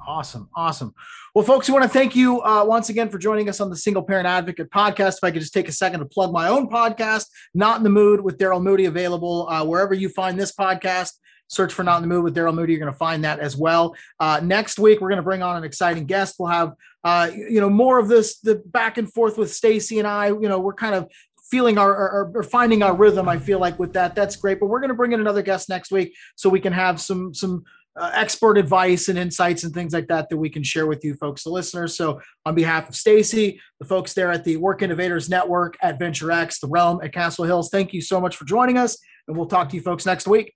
Awesome. 0.08 0.50
Awesome. 0.56 0.94
Well, 1.34 1.44
folks, 1.44 1.68
we 1.68 1.74
want 1.74 1.84
to 1.84 1.90
thank 1.90 2.16
you 2.16 2.42
uh, 2.42 2.64
once 2.64 2.90
again 2.90 3.10
for 3.10 3.18
joining 3.18 3.50
us 3.50 3.60
on 3.60 3.70
the 3.70 3.76
Single 3.76 4.04
Parent 4.04 4.28
Advocate 4.28 4.70
podcast. 4.70 5.18
If 5.18 5.24
I 5.24 5.32
could 5.32 5.42
just 5.42 5.54
take 5.54 5.68
a 5.68 5.72
second 5.72 6.00
to 6.00 6.06
plug 6.06 6.32
my 6.32 6.48
own 6.48 6.70
podcast, 6.70 7.26
Not 7.54 7.78
in 7.78 7.84
the 7.84 7.90
Mood 7.90 8.22
with 8.22 8.38
Daryl 8.38 8.62
Moody, 8.62 8.86
available 8.86 9.48
uh, 9.50 9.66
wherever 9.66 9.94
you 9.94 10.10
find 10.10 10.40
this 10.40 10.54
podcast. 10.54 11.14
Search 11.48 11.74
for 11.74 11.84
Not 11.84 11.98
in 11.98 12.02
the 12.04 12.08
Mood 12.08 12.24
with 12.24 12.36
Daryl 12.36 12.54
Moody. 12.54 12.74
You're 12.74 12.80
going 12.80 12.92
to 12.92 12.98
find 12.98 13.24
that 13.24 13.40
as 13.40 13.58
well. 13.58 13.96
Uh, 14.20 14.40
next 14.42 14.80
week, 14.80 15.02
we're 15.02 15.10
going 15.10 15.18
to 15.18 15.24
bring 15.24 15.44
on 15.44 15.58
an 15.58 15.64
exciting 15.64 16.06
guest. 16.06 16.36
We'll 16.40 16.50
have, 16.50 16.74
uh, 17.04 17.30
you 17.34 17.60
know, 17.60 17.70
more 17.70 18.00
of 18.00 18.08
this, 18.08 18.40
the 18.40 18.56
back 18.56 18.98
and 18.98 19.12
forth 19.12 19.38
with 19.38 19.54
Stacy 19.54 20.00
and 20.00 20.08
I. 20.08 20.28
You 20.28 20.50
know, 20.50 20.60
we're 20.60 20.74
kind 20.74 20.96
of 20.96 21.12
feeling 21.50 21.78
our 21.78 22.32
or, 22.34 22.44
finding 22.44 22.82
our 22.82 22.96
rhythm. 22.96 23.30
I 23.30 23.38
feel 23.38 23.60
like 23.60 23.78
with 23.78 23.94
that, 23.94 24.16
that's 24.16 24.36
great. 24.36 24.60
But 24.60 24.68
we're 24.68 24.80
going 24.80 24.90
to 24.90 24.96
bring 24.96 25.12
in 25.12 25.20
another 25.20 25.44
guest 25.44 25.70
next 25.70 25.92
week 25.92 26.16
so 26.36 26.50
we 26.50 26.60
can 26.60 26.74
have 26.74 27.00
some 27.00 27.34
some 27.34 27.64
uh, 27.98 28.12
expert 28.14 28.58
advice 28.58 29.08
and 29.08 29.18
insights 29.18 29.64
and 29.64 29.74
things 29.74 29.94
like 29.94 30.08
that 30.08 30.30
that 30.30 30.38
we 30.38 30.50
can 30.50 30.64
share 30.64 30.86
with 30.86 31.04
you 31.04 31.16
folks 31.16 31.44
the 31.44 31.50
listeners. 31.50 31.96
So 31.96 32.20
on 32.46 32.56
behalf 32.56 32.90
of 32.90 32.96
stacy 32.96 33.60
the 33.80 33.86
folks 33.86 34.14
there 34.14 34.32
at 34.32 34.44
the 34.44 34.58
work 34.58 34.82
innovators 34.82 35.30
network 35.30 35.78
at 35.82 36.00
venture 36.00 36.32
x 36.32 36.60
the 36.60 36.68
realm 36.68 37.00
at 37.04 37.14
castle 37.14 37.46
hills 37.46 37.70
thank 37.70 37.94
you 37.94 38.02
so 38.02 38.20
much 38.20 38.36
for 38.36 38.46
joining 38.46 38.78
us 38.78 38.98
and 39.28 39.38
we'll 39.38 39.48
talk 39.48 39.70
to 39.70 39.76
you 39.76 39.82
folks 39.82 40.06
next 40.06 40.28
week. 40.28 40.54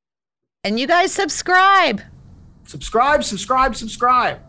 And 0.63 0.79
you 0.79 0.87
guys 0.87 1.11
subscribe. 1.13 2.01
Subscribe 2.65 3.23
subscribe 3.23 3.75
subscribe 3.75 4.48